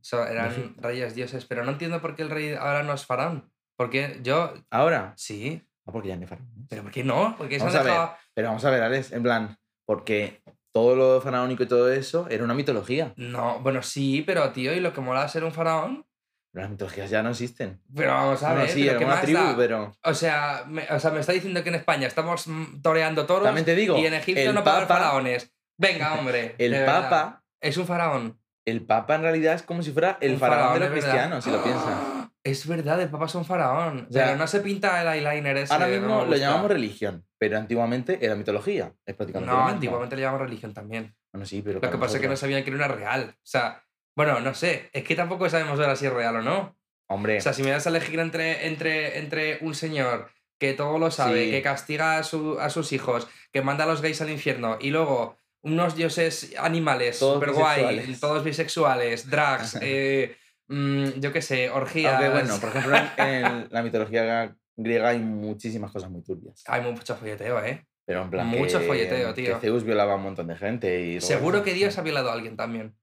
So, 0.01 0.25
eran 0.25 0.53
sí. 0.53 0.75
reyes 0.77 1.15
dioses. 1.15 1.45
Pero 1.45 1.63
no 1.65 1.71
entiendo 1.71 2.01
por 2.01 2.15
qué 2.15 2.21
el 2.21 2.29
rey 2.29 2.53
ahora 2.53 2.83
no 2.83 2.93
es 2.93 3.05
faraón. 3.05 3.51
Porque 3.75 4.19
yo... 4.21 4.53
Ahora. 4.69 5.13
Sí. 5.17 5.61
Ah, 5.87 5.91
porque 5.91 6.09
ya 6.09 6.15
no 6.15 6.21
hay 6.21 6.27
faraón. 6.27 6.67
¿Pero 6.69 6.83
por 6.83 6.91
qué 6.91 7.03
no? 7.03 7.35
Porque 7.37 7.57
Vamos 7.57 7.73
a 7.73 7.79
ver. 7.79 7.87
dejado... 7.87 8.15
Pero 8.35 8.47
vamos 8.49 8.65
a 8.65 8.69
ver, 8.69 8.83
Alex, 8.83 9.11
en 9.13 9.23
plan, 9.23 9.57
porque 9.87 10.43
todo 10.71 10.95
lo 10.95 11.21
faraónico 11.21 11.63
y 11.63 11.67
todo 11.67 11.91
eso 11.91 12.27
era 12.29 12.43
una 12.43 12.53
mitología. 12.53 13.13
No, 13.15 13.59
bueno, 13.61 13.81
sí, 13.81 14.21
pero 14.25 14.51
tío, 14.51 14.73
¿y 14.73 14.79
lo 14.79 14.93
que 14.93 15.01
mola 15.01 15.27
ser 15.27 15.43
un 15.43 15.51
faraón? 15.51 16.05
Las 16.53 16.69
mitologías 16.69 17.09
ya 17.09 17.23
no 17.23 17.29
existen. 17.29 17.79
Pero 17.95 18.11
vamos 18.11 18.43
a 18.43 18.47
Bueno, 18.47 18.61
ver, 18.63 18.69
sí, 18.71 18.83
¿pero 18.85 18.99
qué 18.99 19.05
más 19.05 19.21
tribu, 19.21 19.39
da? 19.39 19.55
pero. 19.57 19.95
O 20.03 20.13
sea, 20.13 20.63
me, 20.67 20.83
o 20.89 20.99
sea, 20.99 21.11
me 21.11 21.19
está 21.21 21.31
diciendo 21.31 21.63
que 21.63 21.69
en 21.69 21.75
España 21.75 22.07
estamos 22.07 22.45
toreando 22.81 23.25
toros 23.25 23.45
También 23.45 23.65
te 23.65 23.75
digo, 23.75 23.97
y 23.97 24.05
en 24.05 24.13
Egipto 24.15 24.41
el 24.41 24.53
no 24.53 24.63
Papa- 24.63 24.85
faraones. 24.87 25.51
Venga, 25.77 26.13
hombre. 26.19 26.55
El 26.59 26.71
de 26.73 26.79
verdad. 26.79 27.03
Papa, 27.03 27.43
Es 27.61 27.77
un 27.77 27.87
faraón. 27.87 28.37
el 28.65 28.85
Papa 28.85 29.15
en 29.15 29.21
realidad 29.21 29.53
es 29.55 29.63
como 29.63 29.81
si 29.81 29.91
fuera 29.91 30.17
el 30.21 30.33
Un 30.33 30.39
faraón, 30.39 30.73
de 30.73 30.79
los 30.81 30.89
cristianos, 30.89 31.43
si 31.43 31.51
lo 31.51 31.63
piensas. 31.63 31.95
Es 32.43 32.65
verdad, 32.67 32.99
el 32.99 33.09
Papa 33.09 33.25
es 33.25 33.35
un 33.35 33.45
faraón. 33.45 34.07
O 34.09 34.11
sea, 34.13 34.25
pero 34.25 34.37
no 34.37 34.47
se 34.47 34.61
pinta 34.61 34.99
el 35.03 35.07
eyeliner 35.07 35.57
ese. 35.57 35.71
Ahora 35.71 35.85
no 35.85 35.91
mismo 35.93 36.07
lo 36.21 36.25
gusta. 36.25 36.37
llamamos 36.37 36.71
religión, 36.71 37.23
pero 37.37 37.59
antiguamente 37.59 38.17
era 38.19 38.33
mitología. 38.33 38.95
Es 39.05 39.13
prácticamente 39.15 39.53
lo 39.53 39.59
No, 39.59 39.67
antiguamente 39.67 40.15
le 40.15 40.23
llamamos 40.23 40.41
religión 40.47 40.73
también. 40.73 41.15
Bueno, 41.31 41.45
sí, 41.45 41.61
pero 41.61 41.79
Lo 41.79 41.91
que 41.91 41.97
pasa 41.99 42.15
es 42.15 42.21
que 42.23 42.27
no 42.27 42.35
sabían 42.35 42.63
que 42.63 42.71
era 42.71 42.77
una 42.77 42.87
real. 42.87 43.35
O 43.35 43.39
sea, 43.43 43.83
bueno, 44.15 44.39
no 44.39 44.54
sé. 44.54 44.89
Es 44.93 45.04
que 45.04 45.15
tampoco 45.15 45.50
sabemos 45.50 45.80
ahora 45.80 45.95
si 45.95 46.06
es 46.06 46.13
real 46.13 46.36
o 46.38 46.41
no. 46.41 46.78
Hombre, 47.10 47.38
O 47.38 47.41
sea, 47.41 47.54
si 47.54 47.62
me 47.63 47.71
das 47.71 47.86
a 47.88 47.89
elegir 47.89 48.19
entre, 48.19 48.67
entre, 48.67 49.19
entre 49.19 49.58
un 49.62 49.76
señor 49.76 50.30
que 50.60 50.74
todo 50.74 50.97
lo 51.00 51.12
sabe, 51.12 51.45
Sí. 51.45 51.52
que 51.52 51.62
castiga 51.62 52.17
a, 52.17 52.24
su- 52.24 52.58
a 52.60 52.69
sus 52.69 52.93
hijos, 52.93 53.28
que 53.52 53.62
manda 53.62 53.84
a 53.84 53.88
los 53.88 54.02
gays 54.02 54.21
al 54.21 54.30
infierno, 54.30 54.78
y 54.80 54.91
luego 54.91 55.36
unos 55.63 55.95
dioses 55.95 56.54
animales 56.58 57.19
Todos 57.19 57.36
super 57.36 57.52
guay, 57.52 57.82
bisexuales. 57.82 58.19
todos 58.19 58.43
bisexuales, 58.43 59.30
drags, 59.30 59.78
eh, 59.82 60.38
mm, 60.67 61.19
yo 61.19 61.34
qué 61.34 61.41
sé, 61.41 61.69
orgías. 61.69 62.13
aunque 62.13 62.30
bueno, 62.30 62.60
por 62.60 62.69
ejemplo, 62.69 62.97
en, 63.17 63.67
la 63.71 63.82
mitología 63.84 64.56
griega 64.78 65.10
hay 65.10 65.19
muchísimas 65.19 65.91
cosas 65.91 66.10
muy 66.10 66.21
turbias. 66.24 66.63
Hay 66.67 66.82
mucho 66.82 67.15
folleteo, 67.15 67.63
¿eh? 67.65 67.86
Pero 68.06 68.21
en 68.24 68.30
plan. 68.30 68.47
Mucho 68.47 68.80
que- 68.80 68.86
folleteo, 68.88 69.34
tío. 69.34 69.56
Que 69.56 69.60
Zeus 69.67 69.84
violaba 69.84 70.13
a 70.13 70.15
un 70.15 70.24
montón 70.24 70.47
de 70.47 70.56
gente. 70.56 71.02
Y 71.02 71.21
Seguro 71.21 71.63
que 71.63 71.74
Dios 71.74 71.97
ha 71.97 72.02
violado 72.02 72.30
a 72.30 72.34
alguien 72.34 72.56
también. 72.56 72.95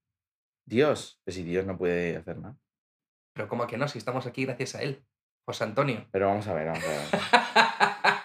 Dios. 0.68 1.20
Pues 1.24 1.35
si 1.37 1.42
Dios 1.42 1.66
no 1.66 1.76
puede 1.78 2.16
hacer 2.16 2.38
nada. 2.38 2.57
Pero 3.35 3.48
como 3.48 3.66
que 3.66 3.76
no, 3.76 3.88
si 3.88 3.98
estamos 3.98 4.26
aquí 4.26 4.44
gracias 4.44 4.74
a 4.74 4.83
él. 4.83 5.04
José 5.46 5.64
Antonio. 5.64 6.07
Pero 6.11 6.26
vamos 6.26 6.46
a 6.46 6.54
ver, 6.54 6.66
vamos 6.66 6.85
a 6.85 6.88
ver. 6.88 8.22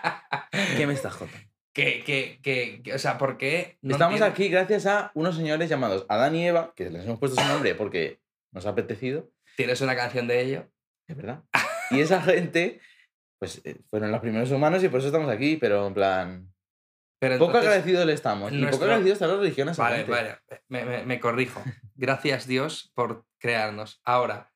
¿Qué 0.77 0.87
me 0.87 0.93
estás 0.93 1.15
contando? 1.15 1.47
que, 1.73 2.03
que, 2.03 2.39
que, 2.43 2.81
que- 2.83 2.93
o 2.93 2.99
sea, 2.99 3.17
¿por 3.17 3.37
qué? 3.37 3.77
no 3.81 3.93
Estamos 3.93 4.15
entiendo? 4.15 4.31
aquí 4.33 4.47
gracias 4.49 4.85
a 4.85 5.11
unos 5.15 5.35
señores 5.35 5.69
llamados 5.69 6.05
Adán 6.07 6.35
y 6.35 6.45
Eva, 6.47 6.71
que 6.75 6.89
les 6.91 7.03
hemos 7.05 7.17
puesto 7.19 7.41
su 7.41 7.47
nombre 7.47 7.73
porque 7.73 8.19
nos 8.51 8.65
ha 8.67 8.69
apetecido, 8.69 9.31
Tienes 9.57 9.81
una 9.81 9.95
canción 9.95 10.27
de 10.27 10.41
ello. 10.41 10.67
es 11.07 11.15
verdad. 11.17 11.43
Y 11.91 11.99
esa 12.01 12.21
gente, 12.21 12.79
pues 13.39 13.61
eh, 13.65 13.77
fueron 13.89 14.11
los 14.11 14.21
primeros 14.21 14.51
humanos 14.51 14.83
y 14.83 14.89
por 14.89 14.99
eso 14.99 15.07
estamos 15.07 15.29
aquí, 15.29 15.57
pero 15.57 15.87
en 15.87 15.93
plan. 15.93 16.53
Pero 17.23 17.37
Poco 17.39 17.51
entonces- 17.51 17.69
agradecidos 17.69 18.05
le 18.05 18.13
estamos. 18.13 18.51
Y 18.51 18.55
nuestro- 18.57 18.71
poco 18.79 18.83
agradecidos 18.85 19.15
están 19.15 19.29
las 19.29 19.37
religiones. 19.39 19.77
Vale, 19.77 20.03
vale, 20.03 20.37
me, 20.67 20.83
me- 20.85 21.03
me 21.05 21.19
corrijo. 21.19 21.63
Gracias 21.95 22.47
Dios 22.47 22.91
por 22.95 23.25
crearnos. 23.39 24.01
Ahora, 24.03 24.51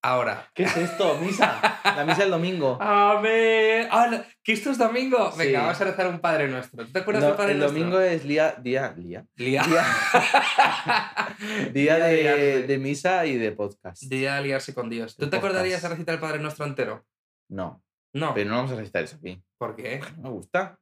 ahora. 0.00 0.48
¿Qué 0.54 0.62
es 0.62 0.76
esto? 0.76 1.18
Misa. 1.20 1.60
La 1.84 2.04
misa 2.06 2.22
del 2.22 2.30
domingo. 2.30 2.78
Amén. 2.80 3.88
Ah, 3.90 4.08
no, 4.10 4.24
¿Que 4.42 4.52
esto 4.54 4.70
es 4.70 4.78
domingo? 4.78 5.18
Venga, 5.36 5.44
Sí. 5.44 5.52
vamos 5.52 5.80
a 5.80 5.84
rezar 5.84 6.06
un 6.08 6.20
Padre 6.20 6.48
Nuestro. 6.48 6.84
¿Tú 6.86 6.92
te 6.92 6.98
acuerdas 7.00 7.22
No, 7.22 7.28
del 7.28 7.36
Padre 7.36 7.52
el 7.52 7.58
Nuestro? 7.58 7.78
domingo 7.78 8.00
es 8.00 8.22
día, 8.24 8.54
día, 8.58 8.94
día. 8.96 9.26
Lía. 9.36 9.62
Día, 9.62 9.84
día 11.72 11.96
de, 11.98 12.62
de 12.66 12.78
misa 12.78 13.26
y 13.26 13.36
de 13.36 13.52
podcast. 13.52 14.02
Día 14.04 14.36
de 14.36 14.42
liarse 14.42 14.72
con 14.74 14.88
Dios. 14.88 15.16
¿Tú 15.16 15.24
El 15.24 15.30
te 15.30 15.36
acordarías 15.36 15.82
de 15.82 15.88
podcast. 15.88 15.92
recitar 15.92 16.14
el 16.14 16.20
Padre 16.20 16.38
Nuestro 16.40 16.64
entero? 16.66 17.04
No, 17.50 17.82
No. 18.14 18.32
pero 18.34 18.48
no 18.50 18.56
vamos 18.56 18.72
a 18.72 18.76
recitar 18.76 19.04
eso 19.04 19.16
aquí. 19.16 19.42
¿Por 19.58 19.76
qué? 19.76 20.00
No 20.16 20.22
me 20.22 20.30
gusta. 20.30 20.78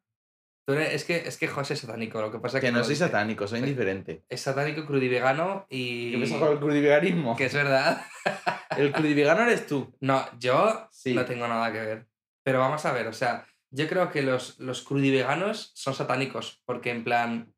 Tú 0.70 0.76
eres- 0.76 0.94
es, 0.94 1.04
que, 1.04 1.16
es 1.16 1.37
que 1.37 1.48
José 1.48 1.74
es 1.74 1.80
satánico. 1.80 2.20
Lo 2.20 2.30
que 2.30 2.38
pasa 2.38 2.59
es 2.59 2.61
que, 2.61 2.68
Que 2.68 2.72
no 2.72 2.85
soy 2.85 2.94
satánico, 2.94 3.48
soy 3.48 3.59
indiferente. 3.59 4.22
Es 4.28 4.42
satánico, 4.42 4.87
crudivegano 4.87 5.66
y. 5.68 6.12
¿Qué 6.12 6.18
pasa 6.20 6.38
con 6.38 6.52
el 6.52 6.59
crudiveganismo? 6.61 7.37
Que 7.37 7.46
es 7.46 7.54
verdad. 7.54 8.04
El 8.76 8.92
crudivegano 8.92 9.42
eres 9.42 9.66
tú. 9.66 9.92
No, 10.00 10.24
yo 10.38 10.88
Sí. 10.92 11.12
no 11.12 11.24
tengo 11.24 11.48
nada 11.48 11.72
que 11.72 11.80
ver. 11.80 12.06
Pero 12.44 12.61
vamos 12.61 12.87
a 12.87 12.92
ver, 12.92 13.09
o 13.09 13.12
sea, 13.12 13.44
yo 13.70 13.88
creo 13.88 14.11
que 14.12 14.22
los, 14.22 14.61
los 14.61 14.83
crudiveganos 14.83 15.72
son 15.74 15.92
satánicos, 15.94 16.62
porque 16.64 16.90
en 16.90 17.02
plan, 17.02 17.52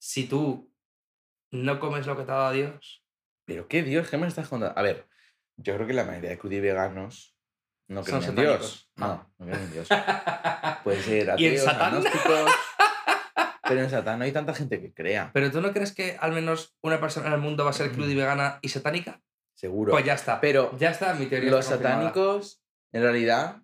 si 0.00 0.26
tú 0.26 0.72
no 1.52 1.78
comes 1.78 2.06
lo 2.06 2.16
que 2.16 2.24
te 2.24 2.32
ha 2.32 2.34
dado 2.34 2.52
Dios, 2.52 3.04
Pero 3.44 3.68
qué 3.68 3.82
Dios, 3.84 4.10
¿qué 4.10 4.16
me 4.16 4.26
estás 4.26 4.48
contando? 4.48 4.76
A 4.78 4.82
ver, 4.82 5.06
yo 5.56 5.74
creo 5.76 5.86
que 5.86 5.92
la 5.94 6.04
mayoría 6.04 6.30
de 6.30 6.38
crudiveganos 6.38 7.36
no 7.90 8.02
creen 8.02 8.16
en 8.18 8.22
satánicos. 8.22 8.58
Dios. 8.60 8.90
Ah. 8.98 9.06
No, 9.06 9.30
no 9.38 9.46
creen 9.46 9.62
en 9.64 9.72
Dios. 9.72 9.88
Puede 10.84 11.02
ser 11.02 11.34
¿Y 11.38 11.46
en 11.46 11.52
ateos, 11.52 11.64
Satán? 11.64 11.94
agnósticos. 11.94 12.50
Pero 13.68 13.80
en 13.82 13.90
Satán 13.90 14.18
no 14.18 14.24
hay 14.24 14.32
tanta 14.32 14.52
gente 14.54 14.80
que 14.80 14.92
crea. 14.92 15.30
pero 15.32 15.50
tú 15.52 15.60
no 15.60 15.72
crees 15.72 15.92
que 15.92 16.16
al 16.20 16.32
menos 16.32 16.74
una 16.82 16.98
persona 17.00 17.28
en 17.28 17.34
el 17.34 17.38
mundo 17.40 17.62
va 17.64 17.70
a 17.70 17.72
Mm. 17.72 17.76
ser 17.76 17.92
crudivegana 17.92 18.58
y 18.62 18.68
satánica? 18.70 19.22
Seguro. 19.54 19.92
Pues 19.92 20.04
ya 20.04 20.14
está. 20.14 20.40
Pero 20.40 20.76
ya 20.76 20.90
está, 20.90 21.14
mi 21.14 21.26
teoría 21.26 21.50
los 21.52 21.66
satánicos, 21.66 22.62
en 22.92 23.02
realidad, 23.02 23.62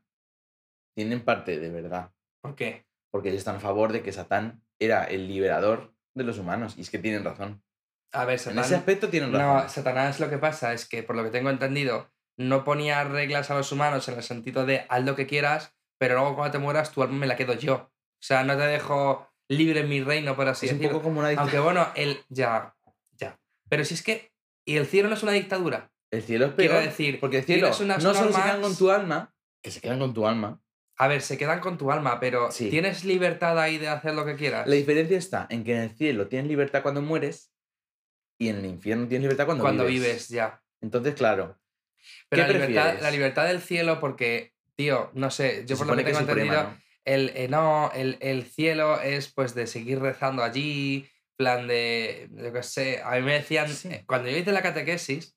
tienen 0.95 1.25
parte 1.25 1.59
de 1.59 1.71
verdad. 1.71 2.13
¿Por 2.41 2.55
qué? 2.55 2.87
Porque 3.11 3.31
ellos 3.31 3.39
están 3.41 3.57
a 3.57 3.61
favor 3.61 3.93
de 3.93 4.03
que 4.03 4.13
Satán 4.13 4.63
era 4.79 5.05
el 5.05 5.27
liberador 5.27 5.93
de 6.15 6.23
los 6.25 6.39
humanos. 6.39 6.75
Y 6.77 6.83
es 6.83 6.91
que 6.91 6.99
tienen 7.01 7.25
razón. 7.25 7.63
A 8.13 8.25
ver, 8.25 8.35
En 8.35 8.39
Satán... 8.39 8.59
ese 8.65 8.77
aspecto 8.77 9.09
tienen 9.09 9.33
razón. 9.33 9.65
No, 9.65 9.69
Satanás 9.69 10.21
lo 10.21 10.31
que 10.31 10.39
pasa 10.39 10.73
es 10.73 10.87
que, 10.89 11.03
por 11.03 11.17
lo 11.17 11.25
que 11.25 11.31
tengo 11.31 11.51
entendido, 11.51 12.13
no 12.37 12.65
ponía 12.65 13.03
reglas 13.05 13.51
a 13.51 13.55
los 13.57 13.73
humanos 13.73 14.09
en 14.09 14.15
el 14.17 14.23
sentido 14.23 14.67
de 14.67 14.85
haz 14.89 15.05
lo 15.05 15.17
que 15.17 15.27
quieras, 15.27 15.75
pero 15.99 16.15
luego 16.17 16.37
cuando 16.37 16.53
te 16.53 16.59
mueras 16.59 16.93
tu 16.93 17.03
alma 17.03 17.17
me 17.17 17.27
la 17.27 17.37
quedo 17.37 17.55
yo. 17.55 17.75
O 17.75 18.23
sea, 18.23 18.45
no 18.45 18.57
te 18.57 18.63
dejo 18.65 19.29
libre 19.49 19.81
en 19.81 19.89
mi 19.89 20.03
reino, 20.03 20.37
por 20.37 20.49
así 20.49 20.67
es 20.67 20.73
un 20.73 20.81
poco 20.81 21.03
como 21.03 21.21
una 21.21 21.29
dictadura. 21.31 21.59
Aunque 21.59 21.65
bueno, 21.65 21.89
el. 21.95 22.19
Ya, 22.29 22.75
ya. 23.17 23.39
Pero 23.69 23.85
si 23.85 23.95
es 23.95 24.03
que. 24.03 24.33
¿Y 24.67 24.77
el 24.77 24.87
cielo 24.87 25.09
no 25.09 25.15
es 25.15 25.23
una 25.23 25.33
dictadura? 25.33 25.91
El 26.11 26.23
cielo 26.23 26.47
es 26.47 26.53
Quiero 26.55 26.75
peor. 26.75 26.85
decir, 26.85 27.21
porque 27.21 27.39
el 27.39 27.45
cielo 27.45 27.69
no 27.69 27.73
solo 27.75 28.33
se 28.33 28.43
quedan 28.43 28.61
con 28.61 28.77
tu 28.77 28.91
alma, 28.91 29.35
que 29.63 29.71
se 29.71 29.81
quedan 29.81 29.99
con 30.01 30.13
tu 30.13 30.27
alma. 30.27 30.61
A 30.99 31.09
ver, 31.09 31.21
se 31.23 31.37
quedan 31.39 31.61
con 31.61 31.77
tu 31.79 31.93
alma, 31.93 32.19
pero 32.21 32.51
Sí. 32.51 32.71
¿tienes 32.71 33.05
libertad 33.05 33.59
ahí 33.61 33.77
de 33.79 33.89
hacer 33.89 34.15
lo 34.15 34.25
que 34.25 34.35
quieras? 34.35 34.67
La 34.67 34.75
diferencia 34.75 35.17
está 35.19 35.47
en 35.51 35.63
que 35.63 35.75
en 35.75 35.83
el 35.83 35.91
cielo 35.91 36.27
tienes 36.27 36.49
libertad 36.49 36.83
cuando 36.83 37.03
mueres 37.03 37.53
y 38.39 38.49
en 38.49 38.57
el 38.57 38.67
infierno 38.67 39.07
tienes 39.07 39.23
libertad 39.25 39.47
cuando, 39.47 39.63
cuando 39.63 39.85
vives. 39.85 40.03
vives, 40.09 40.29
ya. 40.31 40.63
Entonces, 40.81 41.15
claro. 41.15 41.59
Pero 42.29 42.47
¿Qué 42.47 42.53
la 42.53 42.67
libertad, 42.67 43.01
la 43.01 43.11
libertad 43.11 43.47
del 43.47 43.61
cielo, 43.61 44.01
porque, 44.01 44.53
tío, 44.77 45.11
no 45.15 45.31
sé, 45.31 45.65
yo 45.67 45.77
se 45.77 45.85
por 45.85 45.87
lo 45.89 45.97
que 45.97 46.05
tengo 46.05 46.21
suprema, 46.21 46.41
entendido, 46.41 46.63
¿no? 46.63 46.79
el, 47.05 47.33
eh, 47.35 47.49
no, 47.49 47.91
el, 47.95 48.19
el 48.21 48.45
cielo 48.45 49.01
es 49.01 49.33
pues 49.33 49.55
de 49.55 49.67
seguir 49.67 50.01
rezando 50.01 50.43
allí, 50.43 51.09
plan 51.37 51.69
de, 51.69 52.29
yo 52.33 52.53
qué 52.53 52.63
sé, 52.63 53.03
a 53.03 53.13
mí 53.13 53.23
me 53.23 53.35
decían, 53.35 53.69
Sí. 53.69 53.89
eh, 53.89 54.05
cuando 54.07 54.29
yo 54.29 54.37
hice 54.37 54.53
la 54.53 54.63
catequesis, 54.63 55.37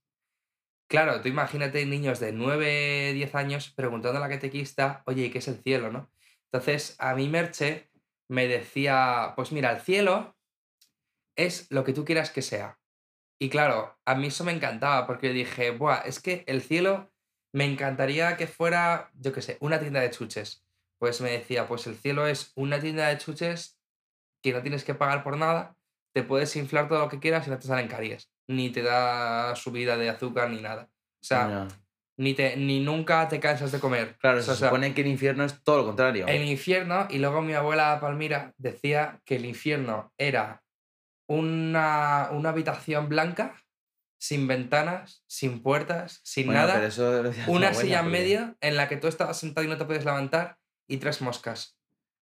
claro, 0.88 1.22
tú 1.22 1.28
imagínate 1.28 1.86
niños 1.86 2.20
de 2.20 2.32
9, 2.32 3.14
10 3.14 3.36
años 3.36 3.72
preguntando 3.76 4.18
a 4.18 4.22
la 4.22 4.30
catequista, 4.30 5.04
oye, 5.06 5.26
¿y 5.26 5.30
qué 5.30 5.40
es 5.40 5.48
el 5.48 5.62
cielo, 5.62 5.92
no? 5.92 6.12
Entonces, 6.52 6.96
a 7.00 7.14
mí 7.14 7.30
Merche 7.30 7.92
me 8.28 8.48
decía, 8.48 9.34
pues 9.36 9.52
mira, 9.52 9.72
el 9.72 9.82
cielo 9.82 10.36
es 11.36 11.68
lo 11.70 11.84
que 11.84 11.94
tú 11.94 12.06
quieras 12.06 12.32
que 12.32 12.42
sea. 12.42 12.79
Y 13.40 13.50
claro, 13.50 13.98
a 14.06 14.16
mí 14.16 14.28
eso 14.28 14.44
me 14.44 14.52
encantaba 14.52 15.08
porque 15.08 15.28
yo 15.28 15.34
dije, 15.34 15.72
Buah, 15.72 16.02
es 16.06 16.20
que 16.20 16.44
el 16.46 16.62
cielo 16.62 17.10
me 17.54 17.66
encantaría 17.66 18.36
que 18.38 18.48
fuera, 18.48 19.12
yo 19.16 19.32
qué 19.32 19.42
sé, 19.42 19.58
una 19.62 19.80
tienda 19.80 20.02
de 20.02 20.12
chuches. 20.12 20.64
Pues 21.00 21.22
me 21.22 21.32
decía, 21.32 21.66
pues 21.66 21.88
el 21.88 21.96
cielo 21.96 22.28
es 22.28 22.52
una 22.56 22.80
tienda 22.82 23.08
de 23.08 23.18
chuches 23.18 23.80
que 24.44 24.52
no 24.52 24.62
tienes 24.62 24.84
que 24.84 24.94
pagar 24.94 25.24
por 25.24 25.38
nada, 25.38 25.76
te 26.14 26.24
puedes 26.24 26.56
inflar 26.58 26.90
todo 26.90 27.00
lo 27.00 27.10
que 27.10 27.20
quieras 27.20 27.48
y 27.48 27.50
no 27.50 27.58
te 27.58 27.68
salen 27.68 27.88
caries. 27.88 28.30
Ni 28.48 28.70
te 28.72 28.82
da 28.82 29.56
subida 29.56 29.96
de 29.96 30.10
azúcar 30.10 30.50
ni 30.50 30.62
nada. 30.62 30.90
O 31.22 31.26
sea, 31.26 31.68
ni, 32.18 32.34
te, 32.34 32.58
ni 32.58 32.82
nunca 32.82 33.28
te 33.30 33.40
cansas 33.40 33.72
de 33.72 33.80
comer. 33.80 34.18
Claro, 34.20 34.40
O 34.40 34.42
sea, 34.42 34.56
se 34.56 34.66
supone 34.66 34.94
que 34.94 35.02
el 35.02 35.08
infierno 35.08 35.46
es 35.46 35.62
todo 35.64 35.78
lo 35.78 35.86
contrario. 35.86 36.28
El 36.28 36.44
infierno, 36.44 37.08
y 37.10 37.20
luego 37.20 37.42
mi 37.42 37.54
abuela 37.54 38.00
Palmira 38.02 38.54
decía 38.58 39.22
que 39.24 39.38
el 39.38 39.46
infierno 39.46 40.12
era 40.18 40.62
una, 41.30 42.30
una 42.32 42.50
habitación 42.50 43.08
blanca, 43.08 43.56
sin 44.20 44.48
ventanas, 44.48 45.24
sin 45.28 45.62
puertas, 45.64 46.20
sin 46.24 46.48
Bueno, 46.48 46.62
nada, 46.62 46.86
eso 46.86 47.22
una 47.48 47.74
silla 47.74 48.00
en 48.00 48.12
medio 48.12 48.58
en 48.62 48.76
la 48.76 48.90
que 48.90 48.98
tú 48.98 49.08
estabas 49.08 49.38
sentado 49.38 49.66
y 49.66 49.70
no 49.70 49.78
te 49.78 49.86
puedes 49.86 50.04
levantar 50.04 50.58
y 50.88 50.98
tres 50.98 51.22
moscas 51.22 51.78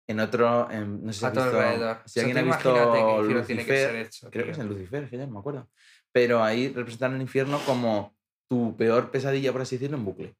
En 0.08 0.20
otro, 0.20 0.68
en- 0.70 1.04
no 1.04 1.12
sé 1.12 1.20
si 1.20 1.24
a 1.24 1.28
has 1.28 1.34
visto, 1.34 1.60
alrededor. 1.60 1.96
si 2.04 2.04
O 2.04 2.08
sea, 2.08 2.22
alguien 2.24 2.38
ha 2.38 2.42
visto 2.42 3.46
tiene 3.46 3.64
que 3.64 3.76
ser 3.76 3.96
hecho, 3.96 4.30
creo 4.30 4.44
que 4.44 4.50
es 4.50 4.58
en 4.58 4.68
Lucifer, 4.68 5.08
que 5.08 5.16
ya 5.18 5.26
no 5.26 5.32
me 5.32 5.38
acuerdo. 5.38 5.70
Pero 6.12 6.42
ahí 6.44 6.68
representan 6.68 7.14
el 7.14 7.22
infierno 7.22 7.60
como 7.64 8.16
tu 8.48 8.76
peor 8.76 9.10
pesadilla, 9.10 9.52
por 9.52 9.62
así 9.62 9.76
decirlo, 9.76 9.96
en 9.96 10.04
bucle. 10.04 10.36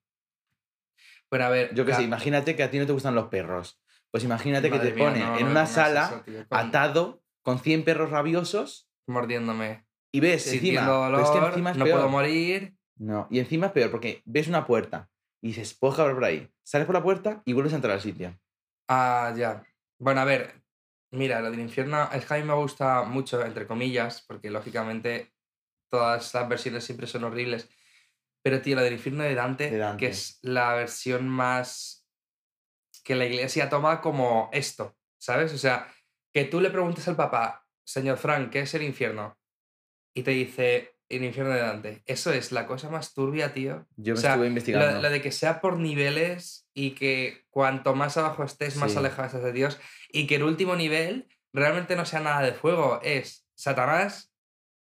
Pero 1.29 1.45
a 1.45 1.49
ver, 1.51 1.75
Yo 1.75 1.85
qué 1.85 1.93
la- 1.93 1.97
sé, 1.99 2.03
imagínate 2.03 2.55
que 2.57 2.63
a 2.63 2.71
ti 2.71 2.79
no 2.79 2.87
te 2.87 2.93
gustan 2.93 3.15
los 3.15 3.29
perros. 3.29 3.81
Pues 4.11 4.25
imagínate 4.25 4.71
que 4.71 4.79
te 4.79 4.93
mía, 4.93 5.05
pone 5.05 5.21
no, 5.21 5.39
en 5.39 5.45
no 5.47 5.51
una 5.51 5.67
sala 5.67 6.05
eso, 6.07 6.21
tío, 6.23 6.47
con- 6.49 6.59
atado 6.59 7.23
con 7.47 7.61
100 7.61 7.85
perros 7.85 8.11
rabiosos 8.11 8.91
mordiéndome. 9.07 9.87
y 10.13 10.19
ves 10.19 10.53
encima, 10.53 10.83
dolor, 10.83 11.21
es 11.21 11.31
que 11.31 11.39
encima 11.39 11.71
es 11.71 11.77
no 11.77 11.85
peor. 11.85 11.99
puedo 11.99 12.09
morir. 12.11 12.75
No, 12.99 13.29
y 13.31 13.39
encima 13.39 13.67
es 13.67 13.73
peor 13.73 13.93
porque 13.93 14.21
ves 14.25 14.49
una 14.49 14.67
puerta 14.67 15.09
y 15.41 15.49
dices, 15.49 15.73
puedo 15.75 15.93
escapar 15.93 16.15
por 16.15 16.25
ahí. 16.25 16.51
Sales 16.65 16.87
por 16.87 16.97
la 16.97 17.05
puerta 17.05 17.43
y 17.45 17.53
vuelves 17.53 17.73
a 17.73 17.77
entrar 17.77 17.95
al 17.95 18.01
sitio. 18.01 18.37
Ah, 18.89 19.33
ya. 19.37 19.63
Bueno, 20.01 20.23
a 20.23 20.25
ver, 20.25 20.61
mira, 21.13 21.41
lo 21.41 21.53
del 21.53 21.61
infierno 21.61 22.11
es 22.13 22.27
que 22.27 22.35
a 22.35 22.39
mí 22.39 22.43
me 22.43 22.55
gusta 22.55 23.05
mucho, 23.05 23.41
entre 23.45 23.69
comillas, 23.69 24.25
porque 24.27 24.51
lógicamente 24.51 25.33
todas 25.89 26.35
las 26.35 26.49
versiones 26.49 26.83
siempre 26.83 27.07
son 27.07 27.23
horribles. 27.23 27.69
Pero, 28.43 28.61
tío, 28.61 28.75
lo 28.75 28.83
del 28.83 28.95
infierno 28.95 29.23
de 29.23 29.37
Dante, 29.37 29.71
De 29.71 29.79
Dante. 29.79 30.05
que 30.05 30.11
es 30.11 30.41
la 30.43 30.75
versión 30.75 31.29
más 31.29 32.09
que 33.05 33.15
la 33.15 33.27
iglesia 33.27 33.69
toma 33.69 34.01
como 34.01 34.51
esto, 34.53 34.97
¿sabes? 35.21 35.53
O 35.55 35.59
sea, 35.59 35.93
que 36.37 36.45
tú 36.45 36.61
le 36.61 36.69
preguntes 36.69 37.09
al 37.09 37.17
papá, 37.17 37.67
señor 37.83 38.19
Frank, 38.19 38.51
¿qué 38.51 38.61
es 38.61 38.75
el 38.75 38.83
infierno? 38.83 39.39
Y 40.15 40.23
te 40.23 40.33
dice, 40.33 40.99
el 41.09 41.25
infierno 41.25 41.55
de 41.55 41.61
Dante. 41.61 42.03
Eso 42.05 42.31
es 42.31 42.53
la 42.53 42.67
cosa 42.67 42.91
más 42.91 43.15
turbia, 43.15 43.55
tío. 43.55 43.87
Yo 43.97 44.13
me 44.13 44.19
O 44.19 44.21
sea, 44.21 44.33
estuve 44.33 44.49
investigando. 44.49 45.01
lo 45.01 45.09
de 45.09 45.23
que 45.23 45.33
sea 45.33 45.63
por 45.63 45.79
niveles 45.79 46.69
y 46.75 46.91
que 46.91 47.47
cuanto 47.49 47.95
más 47.95 48.19
abajo 48.19 48.45
estés, 48.45 48.77
más 48.77 48.93
Sí. 48.93 48.99
alejado 48.99 49.29
estás 49.29 49.45
de 49.45 49.53
Dios. 49.55 49.81
Y 50.11 50.27
que 50.27 50.35
el 50.35 50.43
último 50.43 50.77
nivel 50.77 51.27
realmente 51.55 51.97
no 51.97 52.05
sea 52.05 52.21
nada 52.21 52.43
de 52.43 52.53
fuego. 52.53 53.01
Es 53.03 53.47
Satanás 53.55 54.31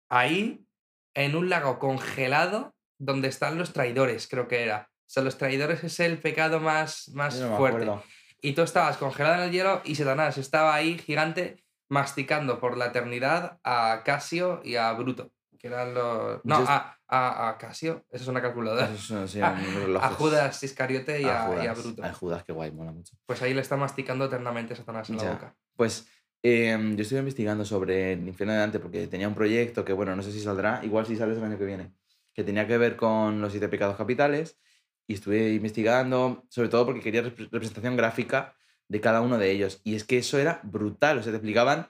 ahí 0.10 0.66
en 1.14 1.36
un 1.36 1.50
lago 1.50 1.78
congelado 1.78 2.74
donde 3.00 3.28
están 3.28 3.58
los 3.58 3.74
traidores, 3.74 4.30
creo 4.30 4.48
que 4.48 4.64
era. 4.64 4.90
O 5.02 5.10
sea, 5.14 5.24
los 5.24 5.38
traidores 5.38 5.84
es 5.84 6.00
el 6.00 6.20
pecado 6.20 6.62
más, 6.62 7.10
más 7.10 7.38
no 7.38 7.58
fuerte. 7.58 7.84
acuerdo. 7.84 8.04
Y 8.46 8.54
tú 8.54 8.62
estabas 8.62 8.98
congelado 8.98 9.36
en 9.36 9.42
el 9.48 9.52
hielo 9.52 9.82
y 9.86 9.96
Satanás 9.96 10.38
estaba 10.38 10.76
ahí 10.76 10.98
gigante 11.00 11.64
masticando 11.90 12.60
por 12.60 12.78
la 12.78 12.88
eternidad 12.88 13.60
a 13.64 14.02
Casio 14.04 14.62
y 14.66 14.76
a 14.76 14.92
Bruto. 14.94 15.32
Que 15.58 15.68
eran 15.68 15.94
los. 15.94 16.44
No, 16.44 16.58
a, 16.68 17.00
a, 17.08 17.48
a 17.50 17.58
Casio. 17.58 18.04
Eso 18.12 18.24
es 18.24 18.28
una 18.28 18.42
calculadora. 18.42 18.94
Son, 18.98 19.30
sí, 19.30 19.40
a, 19.40 19.56
a. 20.02 20.10
Judas 20.10 20.62
Iscariote 20.62 21.22
y 21.22 21.24
a, 21.24 21.28
y 21.28 21.68
a 21.68 21.74
Judas. 21.74 21.84
Bruto. 21.84 22.04
A 22.04 22.12
Judas, 22.14 22.44
qué 22.44 22.52
guay, 22.52 22.72
mola 22.72 22.92
mucho. 22.92 23.16
Pues 23.26 23.42
ahí 23.42 23.54
le 23.54 23.62
está 23.62 23.78
masticando 23.78 24.26
eternamente 24.26 24.76
Satanás 24.76 25.10
en 25.10 25.18
la 25.18 25.24
Ya. 25.24 25.32
boca. 25.32 25.56
Pues 25.78 26.06
em, 26.42 26.98
yo 26.98 27.04
estuve 27.04 27.20
investigando 27.20 27.64
sobre 27.64 28.12
el 28.12 28.28
infierno 28.28 28.52
de 28.54 28.60
Dante 28.60 28.80
porque 28.80 29.08
tenía 29.08 29.30
un 29.30 29.36
proyecto 29.36 29.86
que, 29.86 29.94
bueno, 29.94 30.14
no 30.18 30.22
sé 30.22 30.34
si 30.34 30.42
saldrá, 30.42 30.82
igual 30.84 31.06
si 31.06 31.16
sale 31.16 31.34
el 31.34 31.42
año 31.44 31.58
que 31.58 31.66
viene, 31.66 31.94
que 32.34 32.44
tenía 32.44 32.68
que 32.68 32.78
ver 32.78 32.98
con 32.98 33.40
los 33.40 33.52
siete 33.54 33.70
pecados 33.70 33.96
capitales 33.96 34.58
y 35.08 35.14
estuve 35.16 35.50
investigando, 35.54 36.46
sobre 36.50 36.70
todo 36.70 36.86
porque 36.86 37.02
quería 37.02 37.24
repre- 37.24 37.50
representación 37.52 37.98
gráfica 37.98 38.56
de 38.88 39.02
cada 39.02 39.22
uno 39.22 39.38
de 39.38 39.52
ellos. 39.52 39.82
Y 39.84 39.96
es 39.96 40.04
que 40.04 40.18
eso 40.18 40.38
era 40.38 40.60
brutal, 40.64 41.18
o 41.18 41.24
sea, 41.24 41.32
te 41.32 41.38
explicaban 41.38 41.88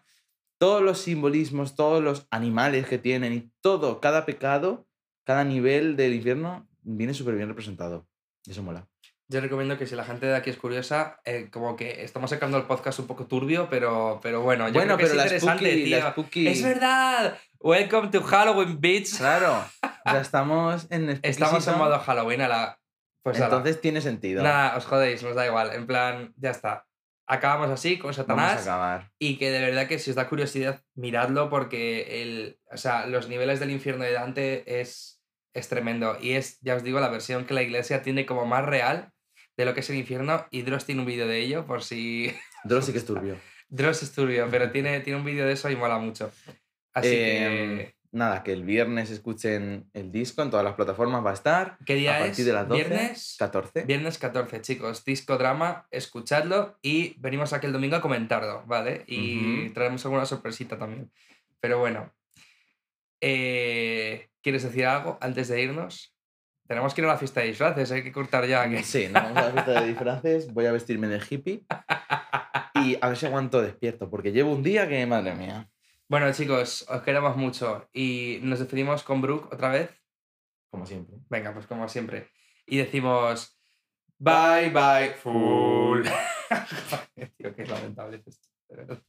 todos 0.58 0.82
los 0.82 1.00
simbolismos, 1.00 1.76
todos 1.76 2.02
los 2.04 2.28
animales 2.32 2.88
que 2.88 2.98
tienen 2.98 3.34
y 3.34 3.52
todo, 3.62 4.00
cada 4.00 4.26
pecado, 4.26 4.88
cada 5.26 5.44
nivel 5.44 5.96
del 5.96 6.14
infierno 6.14 6.68
viene 6.82 7.14
súper 7.14 7.36
bien 7.36 7.50
representado. 7.50 8.08
Y 8.46 8.52
eso 8.52 8.64
mola. 8.64 8.88
Yo 9.30 9.40
recomiendo 9.42 9.78
que 9.78 9.88
si 9.88 9.96
la 9.96 10.04
gente 10.04 10.26
de 10.28 10.36
aquí 10.36 10.50
es 10.50 10.58
curiosa, 10.58 11.20
eh, 11.26 11.50
como 11.52 11.76
que 11.76 12.04
estamos 12.04 12.30
sacando 12.30 12.58
el 12.58 12.64
podcast 12.66 13.00
un 13.00 13.08
poco 13.08 13.26
turbio, 13.26 13.68
pero, 13.70 14.20
pero 14.22 14.42
bueno, 14.42 14.68
yo 14.68 14.74
bueno, 14.74 14.96
creo 14.96 14.98
que 14.98 15.04
pero 15.04 15.12
es 15.14 15.18
la 15.18 15.24
interesante, 15.24 15.66
spooky, 15.72 15.84
tío. 15.86 16.14
spooky- 16.44 16.48
¡Es 16.50 16.64
verdad! 16.64 17.38
Welcome 17.60 18.10
to 18.10 18.22
Halloween, 18.22 18.80
bitch. 18.80 19.18
Claro, 19.18 19.64
sea, 20.06 20.22
estamos 20.22 20.88
en 20.90 21.10
spooky 21.10 21.28
Estamos 21.30 21.56
en 21.56 21.62
season. 21.62 21.80
modo 21.80 22.00
Halloween, 22.00 22.42
a 22.42 22.48
la... 22.48 22.80
Pues 23.24 23.38
ala. 23.38 23.46
Entonces 23.46 23.80
tiene 23.82 24.02
sentido. 24.02 24.44
Nada, 24.44 24.76
os 24.78 24.86
jodéis, 24.86 25.24
nos 25.24 25.36
da 25.36 25.46
igual. 25.48 25.72
En 25.74 25.88
plan, 25.88 26.34
ya 26.38 26.52
está. 26.52 26.86
Acabamos 27.26 27.70
así 27.70 27.98
con 27.98 28.10
Vamos 28.12 28.20
a 28.20 28.22
Satanás. 28.24 28.62
acabar. 28.64 29.12
Y 29.18 29.38
que 29.38 29.50
de 29.50 29.62
verdad 29.62 29.88
que 29.88 29.98
si 29.98 30.10
os 30.10 30.16
da 30.16 30.28
curiosidad, 30.28 30.82
miradlo 30.94 31.50
porque 31.50 32.22
el, 32.22 32.60
o 32.70 32.76
sea, 32.78 33.06
los 33.08 33.30
niveles 33.30 33.60
del 33.62 33.72
infierno 33.72 34.04
de 34.04 34.12
Dante 34.12 34.82
es, 34.82 35.24
es 35.54 35.70
tremendo. 35.70 36.18
Y 36.20 36.34
es, 36.34 36.60
ya 36.62 36.76
os 36.76 36.84
digo, 36.84 37.00
la 37.00 37.08
versión 37.10 37.46
que 37.46 37.54
la 37.54 37.62
iglesia 37.64 38.02
tiene 38.02 38.26
como 38.26 38.46
más 38.46 38.66
real 38.66 39.12
de 39.56 39.66
lo 39.66 39.74
que 39.74 39.80
es 39.80 39.90
el 39.90 39.96
infierno. 39.96 40.46
Y 40.52 40.64
Dross 40.64 40.86
tiene 40.86 41.00
un 41.02 41.08
vídeo 41.08 41.28
de 41.28 41.40
ello, 41.40 41.66
por 41.66 41.82
si... 41.84 42.36
Dross 42.66 42.86
sí 42.88 42.92
que 42.92 42.98
es 42.98 43.06
turbio. 43.06 43.38
Dross 43.70 44.04
es 44.04 44.12
turbio, 44.12 44.48
pero 44.52 44.70
tiene, 44.72 45.00
tiene 45.00 45.18
un 45.18 45.26
vídeo 45.26 45.46
de 45.46 45.54
eso 45.54 45.70
y 45.70 45.76
mola 45.78 45.98
mucho. 46.00 46.30
Así 46.94 47.08
Em, 47.10 47.78
que... 47.78 47.96
Nada, 48.14 48.44
que 48.44 48.54
el 48.54 48.64
viernes 48.64 49.10
escuchen 49.10 49.90
el 49.94 50.12
disco, 50.12 50.44
en 50.44 50.52
todas 50.52 50.64
las 50.64 50.76
plataformas 50.76 51.26
va 51.26 51.32
a 51.32 51.34
estar. 51.34 51.78
¿Qué 51.84 51.96
día 51.96 52.14
a 52.14 52.20
es? 52.20 52.28
partir 52.28 52.46
de 52.46 52.54
las 52.54 52.68
12. 52.68 52.84
¿Viernes? 52.84 53.36
14. 53.40 53.82
Viernes 53.86 54.18
14, 54.20 54.62
chicos. 54.62 55.04
Disco 55.04 55.36
drama, 55.40 55.88
escuchadlo 55.90 56.78
y 56.84 57.16
venimos 57.20 57.54
aquí 57.54 57.66
el 57.66 57.74
domingo 57.74 57.96
a 57.96 58.02
comentarlo, 58.02 58.64
¿vale? 58.68 59.04
Y 59.08 59.64
Ujú. 59.66 59.74
traemos 59.74 60.06
alguna 60.06 60.26
sorpresita 60.28 60.78
también. 60.78 61.12
Pero 61.60 61.80
bueno. 61.80 62.14
eh, 63.22 64.30
¿Quieres 64.42 64.64
decir 64.64 64.86
algo 64.86 65.18
antes 65.22 65.48
de 65.48 65.62
irnos? 65.62 66.14
Tenemos 66.68 66.94
que 66.94 67.02
ir 67.02 67.06
a 67.06 67.12
la 67.14 67.18
fiesta 67.18 67.40
de 67.42 67.48
disfraces, 67.48 67.92
hay 67.92 68.04
que 68.04 68.12
cortar 68.12 68.46
ya. 68.46 68.70
que- 68.70 68.84
Sí, 68.84 69.08
no 69.08 69.22
vamos 69.22 69.38
a 69.38 69.42
la 69.48 69.52
fiesta 69.52 69.82
de 69.82 69.88
disfraces. 69.88 70.54
Voy 70.54 70.66
a 70.66 70.72
vestirme 70.72 71.08
de 71.08 71.22
hippie. 71.30 71.64
Y 72.76 72.98
a 73.00 73.08
ver 73.08 73.16
si 73.18 73.26
aguanto 73.28 73.62
despierto, 73.62 74.10
porque 74.10 74.34
llevo 74.34 74.52
un 74.52 74.62
día 74.62 74.90
que, 74.90 75.06
madre 75.06 75.34
mía. 75.36 75.70
Bueno, 76.14 76.32
chicos, 76.32 76.86
os 76.88 77.02
queremos 77.02 77.36
mucho 77.36 77.90
y 77.92 78.38
nos 78.44 78.60
despedimos 78.60 79.02
con 79.02 79.20
Brooke 79.20 79.52
otra 79.52 79.70
vez. 79.70 79.90
Como 80.70 80.86
siempre. 80.86 81.16
Venga, 81.28 81.52
pues 81.52 81.66
como 81.66 81.90
siempre. 81.90 82.30
Y 82.68 82.78
decimos. 82.78 83.60
Bye, 84.20 84.70
bye, 84.70 85.16
full. 85.16 86.04
Tío, 87.36 87.56
qué 87.56 87.66
lamentable 87.66 88.18
es 88.18 88.28
esto, 88.28 88.48
de 88.70 88.76
verdad. 88.76 89.04